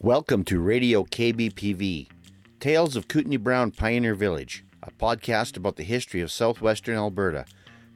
Welcome 0.00 0.44
to 0.44 0.60
Radio 0.60 1.02
KBPV, 1.02 2.06
Tales 2.60 2.94
of 2.94 3.08
Kootenai 3.08 3.36
Brown 3.36 3.72
Pioneer 3.72 4.14
Village, 4.14 4.64
a 4.80 4.92
podcast 4.92 5.56
about 5.56 5.74
the 5.74 5.82
history 5.82 6.20
of 6.20 6.30
southwestern 6.30 6.94
Alberta, 6.94 7.46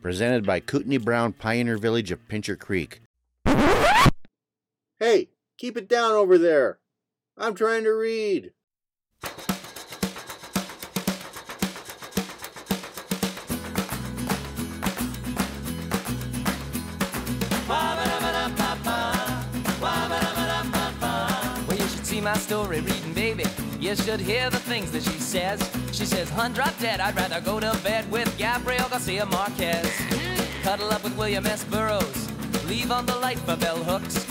presented 0.00 0.44
by 0.44 0.58
Kootenai 0.58 0.98
Brown 0.98 1.32
Pioneer 1.32 1.78
Village 1.78 2.10
of 2.10 2.26
Pincher 2.26 2.56
Creek. 2.56 3.02
Hey, 4.98 5.28
keep 5.56 5.76
it 5.76 5.88
down 5.88 6.10
over 6.10 6.38
there. 6.38 6.80
I'm 7.38 7.54
trying 7.54 7.84
to 7.84 7.92
read. 7.92 8.50
You 23.92 23.96
should 23.96 24.20
hear 24.20 24.48
the 24.48 24.58
things 24.58 24.90
that 24.92 25.02
she 25.02 25.18
says. 25.20 25.60
She 25.92 26.06
says, 26.06 26.30
Hun, 26.30 26.54
drop 26.54 26.72
dead. 26.78 26.98
I'd 26.98 27.14
rather 27.14 27.42
go 27.42 27.60
to 27.60 27.78
bed 27.84 28.10
with 28.10 28.38
Gabriel 28.38 28.88
Garcia 28.88 29.26
Marquez. 29.26 29.86
Cuddle 30.62 30.88
up 30.90 31.04
with 31.04 31.14
William 31.18 31.44
S. 31.44 31.62
Burroughs. 31.64 32.32
Leave 32.64 32.90
on 32.90 33.04
the 33.04 33.14
light 33.16 33.38
for 33.40 33.54
bell 33.54 33.76
hooks. 33.76 34.26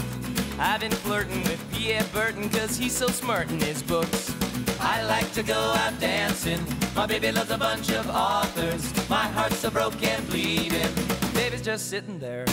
I've 0.58 0.80
been 0.80 0.92
flirting 0.92 1.44
with 1.44 1.64
Pierre 1.72 2.04
Berton 2.12 2.50
cause 2.50 2.76
he's 2.76 2.98
so 2.98 3.06
smart 3.10 3.52
in 3.52 3.60
his 3.60 3.84
books. 3.84 4.34
I 4.80 5.04
like 5.04 5.32
to 5.34 5.44
go 5.44 5.54
out 5.54 6.00
dancing. 6.00 6.66
My 6.96 7.06
baby 7.06 7.32
loves 7.32 7.52
a 7.52 7.58
bunch 7.60 7.92
of 7.92 8.10
authors. 8.10 8.92
My 9.12 9.28
heart's 9.28 9.60
so 9.60 9.70
broke 9.70 10.02
and 10.02 10.28
bleeding. 10.28 10.90
Baby's 11.36 11.62
just 11.62 11.88
sitting 11.88 12.18
there. 12.18 12.46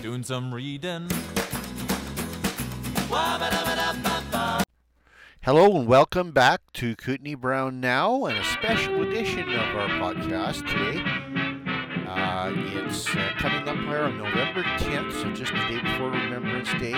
Doing 0.00 0.22
some 0.22 0.54
reading. 0.54 1.10
Hello 5.44 5.76
and 5.76 5.86
welcome 5.86 6.30
back 6.30 6.62
to 6.72 6.96
Kootenai 6.96 7.34
Brown 7.34 7.78
Now 7.78 8.24
and 8.24 8.38
a 8.38 8.44
special 8.44 9.02
edition 9.02 9.46
of 9.50 9.76
our 9.76 9.88
podcast 10.00 10.66
today. 10.66 11.02
Uh, 12.08 12.50
it's 12.56 13.14
uh, 13.14 13.30
coming 13.36 13.68
up 13.68 13.76
here 13.76 14.04
on 14.04 14.16
November 14.16 14.62
10th, 14.62 15.12
so 15.12 15.30
just 15.34 15.52
the 15.52 15.58
day 15.68 15.82
before 15.82 16.08
Remembrance 16.08 16.72
Day. 16.80 16.94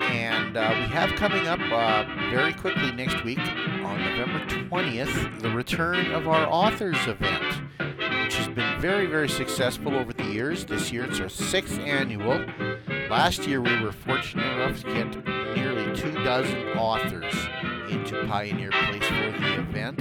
And 0.00 0.56
uh, 0.56 0.70
we 0.74 0.86
have 0.92 1.10
coming 1.10 1.46
up 1.46 1.60
uh, 1.70 2.04
very 2.32 2.52
quickly 2.52 2.90
next 2.90 3.22
week 3.22 3.38
on 3.38 4.00
November 4.00 4.44
20th 4.46 5.40
the 5.40 5.50
return 5.50 6.10
of 6.10 6.26
our 6.26 6.48
authors 6.48 6.98
event, 7.06 7.62
which 8.24 8.34
has 8.34 8.48
been 8.48 8.80
very, 8.80 9.06
very 9.06 9.28
successful 9.28 9.94
over 9.94 10.12
the 10.12 10.24
years. 10.24 10.64
This 10.64 10.90
year 10.90 11.04
it's 11.04 11.20
our 11.20 11.28
sixth 11.28 11.78
annual. 11.78 12.44
Last 13.08 13.46
year 13.46 13.60
we 13.60 13.80
were 13.80 13.92
fortunate 13.92 14.52
enough 14.52 14.82
to 14.82 14.92
get 14.92 15.54
nearly 15.54 15.71
two 15.94 16.12
dozen 16.24 16.68
authors 16.70 17.34
into 17.90 18.24
Pioneer 18.26 18.70
Place 18.70 19.04
for 19.04 19.40
the 19.40 19.60
event. 19.60 19.98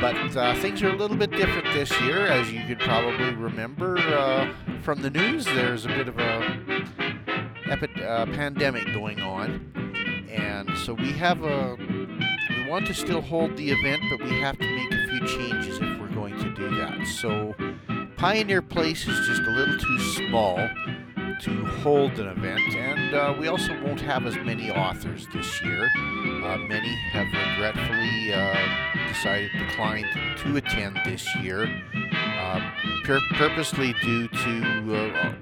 But 0.00 0.36
uh, 0.36 0.54
things 0.60 0.82
are 0.82 0.90
a 0.90 0.96
little 0.96 1.16
bit 1.16 1.30
different 1.30 1.64
this 1.72 1.90
year, 2.02 2.26
as 2.26 2.52
you 2.52 2.64
could 2.66 2.78
probably 2.80 3.34
remember 3.34 3.98
uh, 3.98 4.52
from 4.82 5.02
the 5.02 5.10
news. 5.10 5.44
There's 5.44 5.84
a 5.84 5.88
bit 5.88 6.08
of 6.08 6.18
a 6.18 6.84
epi- 7.68 8.02
uh, 8.02 8.26
pandemic 8.26 8.86
going 8.92 9.20
on, 9.20 9.72
and 10.30 10.70
so 10.78 10.94
we 10.94 11.12
have 11.12 11.42
a. 11.42 11.76
We 12.50 12.68
want 12.68 12.86
to 12.88 12.94
still 12.94 13.20
hold 13.20 13.56
the 13.56 13.70
event, 13.70 14.02
but 14.10 14.22
we 14.22 14.38
have 14.40 14.58
to 14.58 14.64
make 14.64 14.92
a 14.92 15.08
few 15.08 15.26
changes 15.26 15.78
if 15.78 16.00
we're 16.00 16.14
going 16.14 16.36
to 16.38 16.54
do 16.54 16.76
that. 16.76 17.06
So, 17.06 17.54
Pioneer 18.16 18.62
Place 18.62 19.06
is 19.08 19.26
just 19.26 19.42
a 19.42 19.50
little 19.50 19.78
too 19.78 19.98
small 19.98 20.58
to 21.40 21.64
hold 21.82 22.18
an 22.18 22.28
event, 22.28 22.74
and 22.74 23.14
uh, 23.14 23.34
we 23.38 23.48
also 23.48 23.72
won't 23.82 24.00
have 24.00 24.26
as 24.26 24.36
many 24.36 24.70
authors 24.70 25.26
this 25.32 25.62
year. 25.62 25.88
Uh, 26.44 26.58
many 26.68 26.94
have 27.12 27.26
regretfully 27.26 28.32
uh, 28.32 29.08
decided 29.08 29.50
declined 29.58 30.06
to 30.38 30.56
attend 30.56 30.98
this 31.04 31.26
year, 31.36 31.64
uh, 32.12 32.60
pur- 33.04 33.20
purposely 33.34 33.94
due 34.02 34.28
to 34.28 34.96
uh, 34.96 35.32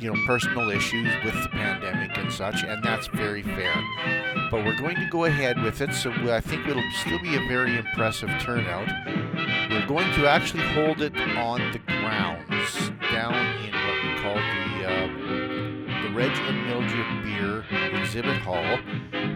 you 0.00 0.12
know 0.12 0.26
personal 0.26 0.70
issues 0.70 1.12
with 1.24 1.34
the 1.42 1.48
pandemic 1.50 2.16
and 2.16 2.32
such, 2.32 2.62
and 2.64 2.82
that's 2.82 3.06
very 3.08 3.42
fair. 3.42 3.74
But 4.50 4.64
we're 4.64 4.78
going 4.78 4.96
to 4.96 5.08
go 5.10 5.24
ahead 5.24 5.62
with 5.62 5.80
it, 5.80 5.92
so 5.92 6.10
I 6.32 6.40
think 6.40 6.66
it'll 6.66 6.82
still 6.92 7.20
be 7.20 7.36
a 7.36 7.48
very 7.48 7.76
impressive 7.76 8.30
turnout. 8.40 8.88
We're 9.70 9.86
going 9.86 10.12
to 10.14 10.28
actually 10.28 10.64
hold 10.74 11.02
it 11.02 11.16
on 11.16 11.72
the 11.72 11.78
grounds 11.80 12.90
down 13.12 13.34
in 13.64 13.79
the 16.14 16.22
and 16.22 16.66
Mildred 16.66 17.24
Beer 17.24 17.64
Exhibit 18.00 18.38
Hall, 18.38 18.78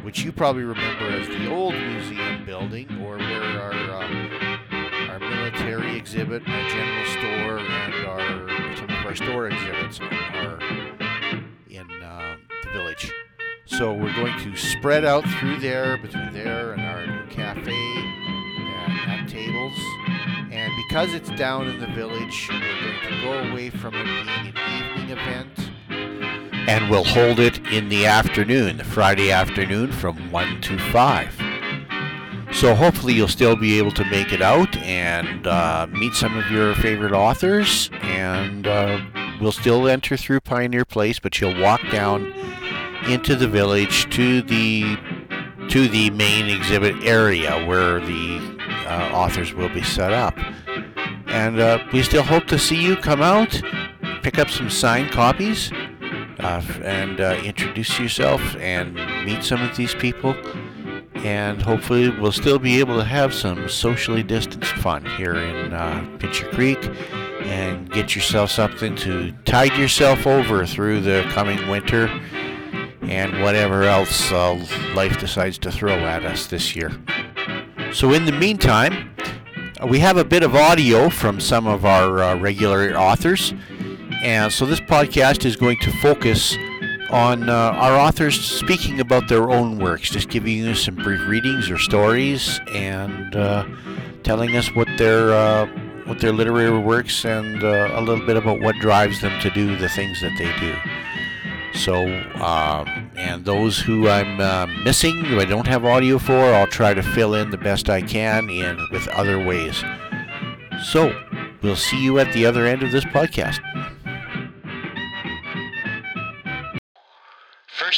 which 0.03 0.25
you 0.25 0.33
probably 0.33 0.65
remember 0.65 1.07
as 1.07 1.29
the 1.29 1.51
old 1.51 1.75
museum 1.75 2.45
building, 2.45 2.89
or 3.03 3.17
where 3.17 3.43
our 3.43 3.73
uh, 3.73 5.11
our 5.11 5.19
military 5.21 5.97
exhibit, 5.97 6.43
our 6.49 6.69
general 6.69 7.07
store, 7.07 7.59
and 7.59 8.07
our 8.07 8.77
some 8.77 8.91
of 8.91 9.07
our 9.07 9.15
store 9.15 9.49
exhibits 9.49 10.01
are 10.01 10.59
in 11.71 11.89
uh, 12.03 12.37
the 12.65 12.71
village. 12.73 13.13
So 13.67 13.93
we're 13.95 14.15
going 14.15 14.39
to 14.41 14.57
spread 14.57 15.05
out 15.05 15.25
through 15.39 15.61
there, 15.61 15.97
between 15.97 16.33
there 16.33 16.73
and 16.73 16.83
our 16.83 17.07
new 17.07 17.27
cafe, 17.29 17.73
and 17.73 18.93
have 18.93 19.29
tables. 19.29 19.79
And 20.51 20.73
because 20.89 21.15
it's 21.15 21.31
down 21.31 21.69
in 21.69 21.81
the 21.81 21.89
village, 21.89 22.49
we're 22.51 22.61
going 22.61 23.15
to 23.15 23.23
go 23.23 23.51
away 23.51 23.71
from 23.71 23.95
it 23.95 24.05
being 24.05 24.29
an 24.29 24.49
evening 24.49 25.11
event. 25.11 25.71
And 26.67 26.91
we'll 26.91 27.05
hold 27.05 27.41
it 27.41 27.59
in 27.73 27.89
the 27.89 28.07
afternoon, 28.07 28.79
Friday 28.79 29.31
afternoon 29.31 29.93
from 29.93 30.31
1 30.31 30.61
to 30.63 30.79
5. 30.79 31.41
So 32.53 32.75
hopefully 32.75 33.15
you'll 33.15 33.29
still 33.29 33.57
be 33.57 33.79
able 33.79 33.91
to 33.93 34.05
make 34.07 34.33
it 34.33 34.41
out 34.41 34.77
and 34.77 35.47
uh, 35.47 35.89
meet 35.91 36.15
some 36.15 36.39
of 36.39 36.51
your 36.51 36.75
favorite 36.77 37.13
authors. 37.13 37.91
And 38.03 38.67
uh, 38.67 39.01
we'll 39.41 39.53
still 39.53 39.89
enter 39.89 40.17
through 40.17 40.41
Pioneer 40.41 40.85
Place, 40.85 41.19
but 41.19 41.41
you'll 41.41 41.61
walk 41.61 41.81
down 41.91 42.33
into 43.09 43.35
the 43.37 43.49
village 43.49 44.09
to 44.15 44.41
the 44.43 44.97
to 45.69 45.89
the 45.89 46.11
main 46.11 46.49
exhibit 46.49 46.95
area 47.05 47.67
where 47.67 47.99
the 47.99 48.39
uh, 48.87 49.11
authors 49.13 49.53
will 49.53 49.69
be 49.71 49.83
set 49.83 50.13
up. 50.13 50.39
And 51.27 51.59
uh, 51.59 51.85
we 51.93 52.03
still 52.03 52.23
hope 52.23 52.47
to 52.47 52.59
see 52.59 52.81
you 52.81 52.97
come 52.97 53.21
out, 53.21 53.61
pick 54.23 54.39
up 54.39 54.49
some 54.51 54.71
signed 54.71 55.11
copies, 55.11 55.73
uh, 56.45 56.63
and 56.85 57.21
uh, 57.21 57.41
introduce 57.43 57.99
yourself 57.99 58.41
and 58.57 58.95
meet 59.25 59.43
some 59.43 59.63
of 59.63 59.75
these 59.77 59.95
people. 59.95 60.37
And 61.15 61.63
hopefully, 61.63 62.11
we'll 62.11 62.33
still 62.33 62.59
be 62.59 62.79
able 62.81 62.99
to 62.99 63.05
have 63.05 63.33
some 63.33 63.67
socially 63.69 64.23
distanced 64.23 64.73
fun 64.75 65.07
here 65.07 65.37
in 65.37 65.73
uh, 65.73 66.07
Pincher 66.19 66.49
Creek 66.51 66.79
and 67.45 67.91
get 67.91 68.15
yourself 68.15 68.51
something 68.51 68.95
to 68.97 69.33
tide 69.47 69.75
yourself 69.79 70.27
over 70.27 70.67
through 70.67 71.01
the 71.01 71.27
coming 71.31 71.67
winter 71.69 72.09
and 73.03 73.43
whatever 73.43 73.85
else 73.85 74.31
uh, 74.33 74.55
life 74.95 75.19
decides 75.19 75.57
to 75.59 75.73
throw 75.73 75.95
at 75.95 76.25
us 76.27 76.47
this 76.47 76.77
year. 76.77 76.91
So, 77.93 78.13
in 78.13 78.27
the 78.27 78.33
meantime, 78.33 79.15
we 79.89 79.99
have 80.01 80.19
a 80.19 80.25
bit 80.25 80.43
of 80.43 80.55
audio 80.55 81.09
from 81.09 81.41
some 81.41 81.67
of 81.67 81.85
our 81.87 82.23
uh, 82.23 82.37
regular 82.37 82.95
authors, 82.95 83.55
and 84.25 84.51
so 84.51 84.65
this 84.65 84.81
podcast 84.81 85.45
is 85.45 85.55
going 85.55 85.77
to 85.81 85.93
focus 85.99 86.57
on 87.11 87.51
uh, 87.51 87.53
our 87.53 87.95
authors 87.95 88.41
speaking 88.41 88.99
about 89.01 89.29
their 89.29 89.51
own 89.51 89.79
works, 89.79 90.11
just 90.11 90.31
giving 90.31 90.57
you 90.57 90.75
some 90.75 90.95
brief 90.97 91.21
readings 91.29 91.71
or 91.71 91.77
stories, 91.77 92.59
and 92.73 93.37
uh, 93.37 93.67
telling 94.23 94.57
us 94.57 94.75
what 94.75 94.89
their 94.97 95.33
uh, 95.33 95.67
what 96.07 96.21
their 96.21 96.33
literary 96.33 96.79
works 96.79 97.27
and 97.27 97.63
uh, 97.63 97.91
a 97.93 98.01
little 98.01 98.25
bit 98.25 98.39
about 98.39 98.61
what 98.61 98.75
drives 98.77 99.21
them 99.21 99.39
to 99.43 99.51
do 99.51 99.77
the 99.77 99.91
things 99.91 100.23
that 100.23 100.33
they 100.39 100.51
do. 100.59 100.75
So, 101.79 102.07
um, 102.43 103.11
and 103.17 103.45
those 103.45 103.79
who 103.79 104.09
I'm 104.09 104.41
uh, 104.41 104.67
missing, 104.85 105.23
who 105.25 105.39
I 105.41 105.45
don't 105.45 105.67
have 105.67 105.85
audio 105.85 106.19
for, 106.19 106.33
I'll 106.33 106.67
try 106.67 106.95
to 106.95 107.03
fill 107.03 107.35
in 107.35 107.51
the 107.51 107.59
best 107.59 107.91
I 107.91 108.01
can 108.01 108.49
in 108.49 108.79
with 108.91 109.07
other 109.09 109.45
ways. 109.45 109.85
So, 110.83 111.13
we'll 111.63 111.77
see 111.77 112.03
you 112.03 112.19
at 112.21 112.33
the 112.33 112.47
other 112.47 112.65
end 112.65 112.83
of 112.83 112.93
this 112.93 113.05
podcast. 113.05 113.61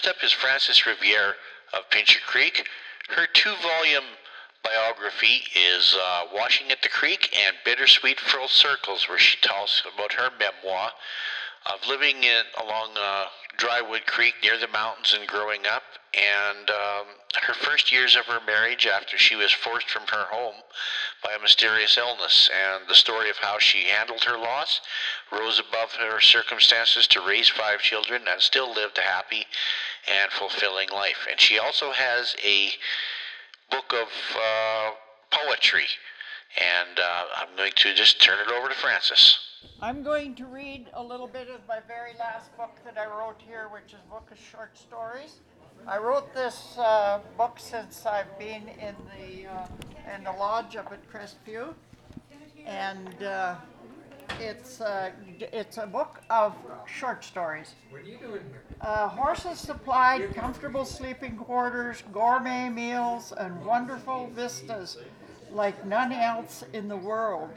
First 0.06 0.18
up 0.18 0.24
is 0.24 0.30
Frances 0.30 0.86
Riviere 0.86 1.34
of 1.74 1.90
Pincher 1.90 2.20
Creek. 2.24 2.68
Her 3.08 3.26
two 3.26 3.54
volume 3.60 4.04
biography 4.62 5.42
is 5.56 5.96
uh, 6.00 6.26
Washing 6.32 6.70
at 6.70 6.80
the 6.80 6.88
Creek 6.88 7.36
and 7.36 7.56
Bittersweet 7.64 8.20
Full 8.20 8.46
Circles, 8.46 9.08
where 9.08 9.18
she 9.18 9.36
tells 9.40 9.82
about 9.92 10.12
her 10.12 10.30
memoir 10.38 10.92
of 11.72 11.88
living 11.88 12.22
in 12.22 12.42
along 12.62 12.90
uh, 12.96 13.26
Drywood 13.58 14.06
Creek 14.06 14.34
near 14.42 14.58
the 14.58 14.68
mountains 14.68 15.14
and 15.18 15.26
growing 15.26 15.66
up, 15.66 15.82
and 16.14 16.70
um, 16.70 17.06
her 17.42 17.54
first 17.54 17.90
years 17.90 18.16
of 18.16 18.26
her 18.26 18.40
marriage 18.46 18.86
after 18.86 19.16
she 19.16 19.34
was 19.34 19.52
forced 19.52 19.88
from 19.88 20.06
her 20.08 20.26
home 20.30 20.56
by 21.24 21.32
a 21.32 21.40
mysterious 21.40 21.96
illness, 21.96 22.50
and 22.54 22.84
the 22.88 22.94
story 22.94 23.30
of 23.30 23.36
how 23.38 23.58
she 23.58 23.84
handled 23.84 24.24
her 24.24 24.36
loss, 24.36 24.80
rose 25.32 25.58
above 25.58 25.92
her 25.92 26.20
circumstances 26.20 27.06
to 27.08 27.20
raise 27.26 27.48
five 27.48 27.80
children, 27.80 28.22
and 28.28 28.40
still 28.40 28.72
lived 28.72 28.98
a 28.98 29.02
happy 29.02 29.46
and 30.06 30.30
fulfilling 30.30 30.88
life. 30.90 31.26
And 31.30 31.40
she 31.40 31.58
also 31.58 31.92
has 31.92 32.36
a 32.44 32.70
book 33.70 33.92
of 33.92 34.08
uh, 34.36 34.90
poetry, 35.30 35.86
and 36.60 36.98
uh, 36.98 37.24
I'm 37.36 37.56
going 37.56 37.72
to 37.74 37.94
just 37.94 38.22
turn 38.22 38.38
it 38.38 38.52
over 38.52 38.68
to 38.68 38.74
Frances. 38.74 39.38
I'm 39.80 40.02
going 40.02 40.34
to 40.36 40.46
read 40.46 40.86
a 40.94 41.02
little 41.02 41.26
bit 41.26 41.48
of 41.48 41.60
my 41.68 41.80
very 41.86 42.12
last 42.18 42.54
book 42.56 42.76
that 42.84 42.98
I 42.98 43.06
wrote 43.06 43.40
here, 43.46 43.68
which 43.70 43.92
is 43.92 44.00
a 44.06 44.10
book 44.10 44.28
of 44.30 44.38
short 44.38 44.76
stories. 44.76 45.40
I 45.86 45.98
wrote 45.98 46.34
this 46.34 46.76
uh, 46.78 47.20
book 47.36 47.58
since 47.58 48.06
I've 48.06 48.38
been 48.38 48.68
in 48.68 48.94
the 49.16 49.48
uh, 49.48 49.66
in 50.14 50.24
the 50.24 50.32
lodge 50.32 50.76
up 50.76 50.92
at 50.92 51.00
Crestview, 51.10 51.74
and 52.66 53.22
uh, 53.22 53.54
it's 54.40 54.80
uh, 54.80 55.10
it's 55.38 55.78
a 55.78 55.86
book 55.86 56.22
of 56.30 56.54
short 56.86 57.24
stories. 57.24 57.74
What 57.90 58.00
are 58.00 58.04
you 58.04 58.16
doing 58.16 58.42
here? 58.50 58.62
Uh, 58.80 59.08
horses 59.08 59.58
supplied 59.58 60.34
comfortable 60.34 60.84
sleeping 60.84 61.36
quarters, 61.36 62.02
gourmet 62.12 62.68
meals, 62.68 63.32
and 63.36 63.64
wonderful 63.64 64.28
vistas 64.34 64.96
like 65.50 65.86
none 65.86 66.12
else 66.12 66.64
in 66.72 66.88
the 66.88 66.96
world 66.96 67.50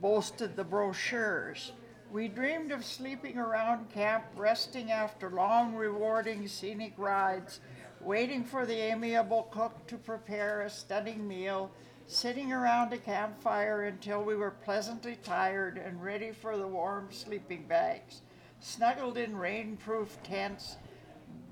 boasted 0.00 0.56
the 0.56 0.64
brochures. 0.64 1.72
We 2.10 2.28
dreamed 2.28 2.70
of 2.70 2.84
sleeping 2.84 3.38
around 3.38 3.90
camp, 3.90 4.24
resting 4.36 4.92
after 4.92 5.30
long, 5.30 5.74
rewarding 5.74 6.46
scenic 6.46 6.94
rides, 6.96 7.60
waiting 8.00 8.44
for 8.44 8.66
the 8.66 8.76
amiable 8.76 9.44
cook 9.50 9.86
to 9.88 9.96
prepare 9.96 10.62
a 10.62 10.70
stunning 10.70 11.26
meal, 11.26 11.70
sitting 12.06 12.52
around 12.52 12.92
a 12.92 12.98
campfire 12.98 13.84
until 13.84 14.22
we 14.22 14.36
were 14.36 14.50
pleasantly 14.50 15.16
tired 15.24 15.78
and 15.78 16.02
ready 16.02 16.30
for 16.30 16.56
the 16.56 16.66
warm 16.66 17.08
sleeping 17.10 17.66
bags, 17.66 18.20
snuggled 18.60 19.16
in 19.16 19.36
rain-proof 19.36 20.16
tents, 20.22 20.76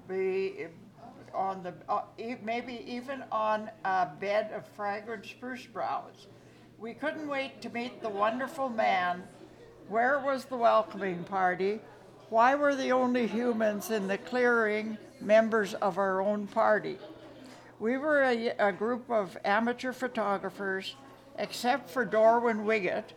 be 0.08 0.66
on 1.34 1.62
the 1.62 1.72
uh, 1.88 2.02
maybe 2.42 2.84
even 2.86 3.24
on 3.32 3.70
a 3.84 4.08
bed 4.20 4.50
of 4.52 4.66
fragrant 4.76 5.24
spruce 5.24 5.66
boughs. 5.66 6.26
We 6.82 6.94
couldn't 6.94 7.28
wait 7.28 7.62
to 7.62 7.70
meet 7.70 8.02
the 8.02 8.08
wonderful 8.08 8.68
man. 8.68 9.22
Where 9.88 10.18
was 10.18 10.46
the 10.46 10.56
welcoming 10.56 11.22
party? 11.22 11.78
Why 12.28 12.56
were 12.56 12.74
the 12.74 12.90
only 12.90 13.28
humans 13.28 13.92
in 13.92 14.08
the 14.08 14.18
clearing 14.18 14.98
members 15.20 15.74
of 15.74 15.96
our 15.96 16.20
own 16.20 16.48
party? 16.48 16.98
We 17.78 17.98
were 17.98 18.24
a, 18.24 18.48
a 18.58 18.72
group 18.72 19.08
of 19.08 19.38
amateur 19.44 19.92
photographers, 19.92 20.96
except 21.38 21.88
for 21.88 22.04
Darwin 22.04 22.64
Wiggett, 22.64 23.12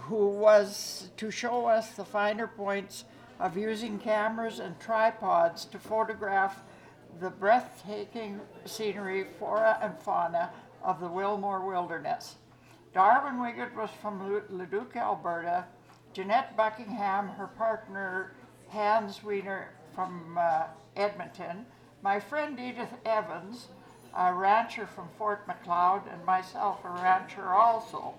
who 0.00 0.28
was 0.28 1.08
to 1.16 1.30
show 1.30 1.64
us 1.64 1.92
the 1.92 2.04
finer 2.04 2.48
points 2.48 3.06
of 3.40 3.56
using 3.56 3.98
cameras 3.98 4.58
and 4.58 4.78
tripods 4.78 5.64
to 5.64 5.78
photograph 5.78 6.60
the 7.18 7.30
breathtaking 7.30 8.42
scenery, 8.66 9.24
flora, 9.38 9.78
and 9.80 9.98
fauna 10.00 10.50
of 10.82 11.00
the 11.00 11.08
Willmore 11.08 11.66
Wilderness. 11.66 12.36
Darwin 12.94 13.40
Wiggett 13.40 13.74
was 13.74 13.90
from 14.00 14.40
Leduc, 14.50 14.94
Alberta. 14.94 15.64
Jeanette 16.12 16.56
Buckingham, 16.56 17.26
her 17.30 17.48
partner 17.48 18.34
Hans 18.68 19.20
Wiener 19.20 19.70
from 19.96 20.38
uh, 20.38 20.66
Edmonton. 20.94 21.66
My 22.02 22.20
friend 22.20 22.56
Edith 22.60 22.94
Evans, 23.04 23.66
a 24.16 24.32
rancher 24.32 24.86
from 24.86 25.08
Fort 25.18 25.44
Macleod, 25.48 26.02
and 26.08 26.24
myself, 26.24 26.84
a 26.84 26.90
rancher 26.90 27.48
also. 27.48 28.14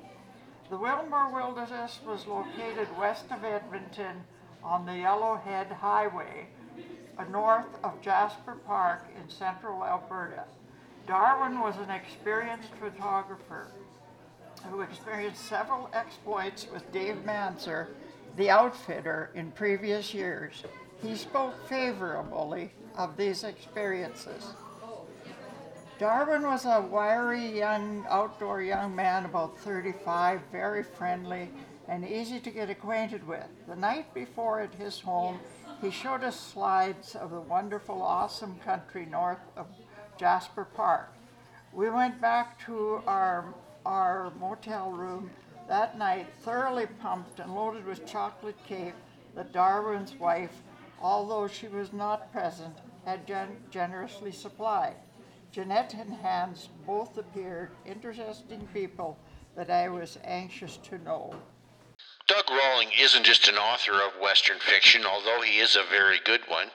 The 0.70 0.76
Willmore 0.78 1.32
Wilderness 1.32 2.02
was 2.06 2.28
located 2.28 2.90
west 3.00 3.32
of 3.32 3.46
Edmonton 3.46 4.26
on 4.62 4.86
the 4.86 4.92
Yellowhead 4.92 5.72
Highway, 5.72 6.48
uh, 7.18 7.24
north 7.24 7.82
of 7.82 8.02
Jasper 8.02 8.58
Park 8.68 9.06
in 9.16 9.30
central 9.30 9.86
Alberta. 9.86 10.44
Darwin 11.08 11.62
was 11.62 11.78
an 11.78 11.92
experienced 11.92 12.74
photographer 12.74 13.72
who 14.70 14.82
experienced 14.82 15.46
several 15.46 15.90
exploits 15.94 16.68
with 16.72 16.92
Dave 16.92 17.18
Manser, 17.26 17.88
the 18.38 18.50
outfitter, 18.50 19.32
in 19.36 19.52
previous 19.52 20.14
years. 20.14 20.64
He 21.02 21.16
spoke 21.16 21.54
favorably 21.68 22.72
of 22.98 23.18
these 23.18 23.44
experiences. 23.44 24.54
Darwin 25.98 26.44
was 26.44 26.66
a 26.66 26.82
wiry, 26.82 27.58
young, 27.58 28.06
outdoor 28.10 28.62
young 28.62 28.94
man, 28.96 29.26
about 29.26 29.58
35, 29.60 30.42
very 30.52 30.84
friendly 30.84 31.50
and 31.88 32.08
easy 32.08 32.40
to 32.40 32.50
get 32.50 32.70
acquainted 32.70 33.26
with. 33.28 33.46
The 33.68 33.76
night 33.76 34.14
before 34.14 34.60
at 34.60 34.74
his 34.76 35.00
home, 35.00 35.40
he 35.82 35.92
showed 35.92 36.24
us 36.24 36.40
slides 36.40 37.16
of 37.16 37.32
the 37.32 37.40
wonderful, 37.40 38.02
awesome 38.02 38.60
country 38.66 39.06
north 39.06 39.40
of 39.56 39.68
Jasper 40.18 40.66
Park. 40.66 41.14
We 41.72 41.90
went 41.90 42.20
back 42.20 42.60
to 42.66 43.02
our 43.06 43.54
our 43.86 44.32
motel 44.40 44.92
room 44.92 45.30
that 45.68 45.98
night, 45.98 46.28
thoroughly 46.42 46.86
pumped 46.86 47.40
and 47.40 47.56
loaded 47.56 47.86
with 47.86 48.06
chocolate 48.06 48.58
cake 48.66 48.94
that 49.36 49.52
Darwin's 49.52 50.16
wife, 50.16 50.62
although 51.02 51.48
she 51.48 51.68
was 51.68 51.92
not 51.92 52.32
present, 52.32 52.78
had 53.06 53.28
gen- 53.28 53.58
generously 53.72 54.32
supplied. 54.32 54.96
Jeanette 55.52 55.94
and 55.94 56.14
Hans 56.14 56.70
both 56.86 57.18
appeared 57.18 57.72
interesting 57.86 58.68
people 58.74 59.18
that 59.56 59.70
I 59.70 59.90
was 59.90 60.20
anxious 60.24 60.78
to 60.78 60.98
know. 61.00 61.34
Doug 62.28 62.46
Rawling 62.48 62.90
isn't 63.00 63.24
just 63.24 63.48
an 63.48 63.56
author 63.56 63.94
of 63.94 64.22
Western 64.22 64.60
fiction, 64.60 65.06
although 65.06 65.42
he 65.42 65.60
is 65.60 65.76
a 65.76 65.84
very 65.90 66.20
good 66.26 66.42
one. 66.48 66.70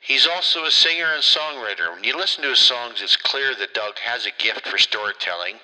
He's 0.00 0.26
also 0.26 0.64
a 0.64 0.70
singer 0.70 1.12
and 1.12 1.22
songwriter. 1.22 1.92
When 1.92 2.04
you 2.04 2.16
listen 2.16 2.42
to 2.42 2.50
his 2.50 2.58
songs, 2.58 3.02
it's 3.02 3.16
clear 3.16 3.54
that 3.56 3.74
Doug 3.74 3.98
has 3.98 4.26
a 4.26 4.42
gift 4.42 4.66
for 4.66 4.78
storytelling, 4.78 5.56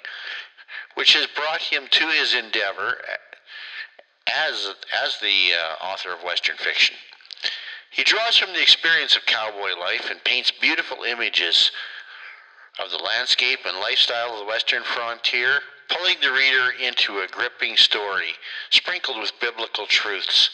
which 0.95 1.15
has 1.15 1.27
brought 1.27 1.61
him 1.61 1.85
to 1.91 2.09
his 2.09 2.35
endeavor 2.35 2.99
as, 4.27 4.75
as 5.03 5.19
the 5.21 5.53
uh, 5.55 5.85
author 5.85 6.13
of 6.13 6.23
Western 6.25 6.57
fiction. 6.57 6.97
He 7.91 8.03
draws 8.03 8.37
from 8.37 8.53
the 8.53 8.63
experience 8.63 9.17
of 9.17 9.25
cowboy 9.25 9.79
life 9.79 10.11
and 10.11 10.23
paints 10.25 10.51
beautiful 10.51 11.05
images 11.05 11.71
of 12.83 12.91
the 12.91 12.99
landscape 12.99 13.61
and 13.65 13.79
lifestyle 13.79 14.33
of 14.33 14.41
the 14.41 14.47
Western 14.47 14.83
frontier, 14.83 15.61
pulling 15.89 16.17
the 16.21 16.33
reader 16.33 16.73
into 16.83 17.21
a 17.21 17.29
gripping 17.29 17.77
story 17.77 18.35
sprinkled 18.71 19.21
with 19.21 19.39
biblical 19.41 19.87
truths 19.87 20.51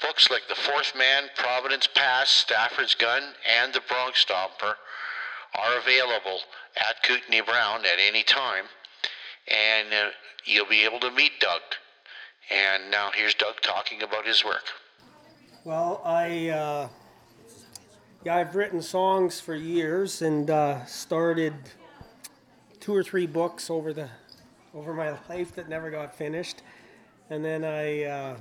Books 0.00 0.30
like 0.30 0.42
The 0.48 0.54
Fourth 0.54 0.94
Man, 0.96 1.24
Providence 1.36 1.88
Pass, 1.92 2.28
Stafford's 2.30 2.94
Gun, 2.94 3.22
and 3.60 3.72
The 3.72 3.80
Bronc 3.88 4.14
Stomper 4.14 4.74
are 5.54 5.78
available 5.78 6.38
at 6.76 7.02
Kootenai 7.02 7.40
Brown 7.40 7.80
at 7.80 7.98
any 8.00 8.22
time, 8.22 8.66
and 9.48 9.92
uh, 9.92 10.10
you'll 10.44 10.68
be 10.68 10.84
able 10.84 11.00
to 11.00 11.10
meet 11.10 11.32
Doug. 11.40 11.62
And 12.48 12.92
now 12.92 13.10
here's 13.12 13.34
Doug 13.34 13.60
talking 13.60 14.02
about 14.02 14.24
his 14.24 14.44
work. 14.44 14.64
Well, 15.64 16.00
I 16.04 16.48
uh, 16.48 16.88
yeah, 18.24 18.36
I've 18.36 18.54
written 18.54 18.80
songs 18.80 19.40
for 19.40 19.56
years 19.56 20.22
and 20.22 20.48
uh, 20.48 20.84
started 20.86 21.54
two 22.78 22.94
or 22.94 23.02
three 23.02 23.26
books 23.26 23.68
over 23.68 23.92
the 23.92 24.08
over 24.74 24.94
my 24.94 25.10
life 25.28 25.56
that 25.56 25.68
never 25.68 25.90
got 25.90 26.14
finished, 26.14 26.62
and 27.30 27.44
then 27.44 27.64
I 27.64 28.04
uh, 28.04 28.36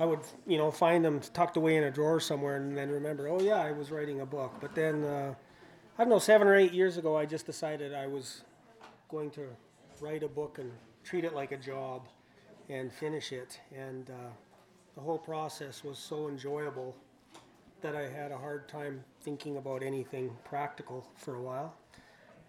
I 0.00 0.04
would, 0.04 0.20
you 0.46 0.58
know, 0.58 0.70
find 0.70 1.04
them 1.04 1.20
tucked 1.32 1.56
away 1.56 1.76
in 1.76 1.84
a 1.84 1.90
drawer 1.90 2.20
somewhere 2.20 2.56
and 2.56 2.76
then 2.76 2.90
remember, 2.90 3.28
oh 3.28 3.40
yeah, 3.40 3.56
I 3.56 3.72
was 3.72 3.90
writing 3.90 4.20
a 4.20 4.26
book. 4.26 4.54
But 4.60 4.74
then, 4.74 5.04
uh, 5.04 5.34
I 5.98 6.02
don't 6.02 6.10
know, 6.10 6.18
seven 6.18 6.48
or 6.48 6.54
eight 6.54 6.72
years 6.72 6.96
ago, 6.96 7.16
I 7.16 7.26
just 7.26 7.46
decided 7.46 7.94
I 7.94 8.06
was 8.06 8.42
going 9.08 9.30
to 9.32 9.46
write 10.00 10.22
a 10.22 10.28
book 10.28 10.58
and 10.58 10.72
treat 11.04 11.24
it 11.24 11.34
like 11.34 11.52
a 11.52 11.56
job 11.56 12.08
and 12.68 12.92
finish 12.92 13.32
it. 13.32 13.60
And 13.76 14.10
uh, 14.10 14.32
the 14.94 15.00
whole 15.00 15.18
process 15.18 15.84
was 15.84 15.98
so 15.98 16.28
enjoyable 16.28 16.96
that 17.82 17.94
I 17.94 18.08
had 18.08 18.32
a 18.32 18.38
hard 18.38 18.68
time 18.68 19.04
thinking 19.20 19.56
about 19.56 19.82
anything 19.82 20.30
practical 20.44 21.06
for 21.16 21.34
a 21.34 21.42
while, 21.42 21.74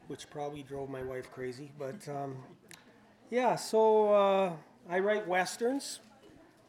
which 0.08 0.30
probably 0.30 0.64
drove 0.64 0.90
my 0.90 1.04
wife 1.04 1.32
crazy. 1.32 1.72
But 1.78 2.08
um, 2.08 2.38
yeah, 3.30 3.56
so 3.56 4.14
uh, 4.14 4.52
I 4.90 5.00
write 5.00 5.28
westerns 5.28 6.00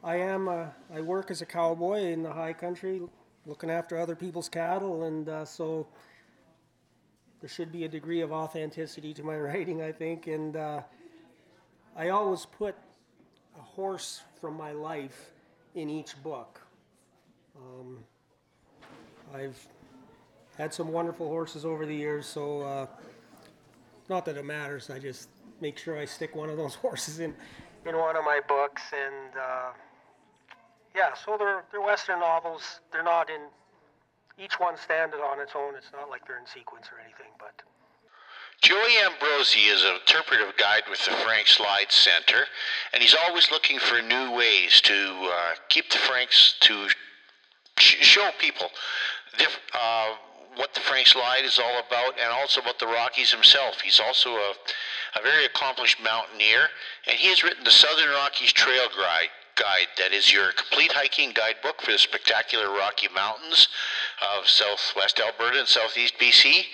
I 0.05 0.17
am. 0.17 0.49
Uh, 0.49 0.67
I 0.95 1.01
work 1.01 1.31
as 1.31 1.41
a 1.41 1.47
cowboy 1.47 2.01
in 2.03 2.23
the 2.23 2.33
high 2.33 2.53
country, 2.53 3.01
looking 3.47 3.71
after 3.71 3.99
other 3.99 4.15
people's 4.15 4.51
cattle, 4.51 5.05
and 5.05 5.27
uh, 5.31 5.45
so 5.47 5.87
there 7.41 7.49
should 7.49 7.73
be 7.73 7.85
a 7.85 7.89
degree 7.89 8.21
of 8.21 8.31
authenticity 8.31 9.15
to 9.15 9.23
my 9.23 9.37
writing, 9.39 9.81
I 9.81 9.93
think. 9.93 10.27
And 10.27 10.57
uh, 10.57 10.83
I 11.97 12.11
always 12.11 12.45
put 12.45 12.75
a 13.59 13.63
horse 13.63 14.21
from 14.43 14.59
my 14.59 14.73
life 14.73 15.31
in 15.75 15.89
each 15.89 16.23
book. 16.23 16.61
Um, 17.57 18.05
I've 19.35 19.67
had 20.59 20.75
some 20.75 20.93
wonderful 20.93 21.29
horses 21.29 21.65
over 21.65 21.87
the 21.87 21.95
years, 21.95 22.27
so 22.27 22.61
uh, 22.61 22.87
not 24.11 24.27
that 24.27 24.37
it 24.37 24.45
matters. 24.45 24.91
I 24.91 24.99
just 24.99 25.31
make 25.63 25.79
sure 25.79 25.99
I 25.99 26.05
stick 26.05 26.37
one 26.37 26.51
of 26.51 26.59
those 26.59 26.75
horses 26.85 27.21
in 27.21 27.35
in 27.87 27.97
one 27.97 28.17
of 28.17 28.25
my 28.25 28.41
books, 28.49 28.83
and 28.93 29.35
uh, 29.37 29.73
yeah. 30.95 31.15
So 31.15 31.37
they're 31.39 31.65
they're 31.71 31.81
Western 31.81 32.21
novels. 32.21 32.81
They're 32.93 33.03
not 33.03 33.31
in 33.31 33.41
each 34.39 34.59
one 34.59 34.77
standing 34.77 35.21
on 35.21 35.41
its 35.41 35.53
own. 35.55 35.75
It's 35.77 35.93
not 35.93 36.11
like 36.11 36.27
they're 36.27 36.39
in 36.39 36.47
sequence 36.47 36.87
or 36.93 37.01
anything, 37.01 37.33
but. 37.39 37.63
Joey 38.63 38.97
Ambrosi 39.05 39.71
is 39.71 39.83
an 39.85 39.97
interpretive 40.01 40.57
guide 40.57 40.85
with 40.89 41.05
the 41.05 41.11
Frank 41.11 41.49
Slide 41.49 41.91
Center, 41.91 42.47
and 42.93 43.03
he's 43.03 43.15
always 43.27 43.51
looking 43.51 43.79
for 43.79 44.01
new 44.01 44.33
ways 44.33 44.81
to 44.83 44.95
uh, 44.95 45.53
keep 45.69 45.91
the 45.91 45.99
Franks 45.99 46.55
to 46.61 46.89
sh- 47.79 47.97
show 48.01 48.31
people 48.39 48.69
diff- 49.37 49.61
uh, 49.75 50.15
what 50.57 50.73
the 50.73 50.81
Frank 50.81 51.09
Slide 51.09 51.45
is 51.45 51.59
all 51.59 51.83
about, 51.87 52.19
and 52.19 52.33
also 52.33 52.61
about 52.61 52.79
the 52.79 52.87
Rockies 52.87 53.33
himself. 53.33 53.81
He's 53.81 54.01
also 54.01 54.31
a, 54.31 54.55
a 55.17 55.23
very 55.23 55.45
accomplished 55.45 55.99
mountaineer, 56.03 56.69
and 57.07 57.19
he 57.19 57.29
has 57.29 57.43
written 57.43 57.65
the 57.65 57.71
Southern 57.71 58.11
Rockies 58.11 58.53
Trail 58.53 58.89
Guide. 58.97 59.29
Guide 59.57 59.89
that 59.99 60.13
is 60.13 60.33
your 60.33 60.53
complete 60.53 60.93
hiking 60.93 61.33
guidebook 61.33 61.81
for 61.81 61.93
the 61.93 61.99
spectacular 61.99 62.71
Rocky 62.71 63.09
Mountains 63.15 63.69
of 64.37 64.49
southwest 64.49 65.21
Alberta 65.21 65.61
and 65.61 65.69
southeast 65.69 66.15
BC. 66.19 66.65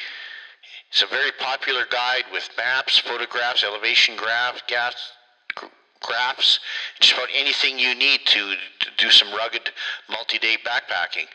It's 0.91 1.03
a 1.03 1.07
very 1.07 1.31
popular 1.33 1.85
guide 1.91 2.25
with 2.33 2.49
maps, 2.57 2.99
photographs, 2.99 3.63
elevation 3.63 4.17
graph, 4.17 4.67
gas, 4.67 4.95
graphs, 6.01 6.59
just 7.01 7.13
about 7.13 7.29
anything 7.35 7.79
you 7.79 7.95
need 7.95 8.21
to, 8.27 8.55
to 8.81 8.89
do 8.97 9.11
some 9.11 9.33
rugged 9.35 9.71
multi-day 10.09 10.57
backpacking. 10.65 11.27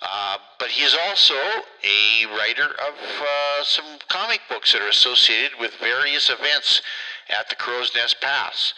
Uh, 0.00 0.36
but 0.58 0.68
he 0.68 0.84
is 0.84 0.96
also 1.06 1.34
a 1.34 2.26
writer 2.36 2.64
of 2.64 2.94
uh, 2.98 3.62
some 3.62 3.84
comic 4.08 4.40
books 4.48 4.72
that 4.72 4.82
are 4.82 4.88
associated 4.88 5.52
with 5.60 5.74
various 5.74 6.30
events 6.30 6.82
at 7.28 7.48
the 7.48 7.54
Crowsnest 7.54 8.20
Pass. 8.20 8.74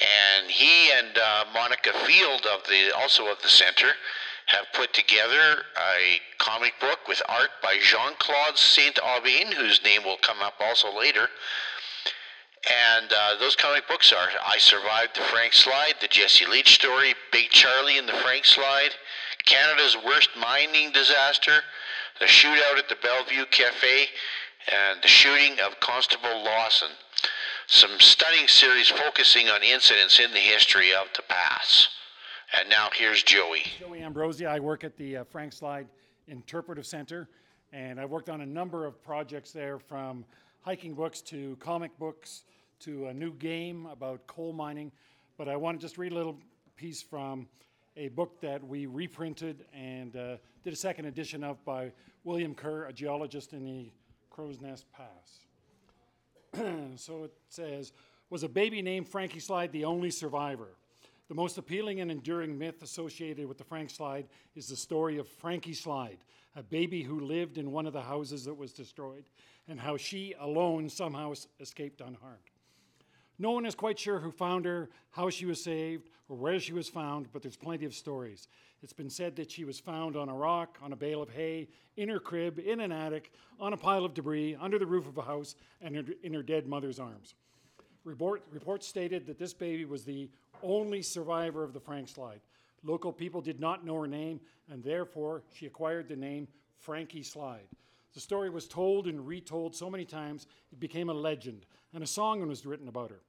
And 0.00 0.50
he 0.50 0.90
and 0.92 1.16
uh, 1.16 1.44
Monica 1.54 1.92
Field 2.06 2.46
of 2.52 2.66
the 2.68 2.94
also 2.96 3.30
of 3.30 3.40
the 3.42 3.48
center 3.48 3.92
have 4.46 4.66
put 4.74 4.92
together 4.92 5.62
a 5.76 6.20
comic 6.38 6.74
book 6.80 7.08
with 7.08 7.20
art 7.28 7.50
by 7.62 7.78
Jean-Claude 7.80 8.56
Saint-Aubin, 8.56 9.52
whose 9.52 9.82
name 9.82 10.04
will 10.04 10.18
come 10.18 10.40
up 10.40 10.54
also 10.60 10.96
later. 10.96 11.28
And 12.96 13.12
uh, 13.12 13.36
those 13.38 13.56
comic 13.56 13.88
books 13.88 14.12
are 14.12 14.28
I 14.46 14.58
Survived 14.58 15.16
the 15.16 15.22
Frank 15.22 15.52
Slide, 15.52 15.94
the 16.00 16.08
Jesse 16.08 16.46
Leach 16.46 16.74
story, 16.74 17.14
Big 17.32 17.50
Charlie 17.50 17.98
and 17.98 18.08
the 18.08 18.12
Frank 18.12 18.44
Slide, 18.44 18.90
Canada's 19.44 19.96
Worst 20.04 20.30
Mining 20.38 20.90
Disaster, 20.92 21.60
the 22.18 22.26
Shootout 22.26 22.78
at 22.78 22.88
the 22.88 22.96
Bellevue 23.02 23.46
Cafe, 23.50 24.06
and 24.72 25.02
the 25.02 25.08
shooting 25.08 25.58
of 25.64 25.78
Constable 25.80 26.44
Lawson. 26.44 26.90
Some 27.68 27.98
stunning 27.98 28.46
series 28.46 28.88
focusing 28.88 29.48
on 29.48 29.60
incidents 29.64 30.20
in 30.20 30.30
the 30.30 30.38
history 30.38 30.94
of 30.94 31.08
the 31.16 31.22
pass. 31.22 31.88
And 32.56 32.68
now 32.68 32.90
here's 32.94 33.24
Joey. 33.24 33.64
Joey 33.80 34.02
Ambrosi. 34.02 34.46
I 34.46 34.60
work 34.60 34.84
at 34.84 34.96
the 34.96 35.16
uh, 35.16 35.24
Frank 35.24 35.52
Slide 35.52 35.88
Interpretive 36.28 36.86
Center, 36.86 37.28
and 37.72 38.00
I've 38.00 38.10
worked 38.10 38.30
on 38.30 38.42
a 38.42 38.46
number 38.46 38.86
of 38.86 39.02
projects 39.02 39.50
there 39.50 39.80
from 39.80 40.24
hiking 40.60 40.94
books 40.94 41.20
to 41.22 41.56
comic 41.56 41.90
books 41.98 42.44
to 42.80 43.06
a 43.06 43.14
new 43.14 43.32
game 43.32 43.86
about 43.86 44.24
coal 44.28 44.52
mining. 44.52 44.92
But 45.36 45.48
I 45.48 45.56
want 45.56 45.80
to 45.80 45.84
just 45.84 45.98
read 45.98 46.12
a 46.12 46.14
little 46.14 46.38
piece 46.76 47.02
from 47.02 47.48
a 47.96 48.08
book 48.08 48.40
that 48.42 48.62
we 48.62 48.86
reprinted 48.86 49.64
and 49.74 50.14
uh, 50.14 50.36
did 50.62 50.72
a 50.72 50.76
second 50.76 51.06
edition 51.06 51.42
of 51.42 51.62
by 51.64 51.90
William 52.22 52.54
Kerr, 52.54 52.84
a 52.84 52.92
geologist 52.92 53.54
in 53.54 53.64
the 53.64 53.90
Crowsnest 54.30 54.84
Pass. 54.96 55.45
so 56.96 57.24
it 57.24 57.32
says, 57.48 57.92
was 58.30 58.42
a 58.42 58.48
baby 58.48 58.82
named 58.82 59.08
Frankie 59.08 59.40
Slide 59.40 59.72
the 59.72 59.84
only 59.84 60.10
survivor? 60.10 60.68
The 61.28 61.34
most 61.34 61.58
appealing 61.58 62.00
and 62.00 62.10
enduring 62.10 62.56
myth 62.56 62.82
associated 62.82 63.46
with 63.46 63.58
the 63.58 63.64
Frank 63.64 63.90
Slide 63.90 64.26
is 64.54 64.68
the 64.68 64.76
story 64.76 65.18
of 65.18 65.28
Frankie 65.28 65.74
Slide, 65.74 66.18
a 66.54 66.62
baby 66.62 67.02
who 67.02 67.20
lived 67.20 67.58
in 67.58 67.72
one 67.72 67.86
of 67.86 67.92
the 67.92 68.02
houses 68.02 68.44
that 68.44 68.54
was 68.54 68.72
destroyed, 68.72 69.24
and 69.68 69.80
how 69.80 69.96
she 69.96 70.34
alone 70.38 70.88
somehow 70.88 71.34
escaped 71.58 72.00
unharmed. 72.00 72.38
No 73.38 73.50
one 73.50 73.66
is 73.66 73.74
quite 73.74 73.98
sure 73.98 74.20
who 74.20 74.30
found 74.30 74.64
her, 74.64 74.88
how 75.10 75.28
she 75.28 75.46
was 75.46 75.62
saved, 75.62 76.08
or 76.28 76.36
where 76.36 76.60
she 76.60 76.72
was 76.72 76.88
found, 76.88 77.32
but 77.32 77.42
there's 77.42 77.56
plenty 77.56 77.84
of 77.84 77.94
stories. 77.94 78.48
It's 78.82 78.92
been 78.92 79.10
said 79.10 79.36
that 79.36 79.50
she 79.50 79.64
was 79.64 79.80
found 79.80 80.16
on 80.16 80.28
a 80.28 80.34
rock, 80.34 80.78
on 80.82 80.92
a 80.92 80.96
bale 80.96 81.22
of 81.22 81.30
hay, 81.30 81.68
in 81.96 82.08
her 82.08 82.20
crib, 82.20 82.58
in 82.58 82.80
an 82.80 82.92
attic, 82.92 83.32
on 83.58 83.72
a 83.72 83.76
pile 83.76 84.04
of 84.04 84.14
debris, 84.14 84.56
under 84.60 84.78
the 84.78 84.86
roof 84.86 85.08
of 85.08 85.18
a 85.18 85.22
house, 85.22 85.56
and 85.80 86.14
in 86.22 86.34
her 86.34 86.42
dead 86.42 86.66
mother's 86.66 87.00
arms. 87.00 87.34
Report, 88.04 88.42
reports 88.52 88.86
stated 88.86 89.26
that 89.26 89.38
this 89.38 89.54
baby 89.54 89.84
was 89.84 90.04
the 90.04 90.30
only 90.62 91.02
survivor 91.02 91.64
of 91.64 91.72
the 91.72 91.80
Frank 91.80 92.08
slide. 92.08 92.40
Local 92.84 93.12
people 93.12 93.40
did 93.40 93.58
not 93.58 93.84
know 93.84 94.00
her 94.00 94.06
name, 94.06 94.40
and 94.70 94.82
therefore 94.84 95.42
she 95.52 95.66
acquired 95.66 96.08
the 96.08 96.16
name 96.16 96.46
Frankie 96.78 97.22
Slide. 97.22 97.66
The 98.14 98.20
story 98.20 98.48
was 98.48 98.68
told 98.68 99.08
and 99.08 99.26
retold 99.26 99.74
so 99.74 99.90
many 99.90 100.04
times 100.04 100.46
it 100.72 100.80
became 100.80 101.10
a 101.10 101.14
legend, 101.14 101.66
and 101.92 102.04
a 102.04 102.06
song 102.06 102.46
was 102.46 102.64
written 102.64 102.88
about 102.88 103.10
her. 103.10 103.20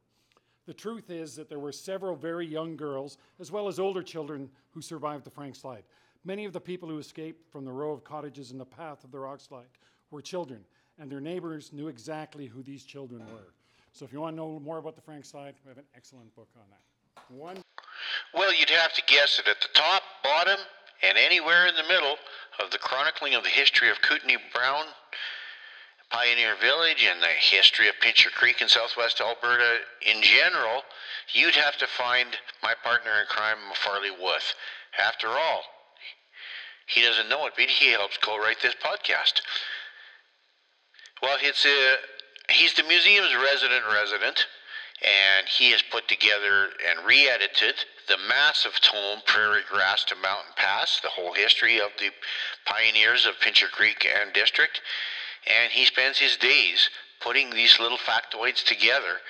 The 0.68 0.74
truth 0.74 1.10
is 1.10 1.34
that 1.38 1.48
there 1.48 1.60
were 1.60 1.72
several 1.72 2.16
very 2.18 2.46
young 2.46 2.76
girls, 2.76 3.18
as 3.40 3.52
well 3.52 3.70
as 3.70 3.80
older 3.80 4.04
children, 4.04 4.50
who 4.72 4.82
survived 4.82 5.24
the 5.24 5.30
Frank 5.30 5.56
slide. 5.56 5.84
Many 6.26 6.44
of 6.44 6.52
the 6.52 6.60
people 6.60 6.90
who 6.90 7.00
escaped 7.00 7.50
from 7.50 7.64
the 7.64 7.72
row 7.72 7.92
of 7.94 8.04
cottages 8.04 8.52
in 8.52 8.58
the 8.58 8.66
path 8.66 9.06
of 9.06 9.12
the 9.12 9.20
rock 9.20 9.40
slide 9.40 9.70
were 10.12 10.22
children, 10.22 10.66
and 11.00 11.10
their 11.10 11.22
neighbors 11.22 11.72
knew 11.72 11.88
exactly 11.88 12.48
who 12.48 12.62
these 12.62 12.84
children 12.84 13.22
were. 13.32 13.54
So 13.94 14.04
if 14.04 14.12
you 14.12 14.20
want 14.20 14.34
to 14.34 14.38
know 14.38 14.60
more 14.60 14.78
about 14.78 14.96
the 14.96 15.02
Frank 15.02 15.24
slide, 15.24 15.56
we 15.64 15.70
have 15.70 15.78
an 15.78 15.86
excellent 15.96 16.36
book 16.36 16.50
on 16.58 16.66
that. 16.70 17.34
One. 17.34 17.62
Well, 18.34 18.54
you'd 18.54 18.70
have 18.70 18.94
to 18.94 19.02
guess 19.08 19.38
that 19.38 19.48
at 19.48 19.62
the 19.62 19.70
top, 19.74 20.04
bottom, 20.22 20.60
and 21.02 21.18
anywhere 21.18 21.68
in 21.68 21.76
the 21.76 21.88
middle 21.88 22.18
of 22.64 22.72
the 22.72 22.78
chronicling 22.78 23.36
of 23.36 23.44
the 23.44 23.50
history 23.50 23.90
of 23.90 24.02
Kootenai 24.02 24.36
Brown 24.54 24.86
Pioneer 26.10 26.56
Village 26.62 27.04
and 27.04 27.22
the 27.22 27.28
history 27.28 27.90
of 27.90 28.00
Pincher 28.00 28.30
Creek 28.30 28.62
in 28.62 28.70
southwest 28.70 29.20
Alberta 29.20 29.80
in 30.02 30.22
general, 30.22 30.84
you'd 31.34 31.56
have 31.56 31.78
to 31.78 31.88
find 31.88 32.30
my 32.64 32.74
partner 32.84 33.12
in 33.20 33.28
crime, 33.28 33.58
Farley 33.74 34.12
Wuth. 34.12 34.54
After 34.98 35.28
all, 35.28 35.64
he 36.88 37.02
doesn't 37.02 37.30
know 37.30 37.46
it, 37.46 37.54
but 37.58 37.66
he 37.66 37.92
helps 37.92 38.18
co-write 38.18 38.62
this 38.62 38.76
podcast. 38.76 39.42
Well, 41.22 41.38
it's 41.42 41.66
a, 41.66 41.96
he's 42.52 42.74
the 42.74 42.84
museum's 42.84 43.36
resident 43.36 43.84
resident, 43.92 44.48
and 45.04 45.48
he 45.48 45.72
has 45.72 45.82
put 45.82 46.08
together 46.08 46.70
and 46.90 47.06
re-edited 47.06 47.76
the 48.08 48.18
massive 48.30 48.80
tome 48.80 49.20
Prairie 49.26 49.62
Grass 49.70 50.06
to 50.06 50.16
Mountain 50.16 50.54
Pass, 50.56 51.02
the 51.02 51.10
whole 51.10 51.34
history 51.34 51.80
of 51.82 51.90
the 52.00 52.12
pioneers 52.66 53.26
of 53.26 53.40
Pincher 53.42 53.68
Creek 53.68 54.08
and 54.08 54.32
District 54.32 54.82
and 55.48 55.72
he 55.72 55.86
spends 55.86 56.20
his 56.20 56.38
days 56.38 56.90
putting 57.22 57.50
these 57.50 57.80
little 57.80 57.98
factoids 57.98 58.64
together 58.64 59.22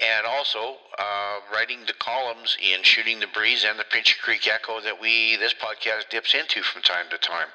and 0.00 0.26
also 0.26 0.76
uh, 0.98 1.38
writing 1.52 1.80
the 1.86 1.92
columns 1.94 2.56
in 2.62 2.82
Shooting 2.82 3.20
the 3.20 3.26
Breeze 3.26 3.64
and 3.68 3.78
the 3.78 3.84
Pincher 3.84 4.16
Creek 4.22 4.48
Echo 4.48 4.80
that 4.80 5.00
we 5.00 5.36
this 5.36 5.54
podcast 5.54 6.08
dips 6.10 6.34
into 6.34 6.62
from 6.62 6.82
time 6.82 7.06
to 7.10 7.18
time. 7.18 7.48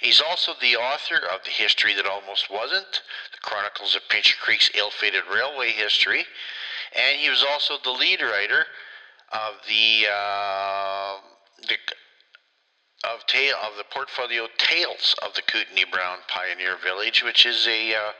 He's 0.00 0.20
also 0.20 0.52
the 0.60 0.76
author 0.76 1.16
of 1.16 1.44
The 1.44 1.50
History 1.50 1.94
That 1.94 2.06
Almost 2.06 2.50
Wasn't, 2.50 3.02
the 3.32 3.38
Chronicles 3.42 3.94
of 3.94 4.02
Pincher 4.08 4.36
Creek's 4.40 4.70
ill-fated 4.74 5.22
railway 5.32 5.70
history, 5.70 6.24
and 6.94 7.18
he 7.18 7.30
was 7.30 7.44
also 7.50 7.74
the 7.82 7.90
lead 7.90 8.20
writer 8.20 8.66
of 9.32 9.54
the, 9.66 10.06
uh, 10.12 11.16
the 11.62 11.76
of 13.04 13.20
of 13.20 13.76
the 13.76 13.84
portfolio 13.90 14.46
Tales 14.58 15.14
of 15.24 15.34
the 15.34 15.42
Kootenai 15.42 15.84
Brown 15.90 16.18
Pioneer 16.28 16.76
Village, 16.82 17.22
which 17.22 17.46
is 17.46 17.66
a, 17.66 17.94
uh, 17.94 18.12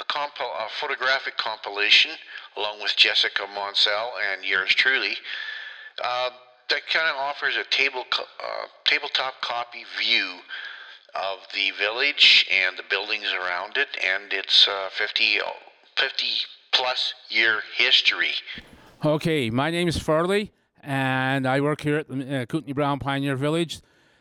a, 0.00 0.04
a, 0.12 0.68
photographic 0.80 1.36
compilation 1.36 2.10
along 2.56 2.82
with 2.82 2.96
Jessica 2.96 3.42
Monsell 3.54 4.10
and 4.32 4.44
yours 4.44 4.74
truly. 4.74 5.14
Uh, 6.02 6.30
that 6.70 6.86
kind 6.92 7.08
of 7.08 7.16
offers 7.16 7.56
a 7.56 7.64
table 7.70 8.04
uh, 8.18 8.66
tabletop 8.84 9.40
copy 9.40 9.84
view 9.98 10.40
of 11.14 11.38
the 11.54 11.70
village 11.78 12.46
and 12.52 12.76
the 12.76 12.82
buildings 12.90 13.32
around 13.32 13.76
it 13.76 13.88
and 14.04 14.32
its 14.32 14.68
uh, 14.68 14.88
50, 14.92 15.38
50 15.96 16.26
plus 16.72 17.14
year 17.30 17.60
history. 17.76 18.32
Okay, 19.04 19.48
my 19.48 19.70
name 19.70 19.88
is 19.88 19.96
Farley, 19.96 20.52
and 20.82 21.46
I 21.46 21.60
work 21.60 21.80
here 21.80 21.98
at 21.98 22.08
the 22.08 22.42
uh, 22.42 22.46
Kootenai 22.46 22.72
Brown 22.72 22.98
Pioneer 22.98 23.36
Village. 23.36 23.80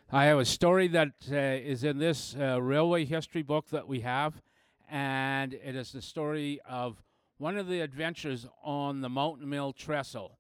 I 0.10 0.24
have 0.28 0.40
a 0.40 0.46
story 0.46 0.88
that 0.88 1.12
uh, 1.30 1.36
is 1.36 1.84
in 1.84 1.98
this 1.98 2.34
uh, 2.40 2.62
railway 2.62 3.04
history 3.04 3.42
book 3.42 3.68
that 3.72 3.90
we 3.90 4.00
have, 4.02 4.42
and 4.90 5.54
it 5.54 5.76
is 5.76 5.92
the 5.92 6.02
story 6.02 6.62
of 6.66 7.04
one 7.40 7.58
of 7.58 7.68
the 7.68 7.82
adventures 7.82 8.48
on 8.64 9.02
the 9.02 9.10
Mountain 9.10 9.50
Mill 9.50 9.74
Trestle, 9.74 10.40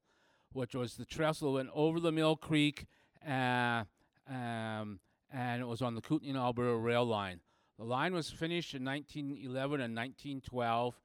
which 0.53 0.73
was 0.73 0.95
the 0.95 1.03
trestle 1.03 1.51
went 1.51 1.67
over 1.73 1.99
the 1.99 2.13
Mill 2.13 2.37
Creek, 2.37 2.85
uh, 3.27 3.83
um, 4.29 5.01
and 5.33 5.61
it 5.61 5.67
was 5.67 5.81
on 5.81 5.95
the 5.95 6.01
Kootenay 6.01 6.29
and 6.29 6.37
Alberta 6.37 6.77
rail 6.77 7.03
line. 7.03 7.41
The 7.77 7.83
line 7.83 8.13
was 8.13 8.29
finished 8.29 8.73
in 8.73 8.85
1911 8.85 9.81
and 9.81 9.93
1912, 9.93 10.95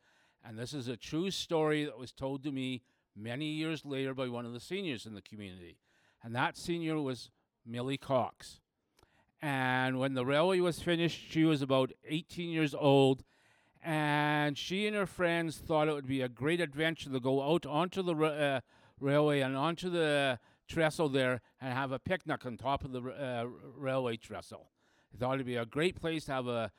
and 0.44 0.56
this 0.56 0.72
is 0.72 0.86
a 0.86 0.96
true 0.96 1.32
story 1.32 1.84
that 1.84 1.98
was 1.98 2.12
told 2.12 2.44
to 2.44 2.52
me 2.52 2.82
many 3.16 3.46
years 3.46 3.84
later 3.84 4.14
by 4.14 4.28
one 4.28 4.46
of 4.46 4.52
the 4.52 4.60
seniors 4.60 5.04
in 5.04 5.14
the 5.14 5.20
community. 5.20 5.78
And 6.22 6.32
that 6.36 6.56
senior 6.56 7.00
was 7.00 7.32
Millie 7.66 7.98
Cox. 7.98 8.60
And 9.40 9.98
when 9.98 10.14
the 10.14 10.24
railway 10.24 10.60
was 10.60 10.80
finished, 10.80 11.20
she 11.30 11.44
was 11.44 11.62
about 11.62 11.90
18 12.08 12.50
years 12.50 12.74
old, 12.74 13.24
and 13.82 14.56
she 14.56 14.86
and 14.86 14.94
her 14.94 15.06
friends 15.06 15.58
thought 15.58 15.88
it 15.88 15.94
would 15.94 16.06
be 16.06 16.20
a 16.20 16.28
great 16.28 16.60
adventure 16.60 17.10
to 17.10 17.18
go 17.18 17.42
out 17.42 17.66
onto 17.66 18.02
the 18.02 18.14
uh, 18.14 18.60
railway 19.00 19.40
and 19.40 19.56
onto 19.56 19.90
the 19.90 20.38
trestle 20.68 21.08
there 21.08 21.40
and 21.60 21.74
have 21.74 21.90
a 21.90 21.98
picnic 21.98 22.46
on 22.46 22.56
top 22.56 22.84
of 22.84 22.92
the 22.92 23.02
uh, 23.02 23.46
railway 23.76 24.16
trestle. 24.16 24.70
They 25.12 25.18
thought 25.18 25.34
it'd 25.34 25.46
be 25.46 25.56
a 25.56 25.66
great 25.66 26.00
place 26.00 26.26
to 26.26 26.32
have 26.32 26.46
a 26.46 26.70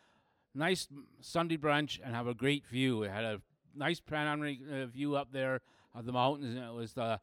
nice 0.56 0.88
Sunday 1.20 1.58
brunch 1.58 2.00
and 2.04 2.16
have 2.16 2.28
a 2.28 2.34
great 2.34 2.66
view. 2.66 3.04
It 3.04 3.12
had 3.12 3.26
a 3.26 3.42
nice 3.76 4.00
panoramic 4.00 4.60
uh, 4.72 4.86
view 4.86 5.16
up 5.16 5.34
there 5.34 5.62
of 5.94 6.06
the 6.06 6.14
mountains, 6.14 6.56
and 6.56 6.66
it 6.66 6.74
was 6.74 6.94
the 6.94 7.20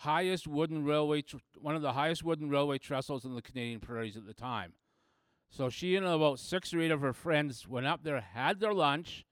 highest 0.00 0.46
wooden 0.46 0.84
railway, 0.84 1.20
tr- 1.20 1.36
one 1.60 1.76
of 1.76 1.82
the 1.82 1.92
highest 1.92 2.24
wooden 2.24 2.48
railway 2.48 2.78
trestles 2.78 3.24
in 3.24 3.34
the 3.34 3.42
Canadian 3.42 3.80
prairies 3.80 4.16
at 4.16 4.26
the 4.26 4.32
time. 4.32 4.72
So 5.50 5.68
she 5.68 5.94
and 5.96 6.06
about 6.06 6.38
six 6.38 6.72
or 6.72 6.80
eight 6.80 6.90
of 6.90 7.02
her 7.02 7.12
friends 7.12 7.68
went 7.68 7.86
up 7.86 8.02
there, 8.02 8.20
had 8.20 8.60
their 8.60 8.72
lunch, 8.72 9.26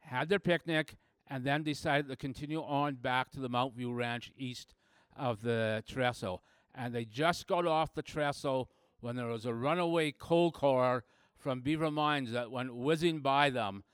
had 0.00 0.28
their 0.28 0.38
picnic, 0.40 0.96
and 1.28 1.44
then 1.44 1.62
decided 1.62 2.08
to 2.08 2.16
continue 2.16 2.60
on 2.62 2.94
back 2.96 3.30
to 3.30 3.40
the 3.40 3.48
Mount 3.48 3.74
View 3.74 3.92
Ranch 3.92 4.32
east 4.36 4.74
of 5.16 5.42
the 5.42 5.84
trestle. 5.86 6.42
And 6.74 6.94
they 6.94 7.04
just 7.04 7.46
got 7.46 7.66
off 7.66 7.94
the 7.94 8.02
trestle 8.02 8.70
when 9.00 9.14
there 9.14 9.26
was 9.26 9.46
a 9.46 9.54
runaway 9.54 10.10
coal 10.10 10.50
car 10.50 11.04
from 11.36 11.60
Beaver 11.60 11.90
Mines 11.90 12.32
that 12.32 12.50
went 12.50 12.74
whizzing 12.74 13.20
by 13.20 13.50
them, 13.50 13.84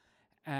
uh, 0.46 0.50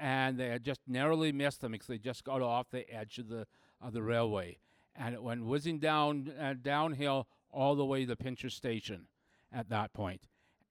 and 0.00 0.38
they 0.38 0.48
had 0.48 0.62
just 0.62 0.80
narrowly 0.86 1.32
missed 1.32 1.60
them 1.60 1.72
because 1.72 1.88
they 1.88 1.98
just 1.98 2.22
got 2.22 2.40
off 2.40 2.70
the 2.70 2.88
edge 2.94 3.18
of 3.18 3.28
the 3.28 3.46
of 3.80 3.92
the 3.92 4.02
railway, 4.02 4.58
and 4.98 5.14
it 5.14 5.22
went 5.22 5.44
whizzing 5.44 5.78
down 5.78 6.32
uh, 6.40 6.54
downhill 6.60 7.26
all 7.50 7.74
the 7.74 7.84
way 7.84 8.04
to 8.04 8.16
Pincher 8.16 8.50
Station 8.50 9.06
at 9.52 9.68
that 9.70 9.92
point. 9.92 10.22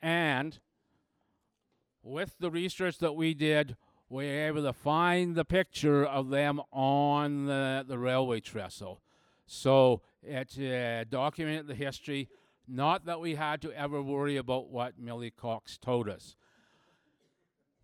And 0.02 0.60
with 2.04 2.36
the 2.40 2.52
research 2.52 3.00
that 3.00 3.14
we 3.14 3.34
did, 3.34 3.76
we 4.10 4.26
were 4.26 4.48
able 4.48 4.64
to 4.64 4.74
find 4.74 5.36
the 5.36 5.46
picture 5.46 6.06
of 6.06 6.30
them 6.30 6.62
on 6.72 7.46
the, 7.46 7.84
the 7.88 7.98
railway 7.98 8.40
trestle. 8.40 9.02
So 9.46 10.02
it 10.22 10.58
uh, 10.60 11.06
documented 11.06 11.68
the 11.68 11.76
history. 11.76 12.30
Not 12.68 13.06
that 13.06 13.20
we 13.20 13.36
had 13.36 13.62
to 13.62 13.72
ever 13.72 14.02
worry 14.02 14.38
about 14.38 14.70
what 14.70 15.00
Millie 15.00 15.32
Cox 15.32 15.78
told 15.78 16.10
us. 16.10 16.36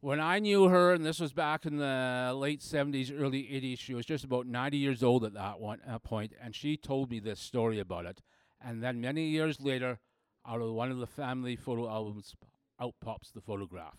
When 0.04 0.20
I 0.20 0.40
knew 0.40 0.68
her, 0.68 0.92
and 0.92 1.06
this 1.06 1.22
was 1.22 1.32
back 1.32 1.66
in 1.66 1.78
the 1.78 2.34
late 2.36 2.60
70s, 2.60 3.10
early 3.18 3.44
80s, 3.44 3.80
she 3.80 3.94
was 3.94 4.06
just 4.06 4.26
about 4.26 4.46
90 4.46 4.76
years 4.76 5.02
old 5.02 5.24
at 5.24 5.34
that 5.36 5.62
one 5.62 5.80
uh, 5.88 5.98
point, 5.98 6.34
and 6.42 6.54
she 6.54 6.76
told 6.76 7.10
me 7.10 7.22
this 7.22 7.40
story 7.40 7.80
about 7.80 8.06
it. 8.06 8.22
And 8.62 8.84
then 8.84 9.00
many 9.00 9.28
years 9.30 9.62
later, 9.62 10.00
out 10.46 10.60
of 10.60 10.74
one 10.74 10.92
of 10.92 10.98
the 10.98 11.08
family 11.08 11.56
photo 11.56 11.88
albums, 11.88 12.36
out 12.82 12.96
pops 13.00 13.32
the 13.32 13.40
photograph. 13.40 13.96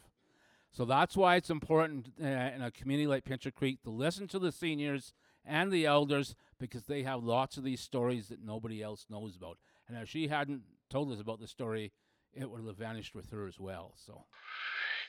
So 0.71 0.85
that's 0.85 1.17
why 1.17 1.37
it's 1.37 1.49
important 1.49 2.13
uh, 2.23 2.27
in 2.27 2.61
a 2.61 2.71
community 2.71 3.07
like 3.07 3.25
Pincher 3.25 3.51
Creek 3.51 3.83
to 3.85 3.91
listen 3.91 4.29
to 4.29 4.39
the 4.39 4.53
seniors 4.53 5.15
and 5.43 5.73
the 5.73 5.87
elders 5.87 6.35
because 6.61 6.85
they 6.85 7.05
have 7.05 7.25
lots 7.25 7.57
of 7.57 7.65
these 7.65 7.81
stories 7.81 8.29
that 8.29 8.45
nobody 8.45 8.83
else 8.83 9.07
knows 9.09 9.37
about. 9.37 9.57
And 9.89 9.97
if 9.97 10.11
she 10.11 10.29
hadn't 10.29 10.65
told 10.91 11.11
us 11.11 11.21
about 11.21 11.41
the 11.41 11.49
story, 11.49 11.93
it 12.35 12.51
would 12.51 12.63
have 12.67 12.77
vanished 12.77 13.15
with 13.15 13.31
her 13.31 13.47
as 13.47 13.59
well. 13.59 13.95
So. 13.97 14.27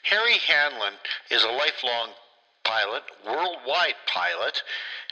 Harry 0.05 0.37
Hanlon 0.37 0.93
is 1.31 1.43
a 1.43 1.49
lifelong 1.49 2.09
pilot, 2.63 3.03
worldwide 3.25 3.95
pilot, 4.05 4.61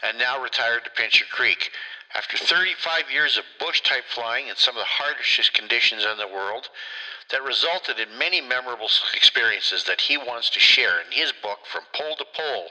and 0.03 0.19
now 0.19 0.41
retired 0.41 0.83
to 0.83 0.91
Pincher 0.91 1.25
Creek. 1.31 1.71
After 2.13 2.37
35 2.37 3.09
years 3.11 3.37
of 3.37 3.43
bush 3.59 3.81
type 3.81 4.03
flying 4.05 4.49
in 4.49 4.55
some 4.55 4.75
of 4.75 4.81
the 4.81 5.03
harshest 5.03 5.53
conditions 5.53 6.05
in 6.05 6.17
the 6.19 6.27
world, 6.27 6.69
that 7.31 7.41
resulted 7.41 7.99
in 7.99 8.19
many 8.19 8.39
memorable 8.39 8.89
experiences 9.15 9.83
that 9.85 10.01
he 10.01 10.15
wants 10.15 10.51
to 10.51 10.59
share 10.59 10.99
in 10.99 11.11
his 11.11 11.31
book, 11.31 11.65
From 11.65 11.83
Pole 11.93 12.15
to 12.17 12.25
Pole, 12.31 12.67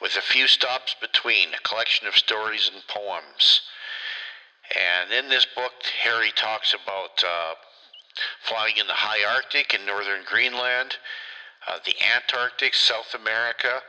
with 0.00 0.16
a 0.16 0.22
few 0.22 0.46
stops 0.46 0.96
between, 0.98 1.52
a 1.52 1.68
collection 1.68 2.06
of 2.06 2.16
stories 2.16 2.70
and 2.72 2.82
poems. 2.88 3.60
And 4.74 5.12
in 5.12 5.28
this 5.28 5.44
book, 5.44 5.72
Harry 6.04 6.32
talks 6.34 6.72
about 6.72 7.22
uh, 7.22 7.54
flying 8.44 8.78
in 8.78 8.86
the 8.86 8.94
high 8.94 9.30
Arctic 9.34 9.74
in 9.74 9.84
northern 9.84 10.22
Greenland, 10.24 10.96
uh, 11.70 11.78
the 11.84 11.94
Antarctic, 12.16 12.74
South 12.74 13.14
America, 13.14 13.80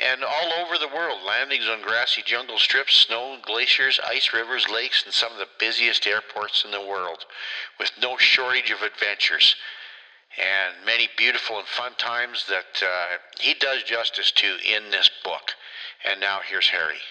and 0.00 0.24
all 0.24 0.52
over 0.64 0.78
the 0.78 0.88
world. 0.88 1.20
Landings 1.26 1.68
on 1.68 1.82
grassy 1.82 2.22
jungle 2.24 2.58
strips, 2.58 2.96
snow, 2.96 3.36
glaciers, 3.44 4.00
ice 4.06 4.32
rivers, 4.32 4.66
lakes, 4.72 5.04
and 5.04 5.12
some 5.12 5.32
of 5.32 5.38
the 5.38 5.48
busiest 5.58 6.06
airports 6.06 6.64
in 6.64 6.70
the 6.70 6.80
world, 6.80 7.24
with 7.78 7.92
no 8.00 8.16
shortage 8.16 8.70
of 8.70 8.82
adventures 8.82 9.56
and 10.40 10.72
many 10.86 11.08
beautiful 11.18 11.58
and 11.58 11.68
fun 11.68 11.92
times 11.98 12.46
that 12.48 12.80
uh, 12.80 13.20
he 13.38 13.52
does 13.52 13.82
justice 13.82 14.32
to 14.32 14.56
in 14.64 14.90
this 14.90 15.10
book. 15.24 15.52
And 16.08 16.20
now 16.20 16.40
here's 16.48 16.68
Harry. 16.70 17.04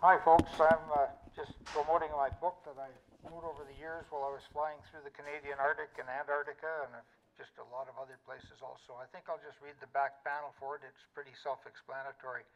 Hi, 0.00 0.16
folks. 0.24 0.48
I'm 0.56 0.88
uh, 0.88 1.12
just 1.36 1.52
promoting 1.66 2.08
my 2.16 2.32
book 2.40 2.56
that 2.64 2.80
I 2.80 2.88
wrote 3.28 3.44
over 3.44 3.68
the 3.68 3.76
years 3.76 4.08
while 4.08 4.24
I 4.24 4.32
was 4.32 4.44
flying 4.56 4.80
through 4.88 5.04
the 5.04 5.12
Canadian 5.12 5.60
Arctic 5.60 5.92
and 6.00 6.08
Antarctica 6.08 6.88
and 6.88 6.96
just 7.34 7.54
a 7.58 7.66
lot 7.74 7.90
of 7.90 7.98
other 7.98 8.18
places 8.22 8.62
also. 8.62 8.94
I 8.98 9.10
think 9.10 9.26
I'll 9.26 9.42
just 9.42 9.58
read 9.58 9.78
the 9.82 9.90
back 9.90 10.22
panel 10.22 10.54
for 10.58 10.78
it. 10.78 10.86
It's 10.86 11.04
pretty 11.14 11.34
self-explanatory. 11.42 12.46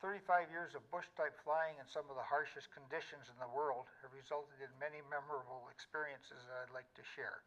35 0.00 0.50
years 0.50 0.74
of 0.74 0.82
bush-type 0.90 1.36
flying 1.46 1.78
in 1.78 1.86
some 1.86 2.08
of 2.10 2.18
the 2.18 2.26
harshest 2.26 2.72
conditions 2.74 3.30
in 3.30 3.38
the 3.38 3.54
world 3.54 3.86
have 4.02 4.10
resulted 4.10 4.58
in 4.58 4.82
many 4.82 4.98
memorable 5.06 5.70
experiences 5.70 6.42
that 6.50 6.58
I'd 6.66 6.74
like 6.74 6.90
to 6.98 7.12
share. 7.14 7.46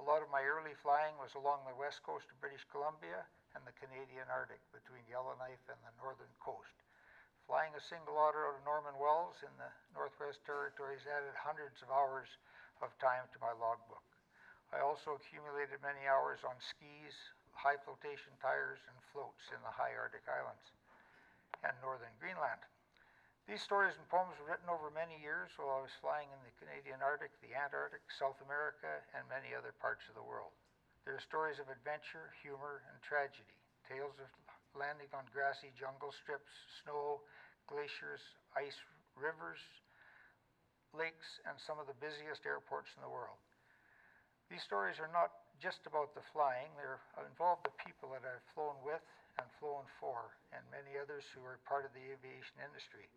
A 0.00 0.04
lot 0.06 0.24
of 0.24 0.32
my 0.32 0.40
early 0.40 0.72
flying 0.80 1.12
was 1.20 1.36
along 1.36 1.68
the 1.68 1.76
west 1.76 2.00
coast 2.00 2.24
of 2.32 2.40
British 2.40 2.64
Columbia 2.72 3.28
and 3.52 3.60
the 3.68 3.76
Canadian 3.76 4.24
Arctic 4.32 4.64
between 4.72 5.04
Yellowknife 5.04 5.60
and 5.68 5.76
the 5.84 5.92
northern 6.00 6.32
coast. 6.40 6.72
Flying 7.44 7.76
a 7.76 7.82
single 7.92 8.16
otter 8.16 8.48
out 8.48 8.56
of 8.56 8.64
Norman 8.64 8.96
Wells 8.96 9.36
in 9.44 9.52
the 9.60 9.68
Northwest 9.92 10.40
Territories 10.48 11.04
added 11.04 11.36
hundreds 11.36 11.84
of 11.84 11.92
hours 11.92 12.30
of 12.80 12.96
time 12.96 13.28
to 13.34 13.42
my 13.44 13.52
logbook. 13.52 14.11
I 14.72 14.80
also 14.80 15.20
accumulated 15.20 15.84
many 15.84 16.08
hours 16.08 16.40
on 16.48 16.56
skis, 16.58 17.12
high 17.52 17.76
flotation 17.84 18.32
tires, 18.40 18.80
and 18.88 18.96
floats 19.12 19.52
in 19.52 19.60
the 19.60 19.70
high 19.70 19.92
Arctic 19.92 20.24
islands 20.24 20.72
and 21.60 21.76
northern 21.84 22.12
Greenland. 22.18 22.64
These 23.46 23.62
stories 23.62 23.94
and 23.98 24.06
poems 24.08 24.34
were 24.40 24.48
written 24.48 24.70
over 24.70 24.88
many 24.90 25.18
years 25.20 25.50
while 25.58 25.76
I 25.76 25.84
was 25.84 25.94
flying 26.00 26.30
in 26.30 26.40
the 26.42 26.56
Canadian 26.56 27.02
Arctic, 27.02 27.34
the 27.44 27.52
Antarctic, 27.52 28.02
South 28.08 28.38
America, 28.42 29.02
and 29.12 29.28
many 29.28 29.52
other 29.52 29.74
parts 29.76 30.06
of 30.08 30.14
the 30.16 30.24
world. 30.24 30.54
There 31.04 31.18
are 31.18 31.22
stories 31.22 31.58
of 31.58 31.66
adventure, 31.66 32.30
humor, 32.40 32.86
and 32.86 32.96
tragedy, 33.02 33.58
tales 33.84 34.14
of 34.22 34.30
landing 34.78 35.10
on 35.12 35.26
grassy 35.34 35.74
jungle 35.74 36.14
strips, 36.14 36.54
snow, 36.80 37.20
glaciers, 37.66 38.22
ice 38.54 38.78
rivers, 39.18 39.60
lakes, 40.94 41.42
and 41.44 41.58
some 41.58 41.82
of 41.82 41.90
the 41.90 41.98
busiest 41.98 42.46
airports 42.46 42.94
in 42.94 43.02
the 43.02 43.10
world. 43.10 43.42
These 44.52 44.68
stories 44.68 45.00
are 45.00 45.08
not 45.16 45.32
just 45.64 45.80
about 45.88 46.12
the 46.12 46.20
flying, 46.36 46.68
they 46.76 46.84
involve 47.24 47.64
the 47.64 47.72
people 47.80 48.12
that 48.12 48.20
I've 48.20 48.44
flown 48.52 48.76
with 48.84 49.00
and 49.40 49.48
flown 49.56 49.88
for, 49.96 50.36
and 50.52 50.60
many 50.68 51.00
others 51.00 51.24
who 51.32 51.40
are 51.40 51.56
part 51.64 51.88
of 51.88 51.96
the 51.96 52.04
aviation 52.04 52.60
industry. 52.60 53.08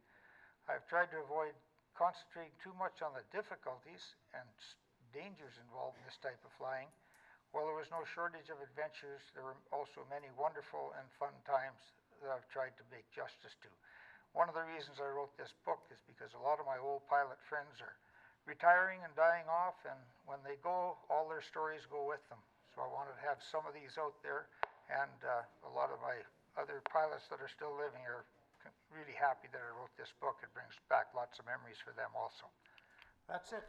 I've 0.71 0.88
tried 0.88 1.12
to 1.12 1.19
avoid 1.19 1.52
concentrating 1.91 2.56
too 2.63 2.71
much 2.80 3.04
on 3.04 3.12
the 3.12 3.28
difficulties 3.36 4.15
and 4.32 4.48
dangers 5.12 5.60
involved 5.60 6.00
in 6.00 6.08
this 6.08 6.15
type 6.24 6.39
of 6.48 6.56
flying. 6.56 6.88
While 7.52 7.67
there 7.67 7.76
was 7.76 7.91
no 7.91 8.08
shortage 8.15 8.48
of 8.48 8.63
adventures, 8.63 9.19
there 9.36 9.43
were 9.43 9.60
also 9.76 10.08
many 10.08 10.32
wonderful 10.39 10.95
and 10.95 11.04
fun 11.19 11.36
times 11.43 11.84
that 12.24 12.32
I've 12.32 12.48
tried 12.48 12.80
to 12.80 12.88
make 12.95 13.12
justice 13.12 13.60
to. 13.60 13.69
One 14.32 14.48
of 14.48 14.56
the 14.56 14.63
reasons 14.71 15.04
I 15.04 15.12
wrote 15.12 15.36
this 15.36 15.52
book 15.67 15.84
is 15.91 16.00
because 16.08 16.32
a 16.32 16.39
lot 16.48 16.63
of 16.63 16.67
my 16.67 16.80
old 16.80 17.04
pilot 17.12 17.43
friends 17.52 17.76
are 17.84 18.00
retiring 18.45 19.01
and 19.03 19.13
dying 19.17 19.45
off, 19.49 19.77
and 19.86 19.97
when 20.25 20.39
they 20.45 20.58
go, 20.62 20.97
all 21.10 21.25
their 21.29 21.41
stories 21.41 21.86
go 21.89 22.05
with 22.05 22.21
them. 22.29 22.39
So 22.73 22.86
I 22.86 22.89
wanted 22.89 23.17
to 23.17 23.23
have 23.25 23.41
some 23.41 23.65
of 23.65 23.73
these 23.73 23.97
out 23.97 24.13
there, 24.21 24.49
and 24.89 25.17
uh, 25.25 25.45
a 25.65 25.71
lot 25.73 25.89
of 25.89 25.97
my 26.01 26.17
other 26.55 26.79
pilots 26.88 27.27
that 27.34 27.41
are 27.41 27.51
still 27.51 27.73
living 27.75 28.01
are 28.05 28.23
really 28.93 29.17
happy 29.17 29.49
that 29.51 29.60
I 29.60 29.71
wrote 29.75 29.91
this 29.97 30.13
book. 30.21 30.39
It 30.45 30.53
brings 30.53 30.73
back 30.88 31.12
lots 31.15 31.39
of 31.39 31.45
memories 31.45 31.81
for 31.81 31.91
them 31.97 32.13
also. 32.15 32.47
That's 33.27 33.51
it. 33.51 33.65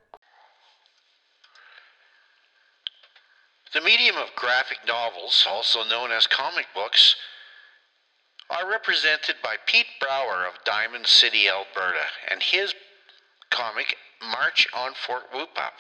The 3.74 3.80
medium 3.80 4.16
of 4.16 4.34
graphic 4.36 4.78
novels, 4.86 5.44
also 5.48 5.84
known 5.84 6.10
as 6.10 6.26
comic 6.26 6.66
books, 6.74 7.16
are 8.48 8.70
represented 8.70 9.36
by 9.42 9.56
Pete 9.66 9.90
Brower 10.00 10.46
of 10.46 10.54
Diamond 10.64 11.06
City, 11.06 11.48
Alberta, 11.48 12.06
and 12.30 12.42
his 12.42 12.74
comic 13.50 13.96
March 14.22 14.66
on 14.74 14.92
Fort 14.94 15.24
Whoop-Up. 15.32 15.74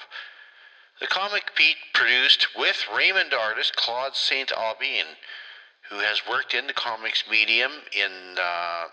The 1.00 1.06
comic 1.06 1.54
Pete 1.54 1.76
produced 1.92 2.48
with 2.56 2.86
Raymond 2.94 3.34
artist 3.34 3.76
Claude 3.76 4.16
St. 4.16 4.50
Aubin, 4.52 5.06
who 5.90 5.98
has 5.98 6.22
worked 6.28 6.54
in 6.54 6.66
the 6.66 6.72
comics 6.72 7.24
medium 7.30 7.72
in, 7.92 8.36
uh, 8.38 8.84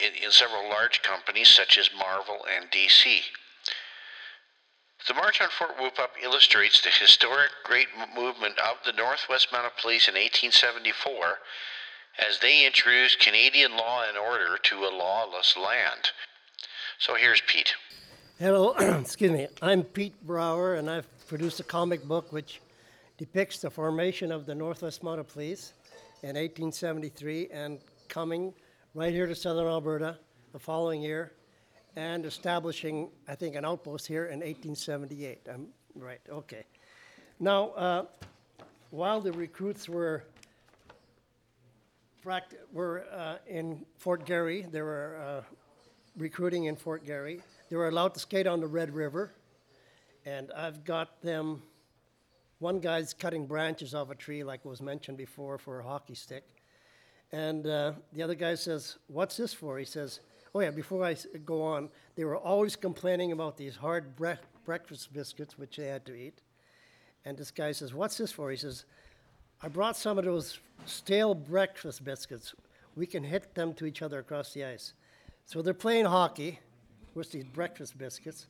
in, 0.00 0.12
in 0.22 0.30
several 0.30 0.68
large 0.68 1.02
companies 1.02 1.48
such 1.48 1.78
as 1.78 1.90
Marvel 1.96 2.44
and 2.54 2.70
DC. 2.70 3.22
The 5.08 5.14
March 5.14 5.40
on 5.40 5.50
Fort 5.50 5.78
Whoop-Up 5.80 6.14
illustrates 6.22 6.80
the 6.80 6.90
historic 6.90 7.50
great 7.64 7.88
movement 8.14 8.58
of 8.58 8.78
the 8.84 8.92
Northwest 8.92 9.52
Mounted 9.52 9.76
Police 9.80 10.08
in 10.08 10.14
1874 10.14 11.38
as 12.18 12.38
they 12.40 12.66
introduced 12.66 13.20
Canadian 13.20 13.76
law 13.76 14.04
and 14.06 14.16
order 14.16 14.58
to 14.58 14.84
a 14.84 14.90
lawless 14.90 15.56
land. 15.56 16.10
So 16.98 17.14
here's 17.14 17.40
Pete. 17.42 17.74
Hello, 18.38 18.72
excuse 19.00 19.32
me. 19.32 19.46
I'm 19.62 19.82
Pete 19.82 20.12
Brower, 20.26 20.74
and 20.74 20.90
I've 20.90 21.06
produced 21.26 21.58
a 21.60 21.62
comic 21.62 22.04
book 22.04 22.34
which 22.34 22.60
depicts 23.16 23.60
the 23.60 23.70
formation 23.70 24.30
of 24.30 24.44
the 24.44 24.54
Northwest 24.54 25.02
Mounted 25.02 25.28
Police 25.28 25.72
in 26.22 26.36
1873 26.36 27.48
and 27.50 27.78
coming 28.08 28.52
right 28.92 29.10
here 29.10 29.26
to 29.26 29.34
southern 29.34 29.66
Alberta 29.66 30.18
the 30.52 30.58
following 30.58 31.00
year 31.00 31.32
and 31.96 32.26
establishing, 32.26 33.08
I 33.26 33.36
think, 33.36 33.56
an 33.56 33.64
outpost 33.64 34.06
here 34.06 34.26
in 34.26 34.40
1878. 34.40 35.48
I'm 35.50 35.68
right, 35.94 36.20
okay. 36.30 36.64
Now, 37.40 37.70
uh, 37.70 38.04
while 38.90 39.22
the 39.22 39.32
recruits 39.32 39.88
were 39.88 40.24
were 42.70 43.06
uh, 43.10 43.36
in 43.46 43.86
Fort 43.96 44.26
Garry, 44.26 44.66
they 44.70 44.82
were 44.82 45.16
uh, 45.24 45.54
recruiting 46.18 46.64
in 46.64 46.76
Fort 46.76 47.06
Garry. 47.06 47.40
They 47.68 47.76
were 47.76 47.88
allowed 47.88 48.14
to 48.14 48.20
skate 48.20 48.46
on 48.46 48.60
the 48.60 48.68
Red 48.68 48.94
River, 48.94 49.32
and 50.24 50.52
I've 50.52 50.84
got 50.84 51.20
them. 51.20 51.62
One 52.60 52.78
guy's 52.78 53.12
cutting 53.12 53.46
branches 53.46 53.92
off 53.92 54.10
a 54.10 54.14
tree, 54.14 54.44
like 54.44 54.64
was 54.64 54.80
mentioned 54.80 55.18
before, 55.18 55.58
for 55.58 55.80
a 55.80 55.82
hockey 55.82 56.14
stick. 56.14 56.44
And 57.32 57.66
uh, 57.66 57.92
the 58.12 58.22
other 58.22 58.36
guy 58.36 58.54
says, 58.54 58.98
What's 59.08 59.36
this 59.36 59.52
for? 59.52 59.78
He 59.78 59.84
says, 59.84 60.20
Oh, 60.54 60.60
yeah, 60.60 60.70
before 60.70 61.04
I 61.04 61.16
go 61.44 61.60
on, 61.60 61.90
they 62.14 62.24
were 62.24 62.36
always 62.36 62.76
complaining 62.76 63.32
about 63.32 63.56
these 63.56 63.76
hard 63.76 64.14
bre- 64.14 64.40
breakfast 64.64 65.12
biscuits, 65.12 65.58
which 65.58 65.76
they 65.76 65.88
had 65.88 66.06
to 66.06 66.14
eat. 66.14 66.40
And 67.24 67.36
this 67.36 67.50
guy 67.50 67.72
says, 67.72 67.92
What's 67.92 68.16
this 68.16 68.30
for? 68.30 68.48
He 68.50 68.56
says, 68.56 68.84
I 69.60 69.68
brought 69.68 69.96
some 69.96 70.18
of 70.18 70.24
those 70.24 70.60
stale 70.84 71.34
breakfast 71.34 72.04
biscuits. 72.04 72.54
We 72.94 73.06
can 73.06 73.24
hit 73.24 73.56
them 73.56 73.74
to 73.74 73.86
each 73.86 74.02
other 74.02 74.20
across 74.20 74.54
the 74.54 74.64
ice. 74.64 74.92
So 75.46 75.62
they're 75.62 75.74
playing 75.74 76.04
hockey 76.04 76.60
with 77.16 77.32
these 77.32 77.44
breakfast 77.44 77.98
biscuits. 77.98 78.46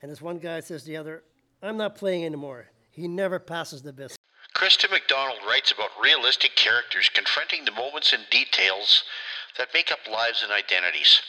And 0.00 0.10
this 0.10 0.22
one 0.22 0.38
guy 0.38 0.60
says 0.60 0.82
to 0.82 0.88
the 0.88 0.96
other, 0.96 1.24
I'm 1.62 1.76
not 1.76 1.96
playing 1.96 2.24
anymore. 2.24 2.66
He 2.90 3.08
never 3.08 3.38
passes 3.38 3.82
the 3.82 3.92
biscuit. 3.92 4.18
Krista 4.54 4.90
McDonald 4.90 5.40
writes 5.48 5.72
about 5.72 5.90
realistic 6.02 6.54
characters 6.54 7.10
confronting 7.12 7.64
the 7.64 7.72
moments 7.72 8.12
and 8.12 8.22
details 8.30 9.02
that 9.58 9.74
make 9.74 9.90
up 9.90 9.98
lives 10.10 10.42
and 10.42 10.52
identities. 10.52 11.20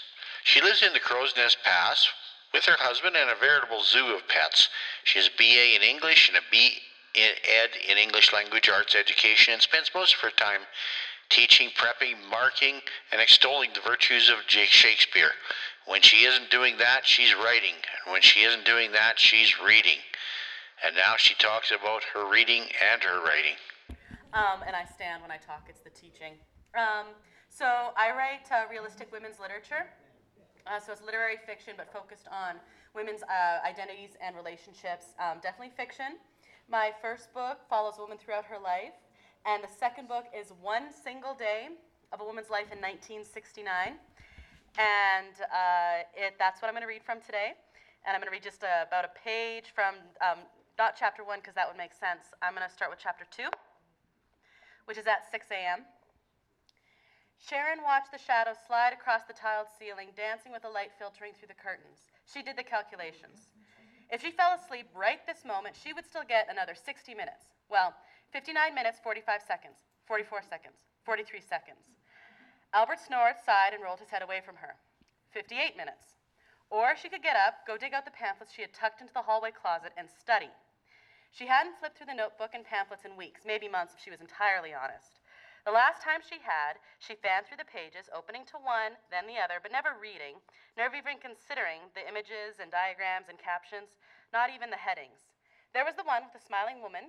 She 0.44 0.62
lives 0.62 0.84
in 0.84 0.94
the 0.94 1.00
Crowsnest 1.00 1.58
Pass 1.64 2.08
with 2.54 2.66
her 2.66 2.78
husband 2.78 3.16
and 3.16 3.30
a 3.30 3.36
veritable 3.36 3.82
zoo 3.82 4.14
of 4.16 4.28
pets. 4.28 4.70
She 5.04 5.18
has 5.18 5.28
a 5.28 5.38
BA 5.38 5.76
in 5.76 5.82
English 5.82 6.30
and 6.30 6.38
a 6.38 6.42
B 6.52 6.78
in 7.16 7.32
Ed 7.44 7.70
in 7.90 7.98
English 7.98 8.32
Language 8.32 8.70
Arts 8.70 8.96
Education 8.96 9.54
and 9.54 9.62
spends 9.62 9.90
most 9.96 10.16
of 10.16 10.20
her 10.20 10.32
time 10.32 10.62
teaching, 11.30 11.70
prepping, 11.76 12.16
marking, 12.30 12.82
and 13.12 13.22
extolling 13.22 13.72
the 13.74 13.82
virtues 13.82 14.30
of 14.30 14.38
Shakespeare. 14.48 15.32
When 15.88 16.02
she 16.02 16.26
isn't 16.26 16.50
doing 16.50 16.78
that, 16.80 17.06
she's 17.06 17.36
writing. 17.36 17.76
And 18.06 18.14
when 18.14 18.22
she 18.22 18.42
isn't 18.42 18.66
doing 18.66 18.92
that, 18.94 19.20
she's 19.20 19.60
reading. 19.60 20.02
And 20.84 20.96
now 20.96 21.14
she 21.18 21.36
talks 21.36 21.72
about 21.72 22.04
her 22.14 22.30
reading 22.30 22.64
and 22.92 23.04
her 23.04 23.24
writing. 23.24 23.56
Um, 24.34 24.64
and 24.66 24.76
I 24.76 24.84
stand 24.86 25.22
when 25.22 25.32
I 25.32 25.38
talk, 25.38 25.68
it's 25.70 25.80
the 25.80 25.92
teaching. 25.92 26.34
Um, 26.76 27.14
so 27.50 27.66
I 27.96 28.12
write 28.12 28.52
uh, 28.52 28.66
realistic 28.70 29.12
women's 29.12 29.40
literature. 29.40 29.88
Uh, 30.68 30.80
so 30.80 30.92
it's 30.92 31.02
literary 31.02 31.38
fiction, 31.46 31.76
but 31.78 31.94
focused 31.94 32.28
on 32.32 32.56
women's 32.96 33.22
uh, 33.24 33.66
identities 33.66 34.18
and 34.20 34.36
relationships. 34.36 35.14
Um, 35.20 35.38
definitely 35.42 35.72
fiction. 35.78 36.18
My 36.68 36.92
first 37.02 37.32
book 37.34 37.60
follows 37.70 37.96
a 38.00 38.02
woman 38.02 38.18
throughout 38.18 38.46
her 38.46 38.58
life, 38.58 38.98
and 39.46 39.64
the 39.64 39.70
second 39.70 40.08
book 40.08 40.26
is 40.34 40.52
One 40.62 40.90
Single 40.92 41.36
Day 41.36 41.70
of 42.12 42.22
a 42.22 42.26
Woman's 42.26 42.50
Life 42.50 42.74
in 42.74 42.82
1969. 42.82 44.02
And 44.76 45.36
uh, 45.48 46.04
it, 46.16 46.36
that's 46.38 46.62
what 46.62 46.68
I'm 46.68 46.76
going 46.76 46.84
to 46.84 46.92
read 46.92 47.04
from 47.04 47.24
today. 47.24 47.56
And 48.04 48.14
I'm 48.14 48.20
going 48.20 48.28
to 48.30 48.36
read 48.36 48.44
just 48.44 48.64
uh, 48.64 48.84
about 48.84 49.08
a 49.08 49.14
page 49.16 49.72
from, 49.74 49.96
um, 50.20 50.44
not 50.78 51.00
chapter 51.00 51.24
one, 51.24 51.40
because 51.40 51.56
that 51.56 51.68
would 51.68 51.80
make 51.80 51.96
sense. 51.96 52.36
I'm 52.44 52.54
going 52.54 52.68
to 52.68 52.74
start 52.74 52.92
with 52.92 53.00
chapter 53.00 53.26
two, 53.32 53.48
which 54.86 55.00
is 55.00 55.08
at 55.08 55.26
6 55.32 55.48
a.m. 55.50 55.88
Sharon 57.40 57.82
watched 57.84 58.12
the 58.12 58.20
shadows 58.20 58.60
slide 58.68 58.94
across 58.94 59.24
the 59.24 59.34
tiled 59.34 59.72
ceiling, 59.80 60.12
dancing 60.16 60.52
with 60.52 60.62
the 60.62 60.70
light 60.72 60.92
filtering 60.98 61.34
through 61.34 61.50
the 61.50 61.58
curtains. 61.58 62.12
She 62.28 62.42
did 62.42 62.58
the 62.58 62.66
calculations. 62.66 63.54
If 64.12 64.22
she 64.22 64.30
fell 64.30 64.54
asleep 64.54 64.86
right 64.94 65.20
this 65.26 65.46
moment, 65.46 65.76
she 65.78 65.94
would 65.94 66.06
still 66.06 66.26
get 66.28 66.50
another 66.50 66.76
60 66.76 67.16
minutes. 67.16 67.50
Well, 67.70 67.94
59 68.34 68.76
minutes, 68.76 69.00
45 69.02 69.42
seconds, 69.42 69.78
44 70.06 70.44
seconds, 70.46 70.78
43 71.06 71.42
seconds. 71.42 71.95
Albert 72.76 73.00
snored, 73.00 73.40
sighed, 73.40 73.72
and 73.72 73.80
rolled 73.80 74.04
his 74.04 74.12
head 74.12 74.20
away 74.20 74.44
from 74.44 74.60
her. 74.60 74.76
58 75.32 75.80
minutes. 75.80 76.20
Or 76.68 76.92
she 76.92 77.08
could 77.08 77.24
get 77.24 77.40
up, 77.40 77.64
go 77.64 77.80
dig 77.80 77.96
out 77.96 78.04
the 78.04 78.12
pamphlets 78.12 78.52
she 78.52 78.68
had 78.68 78.76
tucked 78.76 79.00
into 79.00 79.16
the 79.16 79.24
hallway 79.24 79.56
closet, 79.56 79.96
and 79.96 80.12
study. 80.12 80.52
She 81.32 81.48
hadn't 81.48 81.80
flipped 81.80 81.96
through 81.96 82.12
the 82.12 82.20
notebook 82.20 82.52
and 82.52 82.68
pamphlets 82.68 83.08
in 83.08 83.16
weeks, 83.16 83.48
maybe 83.48 83.72
months 83.72 83.96
if 83.96 84.04
she 84.04 84.12
was 84.12 84.20
entirely 84.20 84.76
honest. 84.76 85.24
The 85.64 85.72
last 85.72 86.04
time 86.04 86.20
she 86.20 86.44
had, 86.44 86.76
she 87.00 87.16
fanned 87.16 87.48
through 87.48 87.64
the 87.64 87.72
pages, 87.72 88.12
opening 88.12 88.44
to 88.52 88.60
one, 88.60 89.00
then 89.08 89.24
the 89.24 89.40
other, 89.40 89.64
but 89.64 89.72
never 89.72 89.96
reading, 89.96 90.44
never 90.76 91.00
even 91.00 91.16
considering 91.24 91.88
the 91.96 92.04
images 92.04 92.60
and 92.60 92.68
diagrams 92.68 93.32
and 93.32 93.40
captions, 93.40 93.96
not 94.36 94.52
even 94.52 94.68
the 94.68 94.84
headings. 94.84 95.32
There 95.72 95.88
was 95.88 95.96
the 95.96 96.04
one 96.04 96.28
with 96.28 96.36
the 96.36 96.44
smiling 96.44 96.84
woman. 96.84 97.08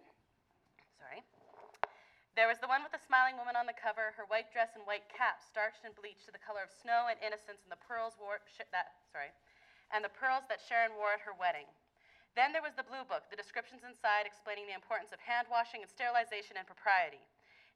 There 2.36 2.52
was 2.52 2.60
the 2.60 2.68
one 2.68 2.84
with 2.84 2.92
the 2.92 3.00
smiling 3.00 3.40
woman 3.40 3.56
on 3.56 3.64
the 3.64 3.72
cover, 3.72 4.12
her 4.12 4.28
white 4.28 4.52
dress 4.52 4.76
and 4.76 4.84
white 4.84 5.08
cap 5.08 5.40
starched 5.40 5.88
and 5.88 5.96
bleached 5.96 6.28
to 6.28 6.34
the 6.36 6.44
color 6.44 6.60
of 6.60 6.68
snow 6.68 7.08
and 7.08 7.16
innocence, 7.24 7.64
and 7.64 7.72
the 7.72 7.80
pearls 7.80 8.20
wore 8.20 8.44
that 8.76 8.92
sorry, 9.08 9.32
and 9.88 10.04
the 10.04 10.12
pearls 10.12 10.44
that 10.52 10.60
Sharon 10.60 10.92
wore 11.00 11.16
at 11.16 11.24
her 11.24 11.32
wedding. 11.32 11.64
Then 12.36 12.52
there 12.52 12.60
was 12.60 12.76
the 12.76 12.84
blue 12.84 13.08
book, 13.08 13.24
the 13.32 13.40
descriptions 13.40 13.88
inside 13.88 14.28
explaining 14.28 14.68
the 14.68 14.76
importance 14.76 15.16
of 15.16 15.24
hand 15.24 15.48
washing 15.48 15.80
and 15.80 15.88
sterilization 15.88 16.60
and 16.60 16.68
propriety. 16.68 17.24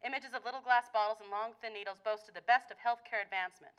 Images 0.04 0.36
of 0.36 0.44
little 0.44 0.60
glass 0.60 0.92
bottles 0.92 1.24
and 1.24 1.32
long, 1.32 1.56
thin 1.64 1.72
needles 1.72 2.04
boasted 2.04 2.36
the 2.36 2.44
best 2.44 2.68
of 2.68 2.76
healthcare 2.76 3.24
advancement. 3.24 3.72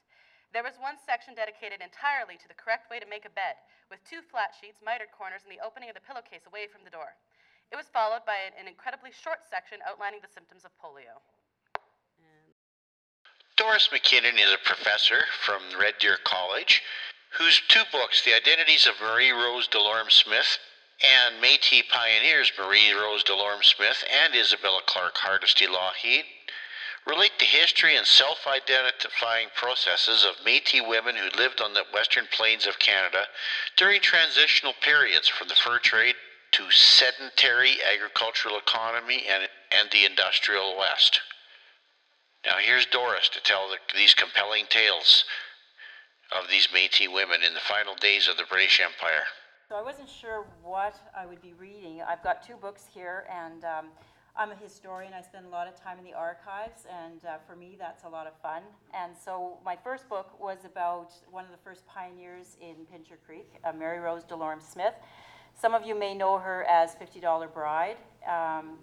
There 0.50 0.66
was 0.66 0.82
one 0.82 0.98
section 0.98 1.38
dedicated 1.38 1.86
entirely 1.86 2.42
to 2.42 2.50
the 2.50 2.58
correct 2.58 2.90
way 2.90 2.98
to 2.98 3.06
make 3.06 3.30
a 3.30 3.38
bed, 3.38 3.62
with 3.94 4.02
two 4.02 4.26
flat 4.26 4.58
sheets, 4.58 4.82
mitered 4.82 5.14
corners, 5.14 5.46
and 5.46 5.54
the 5.54 5.62
opening 5.62 5.94
of 5.94 5.98
the 5.98 6.02
pillowcase 6.02 6.50
away 6.50 6.66
from 6.66 6.82
the 6.82 6.94
door. 6.94 7.14
It 7.72 7.78
was 7.78 7.88
followed 7.88 8.26
by 8.26 8.36
an, 8.60 8.68
incredibly 8.68 9.12
short 9.12 9.40
section 9.50 9.80
outlining 9.88 10.20
the 10.22 10.28
symptoms 10.28 10.66
of 10.66 10.72
polio. 10.84 11.24
Doris 13.56 13.90
McKinnon 13.94 14.36
is 14.36 14.52
a 14.52 14.58
professor 14.66 15.24
from 15.46 15.62
Red 15.80 15.96
Deer 16.00 16.18
College 16.24 16.84
whose 17.38 17.62
two 17.70 17.84
books, 17.92 18.26
The 18.26 18.36
Identities 18.36 18.88
of 18.88 19.00
Marie 19.00 19.32
Rose 19.32 19.68
Delorme 19.68 20.12
Smith 20.12 20.58
and 21.02 21.42
Métis 21.42 21.88
Pioneers 21.88 22.52
Marie 22.60 22.92
Rose 22.92 23.24
Delorme 23.24 23.64
Smith 23.64 24.04
and 24.12 24.36
Isabella 24.36 24.82
Clark 24.86 25.16
Hardisty 25.16 25.66
Lougheed, 25.66 26.26
relate 27.08 27.32
the 27.40 27.46
history 27.46 27.96
and 27.96 28.06
self 28.06 28.46
identifying 28.46 29.48
processes 29.56 30.26
of 30.26 30.44
Métis 30.46 30.86
women 30.86 31.16
who 31.16 31.30
lived 31.40 31.62
on 31.62 31.74
the 31.74 31.86
western 31.94 32.28
plains 32.32 32.68
of 32.68 32.80
Canada 32.80 33.28
during 33.78 34.02
transitional 34.02 34.74
periods 34.82 35.30
from 35.30 35.48
the 35.48 35.56
fur 35.56 35.80
trade 35.80 36.16
to 36.52 36.70
sedentary 36.70 37.78
agricultural 37.94 38.58
economy 38.58 39.24
and, 39.30 39.48
and 39.72 39.90
the 39.92 40.06
industrial 40.06 40.78
West. 40.78 41.22
Now 42.46 42.58
here's 42.60 42.86
Doris 42.86 43.30
to 43.30 43.42
tell 43.42 43.70
the, 43.70 43.78
these 43.96 44.14
compelling 44.14 44.66
tales 44.70 45.26
of 46.32 46.50
these 46.50 46.68
Métis 46.68 47.14
women 47.14 47.44
in 47.46 47.54
the 47.54 47.60
final 47.60 47.96
days 47.96 48.28
of 48.28 48.38
the 48.38 48.44
British 48.50 48.80
Empire. 48.80 49.24
So 49.70 49.76
I 49.76 49.82
wasn't 49.82 50.10
sure 50.10 50.46
what 50.64 50.96
I 51.18 51.26
would 51.26 51.42
be 51.42 51.54
reading. 51.54 52.02
I've 52.02 52.24
got 52.24 52.46
two 52.46 52.56
books 52.56 52.84
here, 52.94 53.26
and 53.32 53.64
um, 53.64 53.86
I'm 54.36 54.52
a 54.52 54.56
historian. 54.56 55.14
I 55.14 55.22
spend 55.22 55.46
a 55.46 55.50
lot 55.50 55.68
of 55.68 55.82
time 55.82 55.98
in 55.98 56.04
the 56.04 56.14
archives, 56.14 56.86
and 56.92 57.24
uh, 57.24 57.38
for 57.48 57.56
me, 57.56 57.78
that's 57.80 58.04
a 58.04 58.10
lot 58.10 58.28
of 58.28 58.34
fun. 58.42 58.64
And 58.94 59.14
so 59.16 59.60
my 59.64 59.78
first 59.82 60.10
book 60.10 60.38
was 60.42 60.66
about 60.66 61.12
one 61.30 61.46
of 61.46 61.52
the 61.52 61.58
first 61.64 61.86
pioneers 61.86 62.58
in 62.60 62.86
Pincher 62.92 63.18
Creek, 63.26 63.48
uh, 63.64 63.72
Mary 63.72 64.00
Rose 64.00 64.26
Delorme 64.26 64.62
Smith. 64.62 64.96
Some 65.62 65.76
of 65.76 65.86
you 65.86 65.94
may 65.94 66.16
know 66.16 66.40
her 66.40 66.64
as 66.64 66.96
$50 66.96 67.54
Bride. 67.54 67.98
Um, 68.28 68.80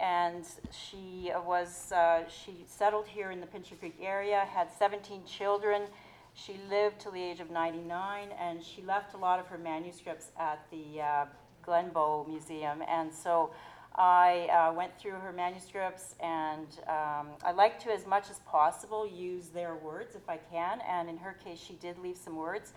and 0.00 0.46
she 0.70 1.30
was 1.46 1.92
uh, 1.92 2.22
she 2.26 2.64
settled 2.66 3.06
here 3.06 3.30
in 3.30 3.40
the 3.42 3.46
Pincher 3.46 3.74
Creek 3.74 3.96
area, 4.00 4.46
had 4.50 4.68
17 4.78 5.26
children, 5.26 5.82
She 6.32 6.58
lived 6.70 7.00
till 7.00 7.12
the 7.12 7.22
age 7.22 7.40
of 7.40 7.50
99, 7.50 8.28
and 8.40 8.64
she 8.64 8.80
left 8.80 9.12
a 9.12 9.18
lot 9.18 9.40
of 9.40 9.46
her 9.48 9.58
manuscripts 9.58 10.30
at 10.38 10.64
the 10.70 11.02
uh, 11.02 11.26
Glenbow 11.66 12.26
Museum. 12.26 12.82
And 12.88 13.12
so 13.12 13.50
I 13.94 14.46
uh, 14.46 14.72
went 14.72 14.98
through 14.98 15.18
her 15.20 15.34
manuscripts, 15.34 16.14
and 16.18 16.66
um, 16.88 17.28
I 17.44 17.52
like 17.54 17.78
to, 17.80 17.92
as 17.92 18.06
much 18.06 18.30
as 18.30 18.38
possible, 18.46 19.06
use 19.06 19.48
their 19.48 19.74
words 19.74 20.14
if 20.14 20.26
I 20.30 20.38
can. 20.38 20.80
And 20.88 21.10
in 21.10 21.18
her 21.18 21.36
case, 21.44 21.58
she 21.60 21.74
did 21.74 21.98
leave 21.98 22.16
some 22.16 22.36
words. 22.36 22.72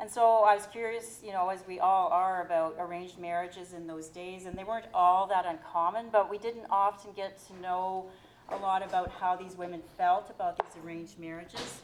And 0.00 0.08
so 0.08 0.44
I 0.44 0.54
was 0.54 0.66
curious, 0.66 1.20
you 1.24 1.32
know, 1.32 1.48
as 1.48 1.64
we 1.66 1.80
all 1.80 2.08
are, 2.08 2.42
about 2.42 2.76
arranged 2.78 3.18
marriages 3.18 3.72
in 3.72 3.88
those 3.88 4.08
days, 4.08 4.46
and 4.46 4.56
they 4.56 4.62
weren't 4.62 4.86
all 4.94 5.26
that 5.26 5.44
uncommon, 5.44 6.06
but 6.12 6.30
we 6.30 6.38
didn't 6.38 6.66
often 6.70 7.10
get 7.16 7.44
to 7.48 7.60
know 7.60 8.06
a 8.50 8.56
lot 8.56 8.86
about 8.86 9.10
how 9.10 9.34
these 9.34 9.56
women 9.56 9.82
felt 9.96 10.30
about 10.30 10.56
these 10.56 10.84
arranged 10.84 11.18
marriages 11.18 11.82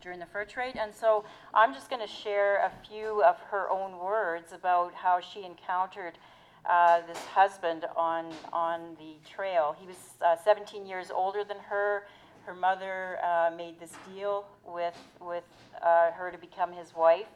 during 0.00 0.18
the 0.18 0.26
fur 0.26 0.44
trade. 0.44 0.76
And 0.76 0.94
so 0.94 1.24
I'm 1.52 1.74
just 1.74 1.90
going 1.90 2.00
to 2.00 2.12
share 2.12 2.64
a 2.64 2.72
few 2.88 3.22
of 3.22 3.38
her 3.50 3.68
own 3.68 3.98
words 3.98 4.52
about 4.52 4.94
how 4.94 5.20
she 5.20 5.44
encountered 5.44 6.16
uh, 6.64 7.02
this 7.06 7.18
husband 7.26 7.84
on, 7.94 8.32
on 8.52 8.96
the 8.98 9.16
trail. 9.28 9.76
He 9.78 9.86
was 9.86 9.96
uh, 10.24 10.36
17 10.42 10.86
years 10.86 11.10
older 11.14 11.44
than 11.44 11.58
her. 11.68 12.04
Her 12.46 12.54
mother 12.54 13.18
uh, 13.24 13.50
made 13.56 13.80
this 13.80 13.92
deal 14.14 14.46
with, 14.64 14.96
with 15.20 15.42
uh, 15.82 16.12
her 16.12 16.30
to 16.30 16.38
become 16.38 16.72
his 16.72 16.94
wife, 16.94 17.26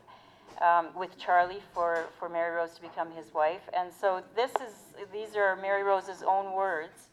um, 0.63 0.91
with 0.97 1.19
Charlie 1.19 1.63
for, 1.75 2.05
for 2.21 2.29
Mary 2.29 2.55
Rose 2.55 2.77
to 2.77 2.81
become 2.81 3.11
his 3.11 3.35
wife. 3.35 3.63
And 3.77 3.93
so 3.93 4.23
this 4.37 4.53
is, 4.53 4.95
these 5.13 5.35
are 5.35 5.57
Mary 5.57 5.83
Rose's 5.83 6.23
own 6.23 6.55
words. 6.55 7.09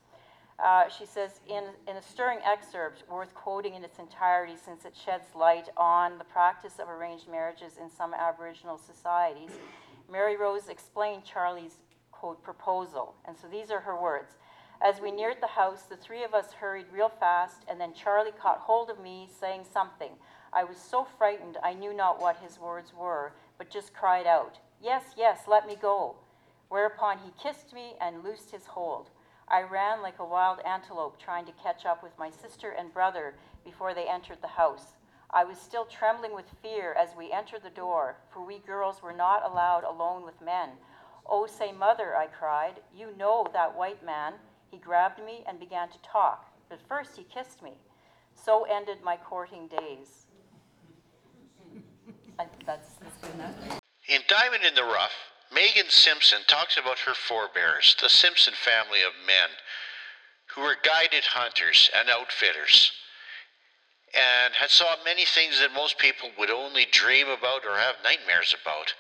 Uh, 0.64 0.84
she 0.96 1.08
says, 1.08 1.40
in, 1.50 1.64
in 1.88 1.98
a 1.98 2.02
stirring 2.04 2.38
excerpt 2.46 3.04
worth 3.10 3.34
quoting 3.34 3.74
in 3.74 3.84
its 3.84 3.98
entirety 3.98 4.54
since 4.64 4.86
it 4.86 4.96
sheds 4.96 5.26
light 5.36 5.70
on 5.76 6.20
the 6.20 6.24
practice 6.24 6.78
of 6.78 6.90
arranged 6.90 7.28
marriages 7.28 7.78
in 7.82 7.90
some 7.90 8.14
Aboriginal 8.14 8.78
societies, 8.78 9.52
Mary 10.12 10.38
Rose 10.38 10.70
explained 10.70 11.24
Charlie's, 11.26 11.78
quote, 12.12 12.44
proposal. 12.44 13.16
And 13.28 13.36
so 13.36 13.48
these 13.48 13.72
are 13.72 13.80
her 13.80 14.00
words. 14.00 14.36
As 14.80 15.02
we 15.02 15.12
neared 15.12 15.42
the 15.42 15.48
house, 15.48 15.84
the 15.84 15.98
three 15.98 16.24
of 16.24 16.34
us 16.34 16.54
hurried 16.54 16.86
real 16.92 17.10
fast, 17.10 17.66
and 17.68 17.82
then 17.82 17.94
Charlie 17.94 18.32
caught 18.32 18.60
hold 18.60 18.90
of 18.90 19.00
me, 19.00 19.28
saying 19.40 19.64
something. 19.72 20.12
I 20.54 20.64
was 20.64 20.78
so 20.78 21.06
frightened 21.18 21.58
I 21.64 21.74
knew 21.74 21.94
not 21.94 22.22
what 22.22 22.38
his 22.38 22.60
words 22.60 22.94
were, 22.94 23.34
but 23.58 23.72
just 23.72 23.94
cried 23.94 24.28
out, 24.28 24.60
Yes, 24.82 25.04
yes, 25.18 25.42
let 25.48 25.66
me 25.66 25.76
go. 25.76 26.16
Whereupon 26.70 27.18
he 27.18 27.32
kissed 27.42 27.74
me 27.74 27.96
and 28.00 28.24
loosed 28.24 28.52
his 28.52 28.68
hold. 28.68 29.10
I 29.48 29.64
ran 29.64 30.02
like 30.02 30.20
a 30.20 30.26
wild 30.26 30.60
antelope 30.66 31.18
trying 31.20 31.46
to 31.46 31.64
catch 31.64 31.86
up 31.86 32.04
with 32.04 32.18
my 32.20 32.30
sister 32.30 32.72
and 32.72 32.94
brother 32.94 33.34
before 33.64 33.94
they 33.94 34.08
entered 34.08 34.42
the 34.42 34.48
house. 34.48 34.98
I 35.32 35.44
was 35.44 35.58
still 35.58 35.86
trembling 35.86 36.36
with 36.36 36.46
fear 36.62 36.94
as 36.94 37.16
we 37.18 37.32
entered 37.32 37.64
the 37.64 37.70
door, 37.70 38.18
for 38.32 38.46
we 38.46 38.60
girls 38.60 39.02
were 39.02 39.14
not 39.14 39.44
allowed 39.44 39.84
alone 39.84 40.24
with 40.24 40.42
men. 40.42 40.70
Oh, 41.26 41.48
say, 41.48 41.72
mother, 41.72 42.16
I 42.16 42.28
cried, 42.28 42.76
you 42.96 43.16
know 43.18 43.48
that 43.54 43.76
white 43.76 44.06
man. 44.06 44.34
He 44.72 44.78
grabbed 44.78 45.24
me 45.24 45.44
and 45.48 45.60
began 45.60 45.90
to 45.90 46.02
talk, 46.02 46.46
but 46.70 46.80
first 46.88 47.16
he 47.16 47.24
kissed 47.24 47.62
me. 47.62 47.74
So 48.36 48.66
ended 48.70 49.00
my 49.04 49.18
courting 49.18 49.68
days. 49.68 50.26
I, 52.40 52.46
that's, 52.66 52.96
that's. 52.96 53.80
In 54.08 54.22
Diamond 54.28 54.64
in 54.64 54.76
the 54.76 54.84
Rough, 54.84 55.16
Megan 55.54 55.90
Simpson 55.90 56.40
talks 56.48 56.78
about 56.78 57.00
her 57.00 57.14
forebears, 57.14 57.96
the 58.02 58.10
Simpson 58.10 58.54
family 58.54 59.02
of 59.02 59.14
men, 59.26 59.50
who 60.54 60.62
were 60.62 60.76
guided 60.84 61.24
hunters 61.26 61.90
and 61.98 62.10
outfitters, 62.10 62.92
and 64.14 64.54
had 64.54 64.70
saw 64.70 64.96
many 65.04 65.26
things 65.26 65.60
that 65.60 65.74
most 65.74 65.98
people 65.98 66.30
would 66.38 66.50
only 66.52 66.86
dream 66.92 67.28
about 67.28 67.66
or 67.66 67.78
have 67.78 67.96
nightmares 68.04 68.56
about. 68.62 68.94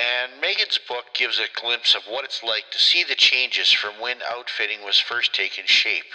And 0.00 0.40
Megan's 0.40 0.78
book 0.78 1.14
gives 1.14 1.38
a 1.38 1.46
glimpse 1.60 1.94
of 1.94 2.02
what 2.08 2.24
it's 2.24 2.42
like 2.42 2.70
to 2.72 2.78
see 2.78 3.04
the 3.04 3.14
changes 3.14 3.70
from 3.70 4.00
when 4.00 4.22
outfitting 4.22 4.84
was 4.84 4.98
first 4.98 5.32
taking 5.32 5.66
shape 5.66 6.14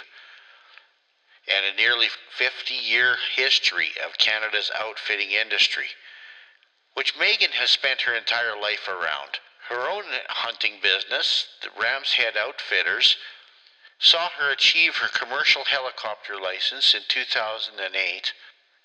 and 1.48 1.64
a 1.66 1.76
nearly 1.76 2.08
50 2.36 2.74
year 2.74 3.16
history 3.34 3.90
of 4.04 4.18
Canada's 4.18 4.70
outfitting 4.78 5.30
industry, 5.32 5.86
which 6.94 7.18
Megan 7.18 7.52
has 7.52 7.70
spent 7.70 8.02
her 8.02 8.14
entire 8.14 8.60
life 8.60 8.86
around. 8.88 9.40
Her 9.68 9.88
own 9.88 10.04
hunting 10.28 10.74
business, 10.82 11.46
the 11.62 11.70
Ram's 11.80 12.14
Head 12.14 12.36
Outfitters, 12.36 13.16
saw 13.98 14.28
her 14.38 14.50
achieve 14.50 14.96
her 14.96 15.08
commercial 15.08 15.64
helicopter 15.64 16.40
license 16.40 16.94
in 16.94 17.02
2008. 17.08 18.32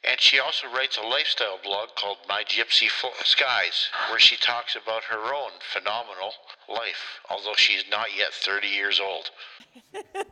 And 0.07 0.21
she 0.21 0.39
also 0.39 0.67
writes 0.67 0.97
a 0.97 1.07
lifestyle 1.07 1.59
blog 1.63 1.89
called 1.95 2.17
My 2.29 2.43
Gypsy 2.43 2.89
Skies, 3.23 3.89
where 4.09 4.19
she 4.19 4.37
talks 4.37 4.75
about 4.75 5.03
her 5.05 5.33
own 5.33 5.51
phenomenal 5.73 6.31
life, 6.69 7.21
although 7.29 7.55
she's 7.55 7.83
not 7.89 8.07
yet 8.15 8.31
30 8.31 8.67
years 8.67 8.99
old. 8.99 9.31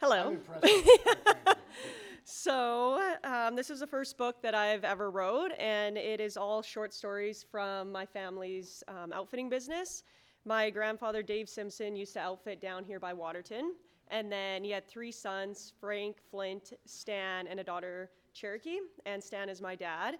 Hello. 0.00 0.36
so, 2.24 3.14
um, 3.24 3.56
this 3.56 3.68
is 3.68 3.80
the 3.80 3.86
first 3.86 4.16
book 4.16 4.40
that 4.42 4.54
I've 4.54 4.84
ever 4.84 5.10
wrote, 5.10 5.50
and 5.58 5.98
it 5.98 6.20
is 6.20 6.36
all 6.36 6.62
short 6.62 6.94
stories 6.94 7.44
from 7.50 7.90
my 7.90 8.06
family's 8.06 8.84
um, 8.86 9.12
outfitting 9.12 9.48
business. 9.48 10.04
My 10.44 10.70
grandfather, 10.70 11.22
Dave 11.22 11.48
Simpson, 11.48 11.96
used 11.96 12.14
to 12.14 12.20
outfit 12.20 12.60
down 12.60 12.84
here 12.84 13.00
by 13.00 13.12
Waterton, 13.12 13.74
and 14.08 14.30
then 14.30 14.62
he 14.62 14.70
had 14.70 14.86
three 14.86 15.12
sons 15.12 15.72
Frank, 15.80 16.16
Flint, 16.30 16.72
Stan, 16.84 17.46
and 17.46 17.58
a 17.60 17.64
daughter, 17.64 18.10
Cherokee, 18.32 18.78
and 19.06 19.22
Stan 19.22 19.48
is 19.48 19.60
my 19.60 19.74
dad. 19.74 20.18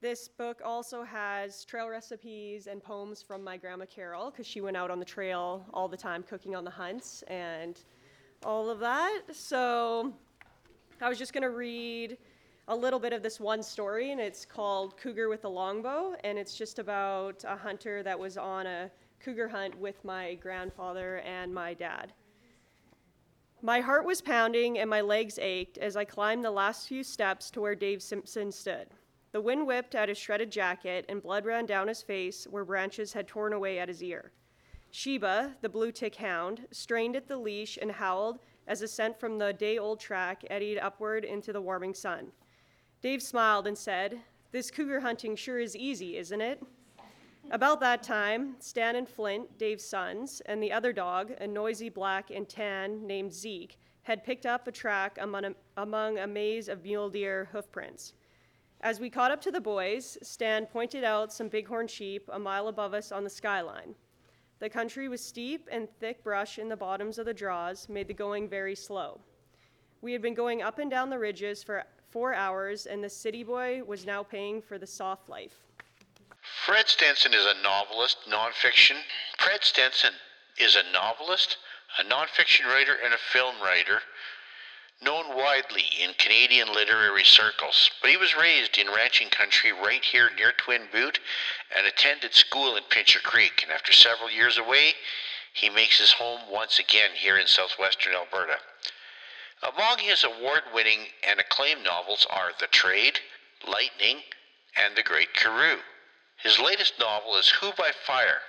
This 0.00 0.28
book 0.28 0.60
also 0.64 1.04
has 1.04 1.64
trail 1.64 1.88
recipes 1.88 2.66
and 2.66 2.82
poems 2.82 3.22
from 3.22 3.44
my 3.44 3.56
grandma 3.56 3.84
Carol, 3.84 4.30
because 4.30 4.46
she 4.46 4.60
went 4.60 4.76
out 4.76 4.90
on 4.90 4.98
the 4.98 5.04
trail 5.04 5.64
all 5.72 5.88
the 5.88 5.96
time 5.96 6.22
cooking 6.22 6.56
on 6.56 6.64
the 6.64 6.70
hunts, 6.70 7.22
and 7.28 7.80
all 8.44 8.68
of 8.68 8.80
that. 8.80 9.22
So 9.32 10.12
I 11.00 11.08
was 11.08 11.18
just 11.18 11.32
going 11.32 11.42
to 11.42 11.50
read 11.50 12.18
a 12.68 12.76
little 12.76 12.98
bit 12.98 13.12
of 13.12 13.22
this 13.22 13.38
one 13.38 13.62
story, 13.62 14.12
and 14.12 14.20
it's 14.20 14.44
called 14.44 14.96
Cougar 14.96 15.28
with 15.28 15.44
a 15.44 15.48
Longbow, 15.48 16.14
and 16.24 16.38
it's 16.38 16.56
just 16.56 16.78
about 16.78 17.44
a 17.46 17.56
hunter 17.56 18.02
that 18.02 18.18
was 18.18 18.36
on 18.36 18.66
a 18.66 18.90
cougar 19.20 19.48
hunt 19.48 19.78
with 19.78 20.04
my 20.04 20.34
grandfather 20.34 21.18
and 21.18 21.52
my 21.52 21.74
dad. 21.74 22.12
My 23.64 23.78
heart 23.78 24.04
was 24.04 24.20
pounding 24.20 24.80
and 24.80 24.90
my 24.90 25.00
legs 25.00 25.38
ached 25.38 25.78
as 25.78 25.96
I 25.96 26.04
climbed 26.04 26.44
the 26.44 26.50
last 26.50 26.88
few 26.88 27.04
steps 27.04 27.48
to 27.52 27.60
where 27.60 27.76
Dave 27.76 28.02
Simpson 28.02 28.50
stood. 28.50 28.88
The 29.30 29.40
wind 29.40 29.68
whipped 29.68 29.94
at 29.94 30.08
his 30.08 30.18
shredded 30.18 30.50
jacket, 30.50 31.04
and 31.08 31.22
blood 31.22 31.46
ran 31.46 31.64
down 31.64 31.86
his 31.86 32.02
face 32.02 32.44
where 32.44 32.64
branches 32.64 33.12
had 33.12 33.28
torn 33.28 33.52
away 33.52 33.78
at 33.78 33.86
his 33.86 34.02
ear. 34.02 34.32
Sheba, 34.90 35.54
the 35.60 35.68
blue 35.68 35.92
tick 35.92 36.16
hound, 36.16 36.66
strained 36.72 37.14
at 37.14 37.28
the 37.28 37.36
leash 37.36 37.78
and 37.80 37.92
howled 37.92 38.40
as 38.66 38.82
a 38.82 38.88
scent 38.88 39.20
from 39.20 39.38
the 39.38 39.52
day 39.52 39.78
old 39.78 40.00
track 40.00 40.44
eddied 40.50 40.78
upward 40.78 41.24
into 41.24 41.52
the 41.52 41.62
warming 41.62 41.94
sun. 41.94 42.32
Dave 43.00 43.22
smiled 43.22 43.68
and 43.68 43.78
said, 43.78 44.20
This 44.50 44.72
cougar 44.72 45.00
hunting 45.00 45.36
sure 45.36 45.60
is 45.60 45.76
easy, 45.76 46.16
isn't 46.16 46.40
it? 46.40 46.60
About 47.50 47.80
that 47.80 48.02
time, 48.02 48.56
Stan 48.60 48.96
and 48.96 49.08
Flint, 49.08 49.58
Dave's 49.58 49.84
sons, 49.84 50.40
and 50.46 50.62
the 50.62 50.72
other 50.72 50.92
dog, 50.92 51.32
a 51.40 51.46
noisy 51.46 51.88
black 51.88 52.30
and 52.30 52.48
tan 52.48 53.06
named 53.06 53.32
Zeke, 53.32 53.78
had 54.04 54.24
picked 54.24 54.46
up 54.46 54.66
a 54.66 54.72
track 54.72 55.18
among 55.20 55.44
a, 55.44 55.54
among 55.76 56.18
a 56.18 56.26
maze 56.26 56.68
of 56.68 56.82
mule 56.82 57.10
deer 57.10 57.48
hoofprints. 57.52 58.14
As 58.80 58.98
we 58.98 59.10
caught 59.10 59.30
up 59.30 59.40
to 59.42 59.50
the 59.50 59.60
boys, 59.60 60.18
Stan 60.22 60.66
pointed 60.66 61.04
out 61.04 61.32
some 61.32 61.48
bighorn 61.48 61.88
sheep 61.88 62.28
a 62.32 62.38
mile 62.38 62.68
above 62.68 62.94
us 62.94 63.12
on 63.12 63.22
the 63.22 63.30
skyline. 63.30 63.94
The 64.58 64.70
country 64.70 65.08
was 65.08 65.22
steep, 65.22 65.68
and 65.70 65.88
thick 66.00 66.24
brush 66.24 66.58
in 66.58 66.68
the 66.68 66.76
bottoms 66.76 67.18
of 67.18 67.26
the 67.26 67.34
draws 67.34 67.88
made 67.88 68.08
the 68.08 68.14
going 68.14 68.48
very 68.48 68.74
slow. 68.74 69.20
We 70.00 70.12
had 70.12 70.22
been 70.22 70.34
going 70.34 70.62
up 70.62 70.78
and 70.78 70.90
down 70.90 71.10
the 71.10 71.18
ridges 71.18 71.62
for 71.62 71.84
four 72.10 72.34
hours, 72.34 72.86
and 72.86 73.02
the 73.02 73.08
city 73.08 73.42
boy 73.42 73.82
was 73.84 74.06
now 74.06 74.22
paying 74.22 74.62
for 74.62 74.78
the 74.78 74.86
soft 74.86 75.28
life. 75.28 75.66
Fred 76.64 76.88
Stenson 76.88 77.34
is 77.34 77.44
a 77.44 77.60
novelist, 77.60 78.18
nonfiction. 78.28 78.96
Fred 79.36 79.64
Stenson 79.64 80.12
is 80.56 80.76
a 80.76 80.92
novelist, 80.92 81.56
a 81.98 82.04
nonfiction 82.04 82.66
writer, 82.66 82.94
and 82.94 83.12
a 83.12 83.18
film 83.18 83.56
writer 83.60 84.02
known 85.00 85.34
widely 85.34 85.82
in 86.00 86.14
Canadian 86.14 86.72
literary 86.72 87.24
circles, 87.24 87.90
but 88.00 88.10
he 88.10 88.16
was 88.16 88.36
raised 88.36 88.78
in 88.78 88.86
ranching 88.86 89.28
country 89.28 89.72
right 89.72 90.04
here 90.04 90.30
near 90.36 90.52
Twin 90.52 90.82
Butte 90.92 91.18
and 91.76 91.84
attended 91.84 92.32
school 92.32 92.76
in 92.76 92.84
Pincher 92.84 93.18
Creek. 93.18 93.64
And 93.64 93.72
after 93.72 93.92
several 93.92 94.30
years 94.30 94.56
away, 94.56 94.94
he 95.52 95.68
makes 95.68 95.98
his 95.98 96.12
home 96.12 96.42
once 96.48 96.78
again 96.78 97.10
here 97.14 97.36
in 97.36 97.48
southwestern 97.48 98.14
Alberta. 98.14 98.58
Among 99.62 99.98
his 99.98 100.22
award 100.22 100.62
winning 100.72 101.06
and 101.28 101.40
acclaimed 101.40 101.82
novels 101.82 102.24
are 102.30 102.52
The 102.60 102.68
Trade, 102.68 103.18
Lightning, 103.66 104.18
and 104.76 104.94
The 104.94 105.02
Great 105.02 105.34
Karoo. 105.34 105.80
His 106.42 106.58
latest 106.58 106.98
novel 106.98 107.36
is 107.36 107.48
Who 107.60 107.72
by 107.72 107.92
Fire. 107.92 108.42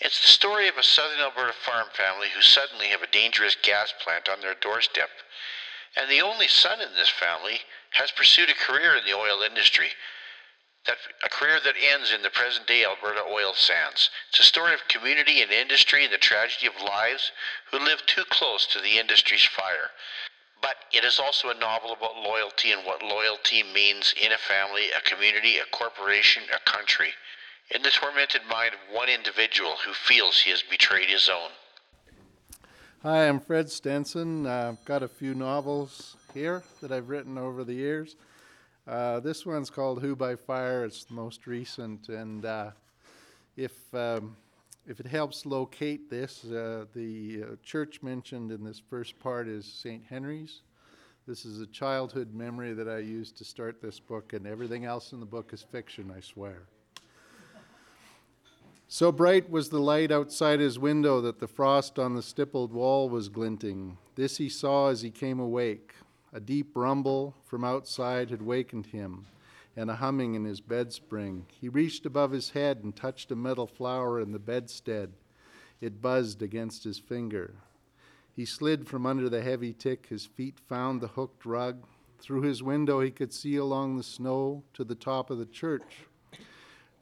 It's 0.00 0.20
the 0.20 0.28
story 0.28 0.68
of 0.68 0.76
a 0.76 0.82
southern 0.82 1.20
Alberta 1.20 1.52
farm 1.52 1.88
family 1.92 2.28
who 2.34 2.42
suddenly 2.42 2.88
have 2.88 3.02
a 3.02 3.06
dangerous 3.06 3.56
gas 3.62 3.92
plant 4.02 4.28
on 4.28 4.40
their 4.40 4.54
doorstep 4.54 5.10
and 5.96 6.10
the 6.10 6.22
only 6.22 6.48
son 6.48 6.80
in 6.80 6.94
this 6.94 7.08
family, 7.08 7.60
has 7.90 8.10
pursued 8.10 8.48
a 8.48 8.54
career 8.54 8.96
in 8.96 9.04
the 9.04 9.12
oil 9.12 9.42
industry. 9.42 9.88
That, 10.86 10.96
a 11.22 11.28
career 11.28 11.60
that 11.62 11.74
ends 11.80 12.12
in 12.12 12.22
the 12.22 12.30
present 12.30 12.66
day 12.66 12.84
Alberta 12.84 13.22
oil 13.22 13.52
sands. 13.54 14.10
It's 14.30 14.40
a 14.40 14.44
story 14.44 14.74
of 14.74 14.88
community 14.88 15.42
and 15.42 15.52
industry 15.52 16.04
and 16.04 16.12
the 16.12 16.18
tragedy 16.18 16.66
of 16.66 16.82
lives 16.82 17.30
who 17.70 17.78
live 17.78 18.04
too 18.06 18.24
close 18.30 18.66
to 18.66 18.80
the 18.80 18.98
industry's 18.98 19.44
fire. 19.44 19.90
But 20.62 20.76
it 20.92 21.04
is 21.04 21.18
also 21.18 21.50
a 21.50 21.54
novel 21.54 21.92
about 21.92 22.16
loyalty 22.16 22.70
and 22.70 22.86
what 22.86 23.02
loyalty 23.02 23.64
means 23.74 24.14
in 24.22 24.32
a 24.32 24.38
family, 24.38 24.84
a 24.96 25.00
community, 25.02 25.58
a 25.58 25.64
corporation, 25.76 26.44
a 26.54 26.70
country. 26.70 27.10
In 27.74 27.82
the 27.82 27.90
tormented 27.90 28.42
mind 28.48 28.72
of 28.74 28.94
one 28.94 29.08
individual 29.08 29.74
who 29.84 29.92
feels 29.92 30.40
he 30.40 30.50
has 30.50 30.62
betrayed 30.62 31.08
his 31.08 31.28
own. 31.28 31.50
Hi, 33.02 33.28
I'm 33.28 33.40
Fred 33.40 33.68
Stenson. 33.68 34.46
I've 34.46 34.84
got 34.84 35.02
a 35.02 35.08
few 35.08 35.34
novels 35.34 36.16
here 36.32 36.62
that 36.80 36.92
I've 36.92 37.08
written 37.08 37.36
over 37.36 37.64
the 37.64 37.74
years. 37.74 38.14
Uh, 38.86 39.18
this 39.20 39.44
one's 39.44 39.70
called 39.70 40.00
Who 40.00 40.14
by 40.14 40.36
Fire. 40.36 40.84
It's 40.84 41.04
the 41.04 41.14
most 41.14 41.46
recent, 41.48 42.08
and 42.08 42.44
uh, 42.44 42.70
if 43.56 43.72
um, 43.94 44.36
if 44.86 45.00
it 45.00 45.06
helps 45.06 45.46
locate 45.46 46.10
this, 46.10 46.44
uh, 46.44 46.86
the 46.94 47.42
uh, 47.42 47.46
church 47.62 48.02
mentioned 48.02 48.50
in 48.50 48.64
this 48.64 48.80
first 48.90 49.18
part 49.18 49.48
is 49.48 49.64
St. 49.64 50.02
Henry's. 50.08 50.62
This 51.26 51.44
is 51.44 51.60
a 51.60 51.66
childhood 51.66 52.34
memory 52.34 52.72
that 52.74 52.88
I 52.88 52.98
used 52.98 53.38
to 53.38 53.44
start 53.44 53.80
this 53.80 54.00
book, 54.00 54.32
and 54.32 54.46
everything 54.46 54.84
else 54.84 55.12
in 55.12 55.20
the 55.20 55.26
book 55.26 55.52
is 55.52 55.62
fiction, 55.62 56.12
I 56.16 56.20
swear. 56.20 56.62
So 58.88 59.12
bright 59.12 59.48
was 59.48 59.68
the 59.68 59.78
light 59.78 60.10
outside 60.10 60.60
his 60.60 60.78
window 60.78 61.20
that 61.22 61.38
the 61.38 61.46
frost 61.46 61.98
on 61.98 62.14
the 62.14 62.22
stippled 62.22 62.72
wall 62.72 63.08
was 63.08 63.28
glinting. 63.28 63.96
This 64.16 64.36
he 64.36 64.48
saw 64.48 64.88
as 64.88 65.00
he 65.00 65.10
came 65.10 65.38
awake. 65.38 65.94
A 66.32 66.40
deep 66.40 66.72
rumble 66.74 67.34
from 67.44 67.64
outside 67.64 68.30
had 68.30 68.42
wakened 68.42 68.86
him, 68.86 69.26
and 69.76 69.90
a 69.90 69.96
humming 69.96 70.34
in 70.34 70.44
his 70.44 70.60
bed 70.60 70.92
spring. 70.92 71.46
He 71.60 71.68
reached 71.68 72.06
above 72.06 72.30
his 72.30 72.50
head 72.50 72.80
and 72.82 72.94
touched 72.94 73.30
a 73.30 73.36
metal 73.36 73.66
flower 73.66 74.20
in 74.20 74.32
the 74.32 74.38
bedstead. 74.38 75.12
It 75.80 76.02
buzzed 76.02 76.42
against 76.42 76.84
his 76.84 76.98
finger. 76.98 77.54
He 78.34 78.44
slid 78.44 78.86
from 78.86 79.06
under 79.06 79.28
the 79.28 79.42
heavy 79.42 79.72
tick. 79.72 80.06
His 80.06 80.26
feet 80.26 80.58
found 80.58 81.00
the 81.00 81.08
hooked 81.08 81.44
rug. 81.44 81.84
Through 82.18 82.42
his 82.42 82.62
window, 82.62 83.00
he 83.00 83.10
could 83.10 83.32
see 83.32 83.56
along 83.56 83.96
the 83.96 84.02
snow 84.02 84.62
to 84.74 84.84
the 84.84 84.94
top 84.94 85.30
of 85.30 85.38
the 85.38 85.46
church. 85.46 86.06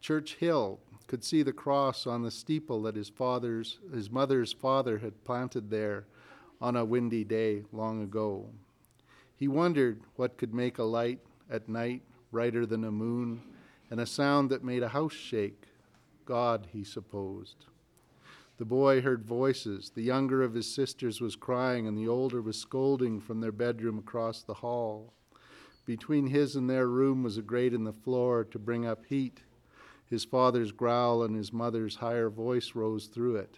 Church 0.00 0.36
Hill, 0.36 0.80
could 1.10 1.24
see 1.24 1.42
the 1.42 1.52
cross 1.52 2.06
on 2.06 2.22
the 2.22 2.30
steeple 2.30 2.82
that 2.82 2.94
his 2.94 3.08
father's 3.08 3.80
his 3.92 4.12
mother's 4.12 4.52
father 4.52 4.98
had 4.98 5.24
planted 5.24 5.68
there 5.68 6.04
on 6.60 6.76
a 6.76 6.84
windy 6.84 7.24
day 7.24 7.64
long 7.72 8.00
ago. 8.00 8.46
He 9.34 9.48
wondered 9.48 9.98
what 10.14 10.36
could 10.36 10.54
make 10.54 10.78
a 10.78 10.84
light 10.84 11.18
at 11.50 11.68
night 11.68 12.02
brighter 12.30 12.66
than 12.66 12.84
a 12.84 12.90
moon, 12.90 13.42
and 13.90 14.00
a 14.00 14.06
sound 14.06 14.50
that 14.50 14.64
made 14.64 14.82
a 14.82 14.88
house 14.88 15.12
shake. 15.12 15.64
God, 16.24 16.68
he 16.72 16.84
supposed. 16.84 17.66
The 18.58 18.64
boy 18.64 19.00
heard 19.00 19.24
voices. 19.24 19.90
The 19.94 20.02
younger 20.02 20.42
of 20.42 20.54
his 20.54 20.72
sisters 20.72 21.20
was 21.20 21.34
crying, 21.34 21.86
and 21.86 21.96
the 21.96 22.08
older 22.08 22.42
was 22.42 22.58
scolding 22.58 23.20
from 23.20 23.40
their 23.40 23.52
bedroom 23.52 23.98
across 23.98 24.42
the 24.42 24.54
hall. 24.54 25.12
Between 25.86 26.26
his 26.26 26.56
and 26.56 26.68
their 26.68 26.86
room 26.86 27.22
was 27.22 27.36
a 27.38 27.42
grate 27.42 27.74
in 27.74 27.84
the 27.84 27.92
floor 27.92 28.44
to 28.44 28.58
bring 28.58 28.86
up 28.86 29.06
heat 29.06 29.42
his 30.10 30.24
father's 30.24 30.72
growl 30.72 31.22
and 31.22 31.36
his 31.36 31.52
mother's 31.52 31.94
higher 31.94 32.28
voice 32.28 32.72
rose 32.74 33.06
through 33.06 33.36
it. 33.36 33.54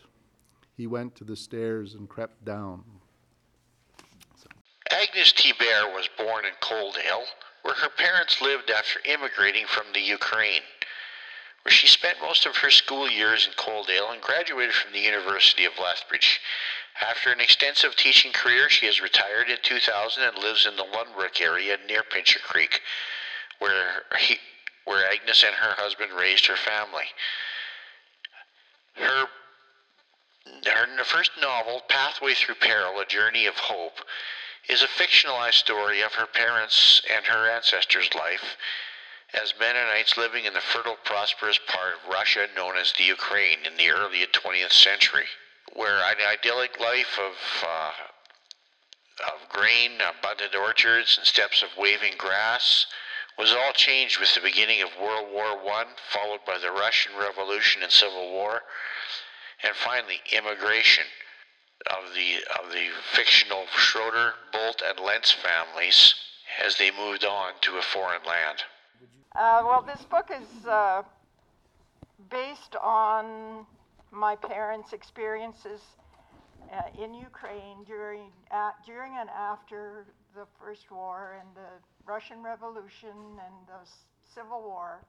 He 0.76 0.86
went 0.86 1.16
to 1.16 1.24
the 1.24 1.34
stairs 1.34 1.94
and 1.94 2.08
crept 2.08 2.44
down. 2.44 2.84
Agnes 4.90 5.32
Thibert 5.32 5.94
was 5.94 6.10
born 6.18 6.44
in 6.44 6.52
Coaldale, 6.60 7.24
where 7.62 7.74
her 7.74 7.88
parents 7.88 8.40
lived 8.40 8.70
after 8.70 9.00
immigrating 9.04 9.66
from 9.66 9.86
the 9.92 10.00
Ukraine, 10.00 10.62
where 11.62 11.72
she 11.72 11.86
spent 11.86 12.20
most 12.20 12.44
of 12.44 12.56
her 12.56 12.70
school 12.70 13.08
years 13.08 13.46
in 13.46 13.52
Coaldale 13.52 14.12
and 14.12 14.20
graduated 14.20 14.74
from 14.74 14.92
the 14.92 15.00
University 15.00 15.64
of 15.64 15.78
Lethbridge. 15.80 16.40
After 17.00 17.30
an 17.30 17.40
extensive 17.40 17.96
teaching 17.96 18.32
career, 18.32 18.68
she 18.68 18.86
has 18.86 19.00
retired 19.00 19.48
in 19.48 19.56
2000 19.62 20.22
and 20.22 20.38
lives 20.38 20.66
in 20.66 20.76
the 20.76 20.84
Lundbreck 20.84 21.40
area 21.40 21.78
near 21.86 22.02
Pincher 22.02 22.40
Creek, 22.40 22.80
where 23.60 24.02
he, 24.18 24.36
where 24.84 25.10
Agnes 25.10 25.44
and 25.44 25.54
her 25.54 25.74
husband 25.78 26.12
raised 26.12 26.46
her 26.46 26.56
family. 26.56 27.06
Her, 28.94 29.26
her 30.66 31.04
first 31.04 31.30
novel, 31.40 31.82
Pathway 31.88 32.34
Through 32.34 32.56
Peril 32.56 33.00
A 33.00 33.06
Journey 33.06 33.46
of 33.46 33.54
Hope, 33.54 33.98
is 34.68 34.82
a 34.82 34.86
fictionalized 34.86 35.54
story 35.54 36.00
of 36.00 36.14
her 36.14 36.26
parents' 36.26 37.02
and 37.12 37.26
her 37.26 37.48
ancestors' 37.50 38.14
life 38.14 38.56
as 39.34 39.54
Mennonites 39.58 40.16
living 40.16 40.44
in 40.44 40.52
the 40.52 40.60
fertile, 40.60 40.96
prosperous 41.04 41.58
part 41.66 41.94
of 41.94 42.12
Russia 42.12 42.46
known 42.54 42.76
as 42.76 42.92
the 42.92 43.04
Ukraine 43.04 43.64
in 43.64 43.76
the 43.76 43.90
early 43.90 44.26
20th 44.26 44.72
century, 44.72 45.24
where 45.72 45.96
an 45.96 46.16
idyllic 46.26 46.78
life 46.78 47.18
of 47.18 47.64
uh, 47.66 47.92
of 49.32 49.48
grain, 49.48 49.92
abundant 50.00 50.54
orchards, 50.54 51.16
and 51.16 51.26
steppes 51.26 51.62
of 51.62 51.68
waving 51.78 52.14
grass 52.18 52.86
was 53.38 53.52
all 53.52 53.72
changed 53.72 54.18
with 54.18 54.34
the 54.34 54.40
beginning 54.40 54.82
of 54.82 54.90
World 55.00 55.28
War 55.32 55.58
I, 55.72 55.84
followed 56.10 56.44
by 56.46 56.58
the 56.58 56.70
Russian 56.70 57.12
Revolution 57.18 57.82
and 57.82 57.92
Civil 57.92 58.30
War, 58.32 58.62
and 59.62 59.74
finally 59.76 60.20
immigration 60.32 61.04
of 61.90 62.14
the 62.14 62.36
of 62.62 62.72
the 62.72 62.88
fictional 63.12 63.64
Schroeder, 63.76 64.34
Bolt, 64.52 64.82
and 64.86 64.98
Lentz 65.04 65.32
families 65.32 66.14
as 66.64 66.76
they 66.76 66.90
moved 66.90 67.24
on 67.24 67.52
to 67.62 67.78
a 67.78 67.82
foreign 67.82 68.22
land. 68.26 68.62
Uh, 69.34 69.62
well, 69.64 69.82
this 69.82 70.02
book 70.02 70.30
is 70.30 70.66
uh, 70.66 71.02
based 72.30 72.76
on 72.76 73.66
my 74.10 74.36
parents' 74.36 74.92
experiences 74.92 75.80
uh, 76.72 77.02
in 77.02 77.14
Ukraine 77.14 77.84
during 77.86 78.30
during 78.86 79.16
and 79.18 79.30
after 79.30 80.06
the 80.34 80.46
First 80.60 80.90
War 80.90 81.38
and 81.40 81.48
the 81.54 81.70
Russian 82.04 82.42
Revolution 82.42 83.16
and 83.44 83.54
the 83.66 83.88
Civil 84.34 84.62
War, 84.62 85.02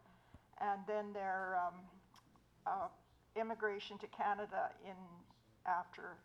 and 0.62 0.80
then 0.88 1.14
their 1.14 1.60
um, 1.66 1.74
uh, 2.66 2.88
immigration 3.40 3.98
to 4.00 4.08
Canada 4.08 4.70
in 4.86 4.96
after 5.66 6.18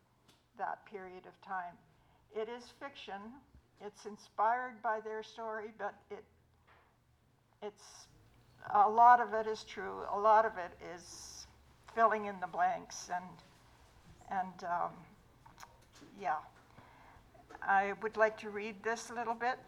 that 0.58 0.84
period 0.86 1.24
of 1.26 1.40
time. 1.46 1.74
It 2.34 2.48
is 2.48 2.64
fiction. 2.80 3.20
It's 3.84 4.06
inspired 4.06 4.82
by 4.82 5.00
their 5.00 5.22
story, 5.22 5.72
but 5.78 5.94
it 6.10 6.24
it's 7.62 8.06
a 8.74 8.88
lot 8.88 9.20
of 9.20 9.34
it 9.34 9.46
is 9.46 9.64
true. 9.64 10.02
A 10.12 10.18
lot 10.18 10.44
of 10.44 10.52
it 10.58 10.72
is 10.94 11.46
filling 11.94 12.26
in 12.26 12.38
the 12.40 12.46
blanks, 12.46 13.10
and 13.14 13.24
and 14.30 14.64
um, 14.64 14.90
yeah. 16.20 16.36
I 17.62 17.94
would 18.02 18.16
like 18.16 18.38
to 18.38 18.50
read 18.50 18.82
this 18.84 19.10
a 19.10 19.14
little 19.14 19.34
bit. 19.34 19.58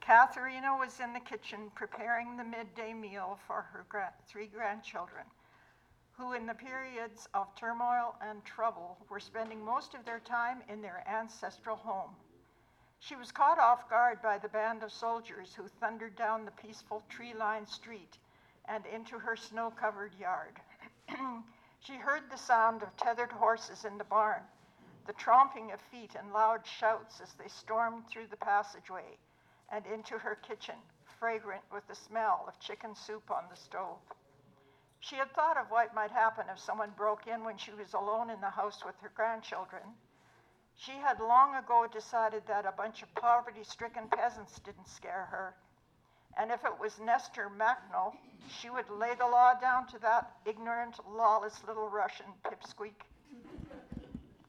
Katharina 0.00 0.76
was 0.78 1.00
in 1.00 1.12
the 1.12 1.20
kitchen 1.20 1.70
preparing 1.74 2.36
the 2.36 2.44
midday 2.44 2.92
meal 2.92 3.38
for 3.46 3.62
her 3.72 3.86
gra- 3.88 4.12
three 4.28 4.46
grandchildren, 4.46 5.24
who, 6.16 6.32
in 6.32 6.46
the 6.46 6.54
periods 6.54 7.28
of 7.34 7.54
turmoil 7.56 8.14
and 8.20 8.44
trouble, 8.44 8.96
were 9.08 9.20
spending 9.20 9.64
most 9.64 9.94
of 9.94 10.04
their 10.04 10.20
time 10.20 10.62
in 10.68 10.80
their 10.80 11.02
ancestral 11.08 11.76
home. 11.76 12.14
She 13.00 13.16
was 13.16 13.32
caught 13.32 13.58
off 13.58 13.90
guard 13.90 14.22
by 14.22 14.38
the 14.38 14.48
band 14.48 14.82
of 14.82 14.92
soldiers 14.92 15.54
who 15.54 15.68
thundered 15.68 16.16
down 16.16 16.44
the 16.44 16.52
peaceful 16.52 17.02
tree 17.08 17.34
lined 17.34 17.68
street 17.68 18.16
and 18.66 18.86
into 18.86 19.18
her 19.18 19.36
snow 19.36 19.70
covered 19.70 20.14
yard. 20.14 20.60
she 21.80 21.96
heard 21.96 22.30
the 22.30 22.38
sound 22.38 22.82
of 22.82 22.96
tethered 22.96 23.32
horses 23.32 23.84
in 23.84 23.98
the 23.98 24.04
barn, 24.04 24.42
the 25.06 25.12
tromping 25.14 25.72
of 25.72 25.80
feet 25.80 26.14
and 26.14 26.32
loud 26.32 26.64
shouts 26.64 27.20
as 27.20 27.32
they 27.34 27.48
stormed 27.48 28.08
through 28.08 28.28
the 28.28 28.36
passageway 28.36 29.18
and 29.70 29.84
into 29.86 30.16
her 30.16 30.36
kitchen, 30.36 30.76
fragrant 31.18 31.64
with 31.72 31.86
the 31.88 31.94
smell 31.94 32.44
of 32.48 32.58
chicken 32.60 32.94
soup 32.94 33.30
on 33.30 33.44
the 33.50 33.56
stove. 33.56 33.98
She 35.04 35.16
had 35.16 35.34
thought 35.34 35.58
of 35.58 35.70
what 35.70 35.94
might 35.94 36.10
happen 36.10 36.46
if 36.48 36.58
someone 36.58 36.90
broke 36.96 37.26
in 37.26 37.44
when 37.44 37.58
she 37.58 37.72
was 37.72 37.92
alone 37.92 38.30
in 38.30 38.40
the 38.40 38.48
house 38.48 38.82
with 38.86 38.98
her 39.02 39.12
grandchildren. 39.14 39.82
She 40.76 40.92
had 40.92 41.20
long 41.20 41.54
ago 41.56 41.86
decided 41.86 42.46
that 42.46 42.64
a 42.64 42.72
bunch 42.72 43.02
of 43.02 43.14
poverty 43.14 43.64
stricken 43.64 44.08
peasants 44.08 44.58
didn't 44.60 44.88
scare 44.88 45.28
her. 45.30 45.56
And 46.38 46.50
if 46.50 46.64
it 46.64 46.80
was 46.80 46.98
Nestor 46.98 47.50
Makhno, 47.50 48.16
she 48.48 48.70
would 48.70 48.88
lay 48.88 49.14
the 49.14 49.26
law 49.26 49.52
down 49.52 49.86
to 49.88 49.98
that 49.98 50.38
ignorant, 50.46 50.98
lawless 51.06 51.62
little 51.68 51.90
Russian 51.90 52.32
pipsqueak. 52.42 53.04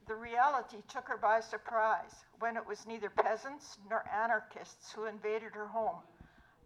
The 0.07 0.15
reality 0.15 0.77
took 0.87 1.09
her 1.09 1.17
by 1.17 1.41
surprise 1.41 2.23
when 2.39 2.55
it 2.55 2.65
was 2.65 2.87
neither 2.87 3.09
peasants 3.09 3.77
nor 3.89 4.05
anarchists 4.07 4.93
who 4.93 5.03
invaded 5.03 5.53
her 5.53 5.67
home, 5.67 5.99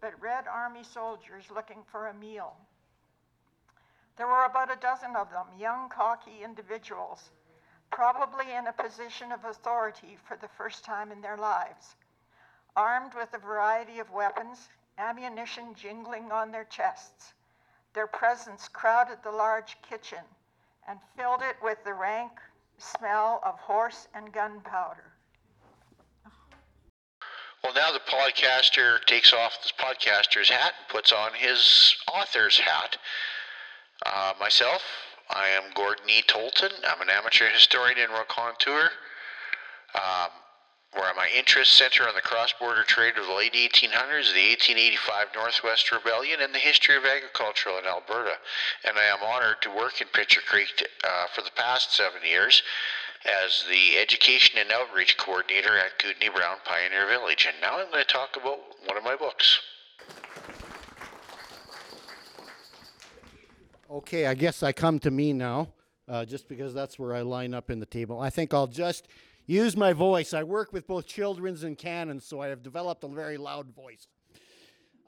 but 0.00 0.20
Red 0.22 0.46
Army 0.46 0.84
soldiers 0.84 1.50
looking 1.52 1.82
for 1.90 2.06
a 2.06 2.14
meal. 2.14 2.54
There 4.16 4.26
were 4.26 4.44
about 4.44 4.72
a 4.72 4.76
dozen 4.76 5.16
of 5.16 5.30
them, 5.30 5.46
young, 5.58 5.88
cocky 5.88 6.42
individuals. 6.42 7.30
probably 7.90 8.54
in 8.54 8.66
a 8.66 8.72
position 8.72 9.32
of 9.32 9.44
authority 9.44 10.16
for 10.24 10.36
the 10.36 10.48
first 10.56 10.84
time 10.84 11.10
in 11.10 11.20
their 11.20 11.36
lives. 11.36 11.96
Armed 12.76 13.14
with 13.14 13.34
a 13.34 13.38
variety 13.38 13.98
of 13.98 14.10
weapons, 14.10 14.68
ammunition 14.98 15.74
jingling 15.74 16.30
on 16.30 16.52
their 16.52 16.64
chests, 16.64 17.34
their 17.92 18.06
presence 18.06 18.68
crowded 18.68 19.18
the 19.22 19.30
large 19.30 19.76
kitchen 19.82 20.22
and 20.86 21.00
filled 21.16 21.42
it 21.42 21.56
with 21.62 21.82
the 21.84 21.92
rank 21.92 22.30
smell 22.78 23.40
of 23.44 23.58
horse 23.58 24.08
and 24.14 24.32
gunpowder. 24.32 25.12
Well, 27.62 27.74
now 27.74 27.92
the 27.92 28.00
podcaster 28.00 29.04
takes 29.04 29.32
off 29.34 29.62
his 29.62 29.72
podcaster's 29.72 30.48
hat 30.48 30.74
and 30.78 30.88
puts 30.88 31.12
on 31.12 31.34
his 31.34 31.94
author's 32.12 32.58
hat. 32.58 32.96
Uh, 34.04 34.32
myself, 34.40 34.82
I 35.28 35.48
am 35.48 35.72
Gordon 35.74 36.08
E. 36.08 36.22
Tolton. 36.26 36.72
I'm 36.88 37.02
an 37.02 37.10
amateur 37.10 37.48
historian 37.48 37.98
and 37.98 38.12
raconteur. 38.12 38.90
Um, 39.94 40.30
where 40.92 41.14
my 41.14 41.28
interests 41.36 41.76
center 41.76 42.08
on 42.08 42.14
the 42.14 42.20
cross-border 42.20 42.82
trade 42.82 43.16
of 43.16 43.26
the 43.26 43.32
late 43.32 43.52
1800s, 43.52 44.34
the 44.34 44.50
1885 44.50 45.28
Northwest 45.34 45.92
Rebellion, 45.92 46.40
and 46.40 46.52
the 46.52 46.58
history 46.58 46.96
of 46.96 47.04
agriculture 47.04 47.70
in 47.78 47.86
Alberta. 47.86 48.34
And 48.84 48.98
I 48.98 49.04
am 49.04 49.22
honored 49.22 49.62
to 49.62 49.70
work 49.70 50.00
in 50.00 50.08
Pincher 50.08 50.40
Creek 50.40 50.84
uh, 51.04 51.26
for 51.32 51.42
the 51.42 51.54
past 51.54 51.94
seven 51.94 52.22
years 52.24 52.62
as 53.24 53.64
the 53.68 53.98
Education 53.98 54.58
and 54.58 54.72
Outreach 54.72 55.16
Coordinator 55.16 55.78
at 55.78 55.98
Kootenai 55.98 56.34
Brown 56.34 56.56
Pioneer 56.64 57.06
Village. 57.06 57.46
And 57.46 57.60
now 57.60 57.78
I'm 57.78 57.90
going 57.92 58.04
to 58.04 58.12
talk 58.12 58.36
about 58.36 58.58
one 58.86 58.96
of 58.96 59.04
my 59.04 59.14
books. 59.14 59.60
Okay, 63.92 64.26
I 64.26 64.34
guess 64.34 64.62
I 64.62 64.70
come 64.70 65.00
to 65.00 65.10
me 65.10 65.32
now, 65.32 65.72
uh, 66.06 66.24
just 66.24 66.46
because 66.46 66.72
that's 66.72 66.96
where 66.96 67.12
I 67.12 67.22
line 67.22 67.52
up 67.52 67.72
in 67.72 67.80
the 67.80 67.86
table. 67.86 68.20
I 68.20 68.30
think 68.30 68.54
I'll 68.54 68.68
just 68.68 69.08
use 69.46 69.76
my 69.76 69.92
voice. 69.92 70.32
I 70.32 70.44
work 70.44 70.72
with 70.72 70.86
both 70.86 71.08
children's 71.08 71.64
and 71.64 71.76
canons, 71.76 72.24
so 72.24 72.40
I 72.40 72.46
have 72.46 72.62
developed 72.62 73.02
a 73.02 73.08
very 73.08 73.36
loud 73.36 73.74
voice. 73.74 74.06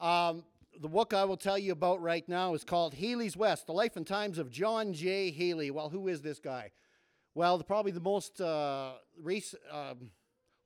Um, 0.01 0.43
the 0.80 0.89
book 0.89 1.14
I 1.14 1.24
will 1.24 1.37
tell 1.37 1.57
you 1.57 1.70
about 1.70 2.03
right 2.03 2.28
now 2.28 2.55
is 2.55 2.64
called 2.64 2.95
Healy's 2.95 3.37
West 3.37 3.68
The 3.68 3.72
Life 3.72 3.97
and 3.97 4.05
Times 4.05 4.37
of 4.37 4.51
John 4.51 4.93
J. 4.93 5.30
Healy. 5.30 5.70
Well, 5.70 5.89
who 5.89 6.09
is 6.09 6.20
this 6.20 6.41
guy? 6.41 6.72
Well, 7.37 7.59
the, 7.59 7.64
probably 7.64 7.93
the 7.93 8.01
most 8.01 8.41
uh, 8.41 8.95
um, 9.70 10.11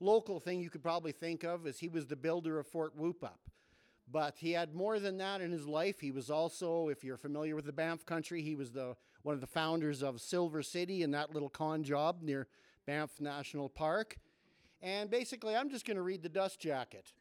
local 0.01 0.41
thing 0.41 0.61
you 0.61 0.71
could 0.71 0.83
probably 0.83 1.13
think 1.13 1.45
of 1.45 1.67
is 1.67 1.81
he 1.81 1.89
was 1.89 2.07
the 2.07 2.17
builder 2.17 2.59
of 2.59 2.67
Fort 2.67 2.97
Whoop-Up. 2.97 3.41
But 4.11 4.37
he 4.39 4.53
had 4.53 4.75
more 4.75 5.01
than 5.01 5.19
that 5.19 5.41
in 5.41 5.51
his 5.51 5.67
life. 5.67 6.01
He 6.01 6.13
was 6.13 6.31
also, 6.31 6.89
if 6.89 7.03
you're 7.03 7.17
familiar 7.17 7.57
with 7.57 7.65
the 7.65 7.73
Banff 7.73 8.07
country, 8.07 8.43
he 8.43 8.55
was 8.55 8.71
the 8.71 8.97
one 9.23 9.35
of 9.35 9.41
the 9.41 9.47
founders 9.47 10.03
of 10.03 10.21
Silver 10.21 10.63
City 10.63 11.03
and 11.03 11.13
that 11.13 11.35
little 11.35 11.49
con 11.49 11.83
job 11.83 12.23
near 12.23 12.47
Banff 12.87 13.21
National 13.21 13.69
Park. 13.69 14.19
And 14.81 15.11
basically, 15.11 15.57
I'm 15.57 15.69
just 15.69 15.85
going 15.85 15.97
to 15.97 16.03
read 16.03 16.23
the 16.23 16.29
dust 16.29 16.61
jacket. 16.61 17.13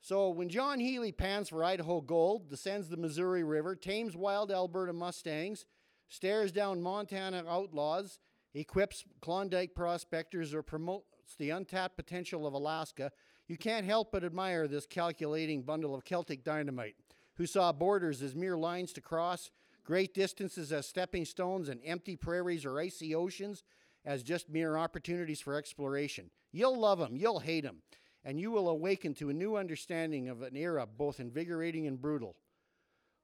So, 0.00 0.28
when 0.30 0.48
John 0.48 0.80
Healy 0.80 1.12
pans 1.12 1.48
for 1.48 1.62
Idaho 1.62 2.00
gold, 2.00 2.50
descends 2.50 2.88
the 2.88 2.96
Missouri 2.96 3.44
River, 3.44 3.76
tames 3.76 4.16
wild 4.16 4.50
Alberta 4.50 4.92
Mustangs, 4.92 5.64
stares 6.08 6.52
down 6.52 6.82
Montana 6.82 7.44
outlaws, 7.48 8.18
equips 8.52 9.04
Klondike 9.20 9.74
prospectors, 9.74 10.52
or 10.52 10.62
promotes 10.62 11.36
the 11.38 11.50
untapped 11.50 11.96
potential 11.96 12.46
of 12.46 12.52
Alaska, 12.52 13.12
you 13.48 13.56
can't 13.56 13.86
help 13.86 14.12
but 14.12 14.24
admire 14.24 14.66
this 14.66 14.86
calculating 14.86 15.62
bundle 15.62 15.94
of 15.94 16.04
Celtic 16.04 16.44
dynamite, 16.44 16.96
who 17.34 17.46
saw 17.46 17.72
borders 17.72 18.22
as 18.22 18.34
mere 18.34 18.56
lines 18.56 18.92
to 18.92 19.00
cross, 19.00 19.50
great 19.84 20.14
distances 20.14 20.72
as 20.72 20.86
stepping 20.86 21.24
stones, 21.24 21.68
and 21.68 21.80
empty 21.84 22.16
prairies 22.16 22.64
or 22.64 22.80
icy 22.80 23.14
oceans 23.14 23.62
as 24.04 24.22
just 24.22 24.48
mere 24.48 24.76
opportunities 24.76 25.40
for 25.40 25.54
exploration. 25.54 26.30
You'll 26.52 26.78
love 26.78 27.00
him, 27.00 27.16
you'll 27.16 27.40
hate 27.40 27.64
him, 27.64 27.82
and 28.24 28.40
you 28.40 28.50
will 28.50 28.68
awaken 28.68 29.14
to 29.14 29.30
a 29.30 29.34
new 29.34 29.56
understanding 29.56 30.28
of 30.28 30.42
an 30.42 30.56
era 30.56 30.86
both 30.86 31.20
invigorating 31.20 31.86
and 31.86 32.00
brutal. 32.00 32.36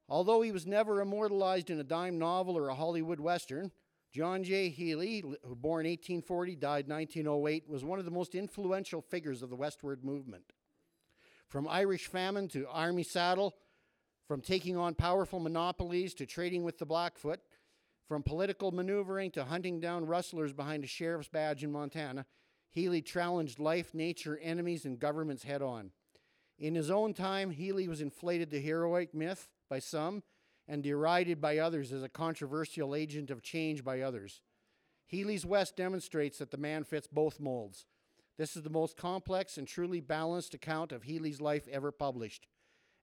Although 0.09 0.43
he 0.43 0.53
was 0.53 0.66
never 0.66 1.01
immortalized 1.01 1.71
in 1.71 1.79
a 1.79 1.85
dime 1.85 2.18
novel 2.18 2.59
or 2.59 2.68
a 2.68 2.75
Hollywood 2.75 3.21
Western, 3.21 3.71
John 4.13 4.43
J. 4.43 4.71
Healy, 4.71 5.23
born 5.23 5.87
1840, 5.87 6.57
died 6.57 6.89
1908, 6.89 7.69
was 7.69 7.85
one 7.85 8.01
of 8.01 8.05
the 8.05 8.11
most 8.11 8.35
influential 8.35 9.01
figures 9.01 9.41
of 9.41 9.51
the 9.51 9.57
westward 9.57 10.05
movement. 10.05 10.53
From 11.49 11.69
Irish 11.69 12.07
famine 12.07 12.49
to 12.49 12.69
army 12.69 13.05
saddle, 13.05 13.55
from 14.27 14.41
taking 14.41 14.77
on 14.77 14.95
powerful 14.95 15.39
monopolies 15.39 16.15
to 16.15 16.27
trading 16.27 16.65
with 16.65 16.79
the 16.79 16.87
Blackfoot, 16.87 17.41
from 18.09 18.25
political 18.25 18.73
maneuvering 18.73 19.31
to 19.31 19.45
hunting 19.45 19.79
down 19.79 20.07
rustlers 20.07 20.53
behind 20.53 20.83
a 20.83 20.89
sheriff's 20.89 21.29
badge 21.29 21.63
in 21.63 21.71
Montana, 21.71 22.27
Healy 22.73 23.03
challenged 23.03 23.59
life, 23.59 23.95
nature, 23.95 24.39
enemies, 24.43 24.85
and 24.85 24.99
governments 24.99 25.45
head 25.45 25.63
on. 25.63 25.91
In 26.59 26.75
his 26.75 26.91
own 26.91 27.15
time, 27.15 27.51
Healy 27.51 27.89
was 27.89 28.01
inflated 28.01 28.51
to 28.51 28.61
heroic 28.61 29.15
myth 29.15 29.49
by 29.69 29.79
some 29.79 30.23
and 30.71 30.85
derided 30.85 31.41
by 31.41 31.59
others 31.59 31.93
as 31.93 32.05
a 32.05 32.09
controversial 32.09 32.95
agent 32.95 33.29
of 33.29 33.43
change 33.43 33.83
by 33.83 34.01
others. 34.01 34.41
Healy's 35.05 35.45
West 35.45 35.77
demonstrates 35.77 36.39
that 36.39 36.53
the 36.53 36.57
man 36.57 36.85
fits 36.85 37.09
both 37.09 37.41
molds. 37.41 37.87
This 38.39 38.55
is 38.55 38.62
the 38.62 38.71
most 38.71 38.97
complex 38.97 39.59
and 39.59 39.66
truly 39.66 40.01
balanced 40.01 40.55
account 40.55 40.93
of 40.93 41.03
Healy's 41.03 41.41
life 41.41 41.66
ever 41.73 41.91
published. 41.91 42.47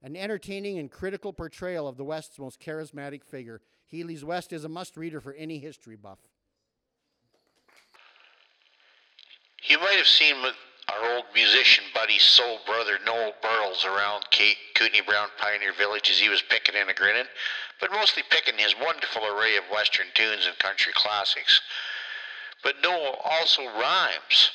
An 0.01 0.15
entertaining 0.15 0.79
and 0.79 0.89
critical 0.89 1.33
portrayal 1.33 1.89
of 1.89 1.97
the 1.97 2.05
West's 2.05 2.39
most 2.39 2.61
charismatic 2.61 3.25
figure, 3.25 3.59
Healy's 3.85 4.23
West 4.23 4.53
is 4.53 4.63
a 4.63 4.69
must 4.69 4.95
reader 4.95 5.19
for 5.19 5.33
any 5.33 5.59
history 5.59 5.97
buff. 5.97 6.19
You 9.63 9.77
might 9.79 9.97
have 9.97 10.07
seen 10.07 10.35
our 10.89 11.15
old 11.15 11.25
musician 11.33 11.83
buddy, 11.93 12.17
soul 12.17 12.59
brother 12.65 12.97
Noel 13.05 13.33
Burles 13.43 13.85
around 13.85 14.25
Kate, 14.31 14.57
Brown 15.05 15.29
Pioneer 15.37 15.73
Village 15.73 16.09
as 16.09 16.19
he 16.19 16.29
was 16.29 16.41
picking 16.41 16.75
and 16.75 16.89
a 16.89 16.93
grinning, 16.93 17.27
but 17.79 17.91
mostly 17.91 18.23
picking 18.29 18.57
his 18.57 18.75
wonderful 18.79 19.25
array 19.25 19.55
of 19.55 19.63
Western 19.71 20.07
tunes 20.13 20.45
and 20.45 20.57
country 20.59 20.91
classics. 20.93 21.61
But 22.63 22.75
Noel 22.83 23.19
also 23.23 23.65
rhymes, 23.65 24.51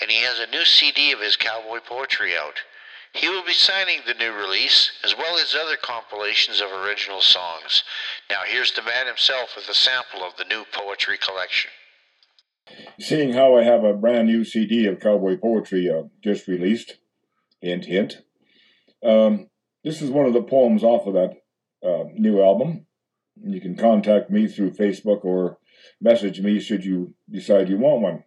and 0.00 0.10
he 0.10 0.22
has 0.22 0.38
a 0.38 0.50
new 0.50 0.64
CD 0.64 1.12
of 1.12 1.20
his 1.20 1.36
cowboy 1.36 1.80
poetry 1.80 2.36
out. 2.36 2.60
He 3.12 3.28
will 3.28 3.44
be 3.44 3.54
signing 3.54 4.00
the 4.06 4.14
new 4.14 4.32
release, 4.32 4.92
as 5.02 5.16
well 5.16 5.38
as 5.38 5.54
other 5.54 5.76
compilations 5.76 6.60
of 6.60 6.70
original 6.70 7.22
songs. 7.22 7.82
Now, 8.28 8.42
here's 8.44 8.72
the 8.72 8.82
man 8.82 9.06
himself 9.06 9.56
with 9.56 9.68
a 9.68 9.74
sample 9.74 10.22
of 10.22 10.36
the 10.36 10.44
new 10.44 10.64
poetry 10.72 11.16
collection. 11.16 11.70
Seeing 12.98 13.32
how 13.32 13.56
I 13.56 13.62
have 13.62 13.84
a 13.84 13.94
brand 13.94 14.28
new 14.28 14.44
CD 14.44 14.86
of 14.86 15.00
cowboy 15.00 15.36
poetry 15.36 15.88
uh, 15.90 16.04
just 16.22 16.48
released, 16.48 16.96
hint, 17.60 17.84
hint, 17.84 18.22
um, 19.02 19.48
this 19.84 20.02
is 20.02 20.10
one 20.10 20.26
of 20.26 20.32
the 20.32 20.42
poems 20.42 20.82
off 20.82 21.06
of 21.06 21.14
that 21.14 21.34
uh, 21.86 22.04
new 22.14 22.42
album. 22.42 22.86
You 23.40 23.60
can 23.60 23.76
contact 23.76 24.30
me 24.30 24.48
through 24.48 24.72
Facebook 24.72 25.24
or 25.24 25.58
message 26.00 26.40
me 26.40 26.58
should 26.58 26.84
you 26.84 27.14
decide 27.30 27.68
you 27.68 27.78
want 27.78 28.02
one. 28.02 28.24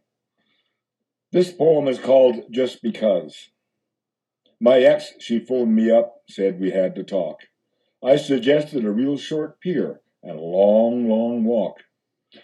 This 1.31 1.51
poem 1.51 1.87
is 1.87 1.99
called 1.99 2.45
Just 2.49 2.81
Because. 2.81 3.49
My 4.61 4.79
ex, 4.79 5.13
she 5.19 5.39
phoned 5.39 5.75
me 5.75 5.91
up, 5.91 6.21
said 6.27 6.59
we 6.59 6.71
had 6.71 6.95
to 6.95 7.03
talk. 7.03 7.41
I 8.03 8.15
suggested 8.15 8.85
a 8.85 8.91
real 8.91 9.17
short 9.17 9.59
pier 9.59 10.01
and 10.23 10.37
a 10.37 10.41
long, 10.41 11.09
long 11.09 11.43
walk. 11.43 11.79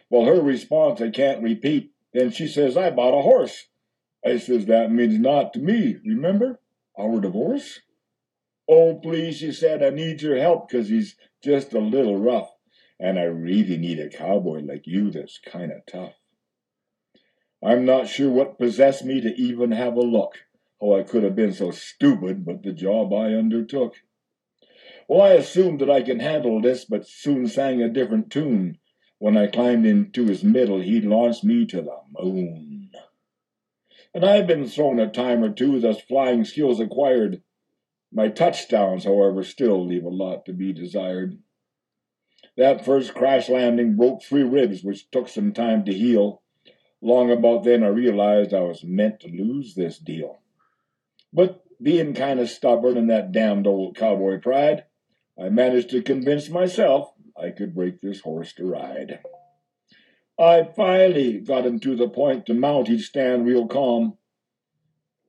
Well, 0.09 0.25
her 0.25 0.41
response 0.41 1.01
I 1.01 1.09
can't 1.09 1.43
repeat. 1.43 1.91
Then 2.13 2.31
she 2.31 2.47
says, 2.47 2.77
I 2.77 2.89
bought 2.91 3.17
a 3.17 3.21
horse. 3.21 3.67
I 4.25 4.37
says, 4.37 4.65
that 4.65 4.91
means 4.91 5.19
not 5.19 5.53
to 5.53 5.59
me, 5.59 5.97
remember? 6.05 6.59
Our 6.97 7.19
divorce? 7.19 7.81
Oh, 8.67 8.95
please, 8.95 9.37
she 9.37 9.51
said, 9.51 9.83
I 9.83 9.91
need 9.91 10.21
your 10.21 10.37
help 10.37 10.69
because 10.69 10.89
he's 10.89 11.15
just 11.43 11.73
a 11.73 11.79
little 11.79 12.17
rough. 12.17 12.49
And 12.99 13.19
I 13.19 13.23
really 13.23 13.77
need 13.77 13.99
a 13.99 14.09
cowboy 14.09 14.61
like 14.61 14.87
you 14.87 15.11
that's 15.11 15.39
kind 15.45 15.71
of 15.71 15.85
tough. 15.85 16.13
I'm 17.63 17.85
not 17.85 18.07
sure 18.07 18.31
what 18.31 18.57
possessed 18.57 19.05
me 19.05 19.21
to 19.21 19.35
even 19.35 19.71
have 19.71 19.95
a 19.95 20.01
look. 20.01 20.39
Oh, 20.81 20.97
I 20.97 21.03
could 21.03 21.23
have 21.23 21.35
been 21.35 21.53
so 21.53 21.71
stupid, 21.71 22.45
but 22.45 22.63
the 22.63 22.73
job 22.73 23.13
I 23.13 23.33
undertook. 23.33 23.95
Well, 25.07 25.21
I 25.21 25.31
assumed 25.31 25.81
that 25.81 25.89
I 25.89 26.01
could 26.01 26.21
handle 26.21 26.61
this, 26.61 26.85
but 26.85 27.07
soon 27.07 27.47
sang 27.47 27.81
a 27.81 27.89
different 27.89 28.31
tune. 28.31 28.77
When 29.17 29.37
I 29.37 29.47
climbed 29.47 29.85
into 29.85 30.25
his 30.25 30.43
middle, 30.43 30.81
he 30.81 30.99
launched 31.01 31.43
me 31.43 31.65
to 31.67 31.81
the 31.81 31.97
moon. 32.11 32.91
And 34.13 34.25
I've 34.25 34.47
been 34.47 34.67
thrown 34.67 34.99
a 34.99 35.09
time 35.09 35.43
or 35.43 35.49
two, 35.49 35.79
thus 35.79 36.01
flying 36.01 36.45
skills 36.45 36.79
acquired. 36.79 37.41
My 38.11 38.29
touchdowns, 38.29 39.03
however, 39.03 39.43
still 39.43 39.85
leave 39.85 40.05
a 40.05 40.09
lot 40.09 40.45
to 40.45 40.53
be 40.53 40.73
desired. 40.73 41.37
That 42.57 42.85
first 42.85 43.13
crash 43.13 43.49
landing 43.49 43.97
broke 43.97 44.23
three 44.23 44.43
ribs, 44.43 44.83
which 44.83 45.09
took 45.11 45.27
some 45.27 45.51
time 45.51 45.83
to 45.85 45.93
heal. 45.93 46.41
Long 47.01 47.31
about 47.31 47.63
then, 47.63 47.83
I 47.83 47.87
realized 47.87 48.53
I 48.53 48.61
was 48.61 48.83
meant 48.83 49.19
to 49.21 49.27
lose 49.27 49.75
this 49.75 49.97
deal. 49.97 50.39
But 51.33 51.63
being 51.81 52.13
kind 52.13 52.39
of 52.39 52.49
stubborn 52.49 52.97
in 52.97 53.07
that 53.07 53.33
damned 53.33 53.67
old 53.67 53.97
cowboy 53.97 54.39
pride, 54.39 54.85
I 55.37 55.49
managed 55.49 55.89
to 55.89 56.01
convince 56.01 56.49
myself 56.49 57.11
I 57.37 57.49
could 57.51 57.75
break 57.75 58.01
this 58.01 58.21
horse 58.21 58.53
to 58.53 58.65
ride. 58.65 59.19
I 60.39 60.69
finally 60.75 61.39
got 61.39 61.65
him 61.65 61.79
to 61.81 61.95
the 61.95 62.09
point 62.09 62.45
to 62.45 62.53
mount. 62.53 62.87
He'd 62.87 63.01
stand 63.01 63.45
real 63.45 63.67
calm. 63.67 64.17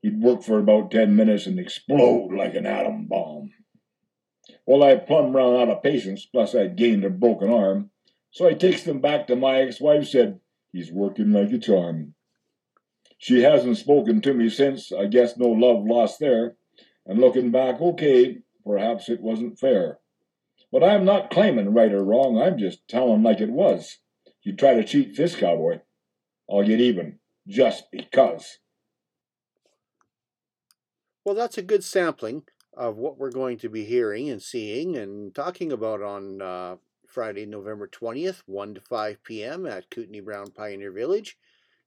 He'd 0.02 0.20
work 0.20 0.42
for 0.42 0.58
about 0.58 0.90
ten 0.90 1.16
minutes 1.16 1.46
and 1.46 1.58
explode 1.58 2.32
like 2.32 2.54
an 2.54 2.66
atom 2.66 3.06
bomb. 3.06 3.50
Well, 4.66 4.82
I 4.82 4.96
plumb 4.96 5.34
run 5.34 5.60
out 5.60 5.68
of 5.68 5.82
patience, 5.82 6.26
plus 6.26 6.54
I'd 6.54 6.76
gained 6.76 7.04
a 7.04 7.10
broken 7.10 7.50
arm. 7.50 7.90
So 8.30 8.46
I 8.46 8.54
takes 8.54 8.82
them 8.82 9.00
back 9.00 9.26
to 9.26 9.36
my 9.36 9.60
ex-wife, 9.62 10.08
said, 10.08 10.40
he's 10.72 10.92
working 10.92 11.32
like 11.32 11.52
a 11.52 11.58
charm. 11.58 12.14
She 13.18 13.42
hasn't 13.42 13.78
spoken 13.78 14.20
to 14.20 14.34
me 14.34 14.48
since, 14.48 14.92
I 14.92 15.06
guess 15.06 15.36
no 15.36 15.48
love 15.48 15.84
lost 15.84 16.20
there. 16.20 16.56
And 17.06 17.18
looking 17.18 17.50
back, 17.50 17.80
okay, 17.80 18.38
perhaps 18.64 19.08
it 19.08 19.20
wasn't 19.20 19.58
fair. 19.58 19.98
But 20.72 20.82
I'm 20.82 21.04
not 21.04 21.30
claiming 21.30 21.72
right 21.72 21.92
or 21.92 22.04
wrong, 22.04 22.40
I'm 22.40 22.58
just 22.58 22.86
telling 22.88 23.22
like 23.22 23.40
it 23.40 23.50
was. 23.50 23.98
You 24.42 24.54
try 24.54 24.74
to 24.74 24.84
cheat 24.84 25.16
this 25.16 25.34
cowboy, 25.34 25.80
I'll 26.50 26.62
get 26.62 26.80
even, 26.80 27.18
just 27.46 27.90
because. 27.90 28.58
Well, 31.24 31.34
that's 31.34 31.58
a 31.58 31.62
good 31.62 31.82
sampling 31.82 32.44
of 32.76 32.96
what 32.96 33.18
we're 33.18 33.30
going 33.30 33.58
to 33.58 33.68
be 33.68 33.84
hearing 33.84 34.28
and 34.28 34.40
seeing 34.40 34.96
and 34.96 35.34
talking 35.34 35.72
about 35.72 36.02
on 36.02 36.42
uh, 36.42 36.76
Friday, 37.06 37.46
November 37.46 37.88
20th, 37.88 38.42
1 38.46 38.74
to 38.74 38.80
5 38.80 39.24
p.m. 39.24 39.66
at 39.66 39.90
Kootenai 39.90 40.20
Brown 40.20 40.50
Pioneer 40.50 40.92
Village 40.92 41.38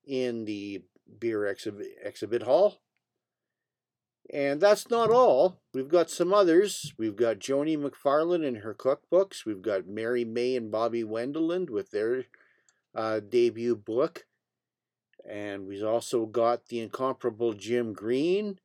in 0.06 0.46
the 0.46 0.82
Beer 1.20 1.46
Exhibit, 1.46 1.88
Exhibit 2.04 2.44
Hall. 2.44 2.82
And 4.32 4.62
that's 4.62 4.90
not 4.90 5.10
all. 5.10 5.60
We've 5.74 5.90
got 5.90 6.10
some 6.10 6.34
others. 6.34 6.94
We've 6.98 7.16
got 7.16 7.40
Joni 7.40 7.78
McFarland 7.78 8.46
and 8.46 8.58
her 8.58 8.76
cookbooks. 8.76 9.46
We've 9.46 9.62
got 9.62 9.88
Mary 9.88 10.24
May 10.24 10.56
and 10.56 10.72
Bobby 10.72 11.04
Wendeland 11.04 11.70
with 11.72 11.90
their 11.90 12.26
uh, 12.94 13.22
debut 13.22 13.76
book. 13.76 14.26
And 15.28 15.66
we've 15.66 15.84
also 15.84 16.26
got 16.26 16.68
the 16.68 16.80
incomparable 16.80 17.54
Jim 17.54 17.94
Green 17.94 18.60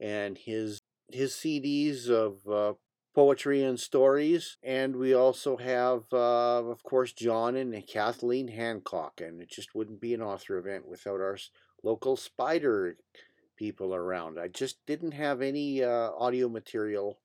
and 0.00 0.38
his 0.38 0.80
his 1.10 1.34
CDs 1.34 2.08
of 2.08 2.48
uh, 2.48 2.74
poetry 3.14 3.62
and 3.62 3.78
stories. 3.78 4.56
And 4.62 4.96
we 4.96 5.12
also 5.12 5.58
have, 5.58 6.04
uh, 6.10 6.64
of 6.64 6.82
course, 6.82 7.12
John 7.12 7.54
and 7.54 7.86
Kathleen 7.86 8.48
Hancock. 8.48 9.20
And 9.20 9.42
it 9.42 9.50
just 9.50 9.74
wouldn't 9.74 10.00
be 10.00 10.14
an 10.14 10.22
author 10.22 10.56
event 10.56 10.88
without 10.88 11.20
our 11.20 11.36
local 11.82 12.16
spider 12.16 12.96
people 13.62 13.94
around. 13.94 14.40
I 14.40 14.48
just 14.48 14.84
didn't 14.86 15.12
have 15.12 15.40
any 15.40 15.84
uh, 15.84 16.10
audio 16.18 16.48
material 16.48 17.20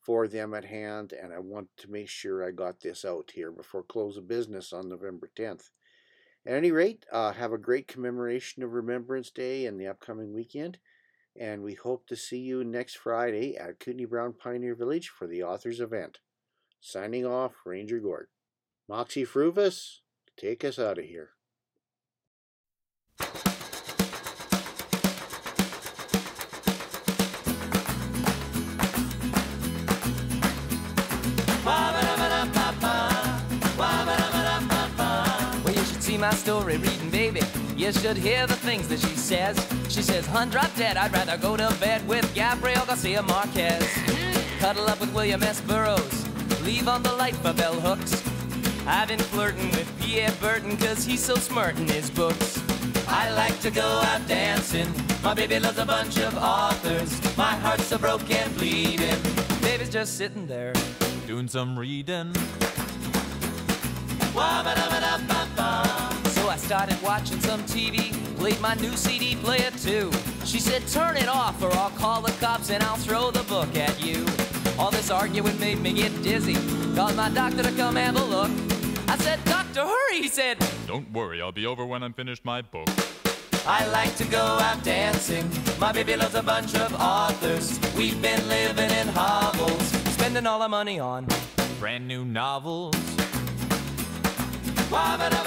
for 0.00 0.26
them 0.26 0.54
at 0.54 0.64
hand, 0.64 1.12
and 1.12 1.34
I 1.34 1.38
want 1.38 1.68
to 1.76 1.90
make 1.90 2.08
sure 2.08 2.42
I 2.42 2.50
got 2.50 2.80
this 2.80 3.04
out 3.04 3.32
here 3.34 3.52
before 3.52 3.82
close 3.82 4.16
of 4.16 4.26
business 4.26 4.72
on 4.72 4.88
November 4.88 5.30
10th. 5.36 5.68
At 6.46 6.54
any 6.54 6.70
rate, 6.70 7.04
uh, 7.12 7.32
have 7.34 7.52
a 7.52 7.58
great 7.58 7.88
commemoration 7.88 8.62
of 8.62 8.72
Remembrance 8.72 9.30
Day 9.30 9.66
and 9.66 9.78
the 9.78 9.86
upcoming 9.86 10.32
weekend, 10.32 10.78
and 11.38 11.62
we 11.62 11.74
hope 11.74 12.06
to 12.06 12.16
see 12.16 12.38
you 12.38 12.64
next 12.64 12.96
Friday 12.96 13.54
at 13.58 13.78
Kootenai 13.78 14.06
Brown 14.06 14.32
Pioneer 14.32 14.74
Village 14.74 15.10
for 15.10 15.26
the 15.26 15.42
authors 15.42 15.78
event. 15.78 16.20
Signing 16.80 17.26
off, 17.26 17.52
Ranger 17.66 18.00
Gord. 18.00 18.28
Moxy 18.88 19.26
Früvous, 19.26 19.98
take 20.38 20.64
us 20.64 20.78
out 20.78 20.98
of 20.98 21.04
here. 21.04 21.32
Story 36.34 36.76
reading, 36.76 37.10
baby. 37.10 37.40
You 37.76 37.92
should 37.92 38.16
hear 38.16 38.46
the 38.46 38.56
things 38.56 38.88
that 38.88 38.98
she 38.98 39.16
says. 39.16 39.56
She 39.88 40.02
says, 40.02 40.26
Hun, 40.26 40.50
drop 40.50 40.74
dead. 40.76 40.96
I'd 40.96 41.12
rather 41.12 41.36
go 41.36 41.56
to 41.56 41.74
bed 41.80 42.06
with 42.08 42.34
Gabriel 42.34 42.84
Garcia 42.84 43.22
Marquez. 43.22 43.88
Cuddle 44.58 44.86
up 44.88 45.00
with 45.00 45.12
William 45.14 45.42
S. 45.42 45.60
Burroughs. 45.60 46.28
Leave 46.62 46.88
on 46.88 47.02
the 47.02 47.12
light 47.12 47.36
for 47.36 47.52
bell 47.52 47.74
hooks. 47.74 48.22
I've 48.86 49.08
been 49.08 49.18
flirting 49.18 49.70
with 49.70 49.90
Pierre 50.00 50.32
Berton 50.40 50.76
cause 50.76 51.04
he's 51.04 51.22
so 51.24 51.36
smart 51.36 51.78
in 51.78 51.86
his 51.86 52.10
books. 52.10 52.60
I 53.06 53.30
like 53.30 53.60
to 53.60 53.70
go 53.70 53.82
out 53.82 54.26
dancing. 54.26 54.88
My 55.22 55.34
baby 55.34 55.58
loves 55.60 55.78
a 55.78 55.86
bunch 55.86 56.18
of 56.18 56.36
authors. 56.36 57.20
My 57.36 57.54
heart's 57.56 57.86
so 57.86 57.98
broken, 57.98 58.52
bleeding. 58.54 59.20
Baby's 59.60 59.90
just 59.90 60.16
sitting 60.16 60.46
there. 60.46 60.72
Doing 61.26 61.46
some 61.46 61.78
reading. 61.78 62.32
So 64.34 64.40
I 64.40 65.41
started 66.72 67.02
watching 67.02 67.38
some 67.40 67.60
TV, 67.64 68.14
played 68.38 68.58
my 68.62 68.72
new 68.76 68.96
CD 68.96 69.36
player 69.36 69.70
too. 69.72 70.10
She 70.46 70.58
said, 70.58 70.88
Turn 70.88 71.18
it 71.18 71.28
off, 71.28 71.62
or 71.62 71.70
I'll 71.74 71.90
call 71.90 72.22
the 72.22 72.32
cops 72.40 72.70
and 72.70 72.82
I'll 72.82 72.96
throw 72.96 73.30
the 73.30 73.42
book 73.42 73.76
at 73.76 74.02
you. 74.02 74.24
All 74.78 74.90
this 74.90 75.10
arguing 75.10 75.60
made 75.60 75.80
me 75.80 75.92
get 75.92 76.22
dizzy. 76.22 76.54
Called 76.96 77.14
my 77.14 77.28
doctor 77.28 77.62
to 77.62 77.72
come 77.72 77.96
have 77.96 78.16
a 78.16 78.24
look. 78.24 78.50
I 79.06 79.18
said, 79.18 79.44
Doctor, 79.44 79.82
hurry, 79.82 80.22
he 80.22 80.28
said. 80.28 80.56
Don't 80.86 81.12
worry, 81.12 81.42
I'll 81.42 81.52
be 81.52 81.66
over 81.66 81.84
when 81.84 82.02
I'm 82.02 82.14
finished 82.14 82.42
my 82.42 82.62
book. 82.62 82.88
I 83.66 83.86
like 83.88 84.16
to 84.16 84.24
go 84.24 84.40
out 84.40 84.82
dancing. 84.82 85.50
My 85.78 85.92
baby 85.92 86.16
loves 86.16 86.36
a 86.36 86.42
bunch 86.42 86.74
of 86.74 86.94
authors. 86.94 87.78
We've 87.94 88.22
been 88.22 88.48
living 88.48 88.90
in 88.92 89.08
hovels, 89.08 89.88
spending 90.14 90.46
all 90.46 90.62
our 90.62 90.70
money 90.70 90.98
on 90.98 91.26
brand 91.78 92.08
new 92.08 92.24
novels. 92.24 92.94
I 94.94 95.41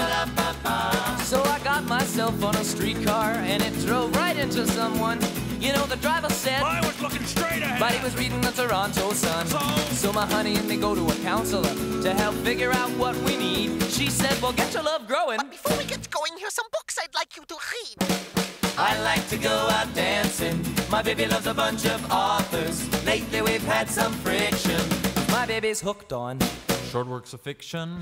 got 2.26 2.40
myself 2.40 2.56
on 2.56 2.62
a 2.62 2.66
streetcar 2.66 3.32
and 3.34 3.62
it 3.62 3.74
drove 3.86 4.16
right 4.16 4.38
into 4.38 4.66
someone. 4.68 5.20
You 5.60 5.74
know, 5.74 5.86
the 5.86 5.98
driver 5.98 6.30
said 6.30 6.62
I 6.62 6.82
was 6.82 7.00
looking 7.02 7.24
straight 7.24 7.62
ahead, 7.62 7.80
but 7.80 7.92
he 7.92 8.04
was 8.04 8.16
reading 8.18 8.42
the 8.42 8.52
Toronto 8.52 9.12
Sun. 9.12 9.48
So, 9.48 9.60
so 9.94 10.14
my 10.14 10.26
honey 10.26 10.56
and 10.56 10.68
me 10.68 10.78
go 10.78 10.96
to 10.96 11.08
a 11.08 11.16
counselor 11.24 11.74
to 12.02 12.14
help 12.14 12.36
figure 12.36 12.72
out 12.72 12.90
what 12.92 13.16
we 13.18 13.38
need. 13.38 13.84
She 13.84 14.10
said, 14.10 14.40
"Well, 14.42 14.54
get 14.54 14.74
your 14.74 14.84
love 14.84 15.08
growing." 15.08 15.38
But 15.38 15.52
before 15.52 15.78
we 15.78 15.86
get 15.86 16.10
going, 16.10 16.34
here's 16.38 16.54
some 16.54 16.70
books 16.72 16.98
I'd 17.02 17.14
like 17.16 17.36
you 17.38 17.44
to 17.46 17.58
read. 17.74 17.98
I 18.78 19.00
like 19.02 19.28
to 19.30 19.38
go 19.38 19.56
out 19.78 19.94
dancing. 19.94 20.58
My 20.90 21.02
baby 21.02 21.26
loves 21.26 21.48
a 21.48 21.54
bunch 21.54 21.86
of 21.86 22.00
authors. 22.12 22.78
Lately 23.06 23.42
we've 23.42 23.66
had 23.66 23.90
some 23.90 24.14
friction. 24.26 24.82
My 25.30 25.46
baby's 25.46 25.82
hooked 25.82 26.12
on 26.12 26.40
short 26.92 27.08
works 27.08 27.34
of 27.34 27.42
fiction. 27.42 28.00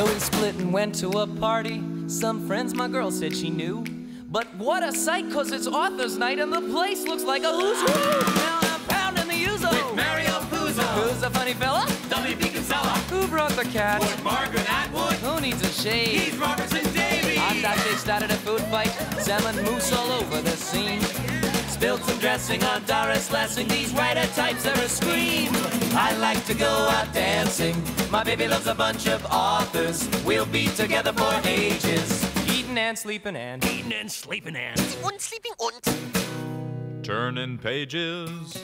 So 0.00 0.06
we 0.06 0.18
split 0.18 0.54
and 0.54 0.72
went 0.72 0.94
to 1.00 1.10
a 1.10 1.26
party. 1.26 1.84
Some 2.06 2.46
friends 2.46 2.72
my 2.72 2.88
girl 2.88 3.10
said 3.10 3.36
she 3.36 3.50
knew. 3.50 3.84
But 4.30 4.46
what 4.54 4.82
a 4.82 4.92
sight, 4.94 5.30
cause 5.30 5.52
it's 5.52 5.66
author's 5.66 6.16
night 6.16 6.38
and 6.38 6.50
the 6.50 6.62
place 6.62 7.04
looks 7.04 7.22
like 7.22 7.42
a 7.42 7.52
who's 7.52 7.78
who. 7.82 7.86
Now 7.86 8.60
I'm 8.62 8.80
pounding 8.88 9.28
the 9.28 9.44
ouzo. 9.44 9.70
With 9.70 9.96
Mario 9.96 10.40
Puzo. 10.48 10.82
Who's 11.02 11.22
a 11.22 11.28
funny 11.28 11.52
fella? 11.52 11.86
W.P. 12.08 12.48
Kinsella. 12.48 12.96
Who 13.10 13.28
brought 13.28 13.50
the 13.50 13.64
cat? 13.64 14.00
With 14.00 14.24
Margaret 14.24 14.72
Atwood. 14.72 15.16
Who 15.16 15.38
needs 15.38 15.60
a 15.60 15.70
shave? 15.70 16.32
He's 16.32 16.36
Robertson 16.38 16.94
Davies. 16.94 17.36
Hot 17.36 17.60
dog 17.60 17.98
started 17.98 18.30
a 18.30 18.36
food 18.36 18.62
fight. 18.72 18.92
Salmon 19.18 19.62
mousse 19.66 19.92
all 19.92 20.12
over 20.12 20.40
the 20.40 20.56
scene. 20.56 21.49
Spilled 21.80 22.04
some 22.04 22.18
dressing 22.18 22.62
on 22.62 22.84
Doris 22.84 23.32
Lessing. 23.32 23.66
These 23.66 23.94
writer 23.94 24.26
types 24.34 24.66
are 24.66 24.74
a 24.74 24.86
scream. 24.86 25.48
I 25.96 26.14
like 26.18 26.44
to 26.44 26.52
go 26.52 26.68
out 26.68 27.10
dancing. 27.14 27.74
My 28.10 28.22
baby 28.22 28.46
loves 28.46 28.66
a 28.66 28.74
bunch 28.74 29.08
of 29.08 29.24
authors. 29.24 30.06
We'll 30.22 30.44
be 30.44 30.66
together 30.66 31.14
for 31.14 31.40
ages. 31.48 32.22
Eating 32.50 32.76
and 32.76 32.98
sleeping 32.98 33.34
and 33.34 33.64
eating 33.64 33.94
and 33.94 34.12
sleeping 34.12 34.56
and 34.56 34.78
und 35.02 35.22
sleeping 35.22 35.52
und 35.58 37.02
turning 37.02 37.56
pages. 37.56 38.62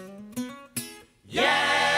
Yeah! 1.27 1.95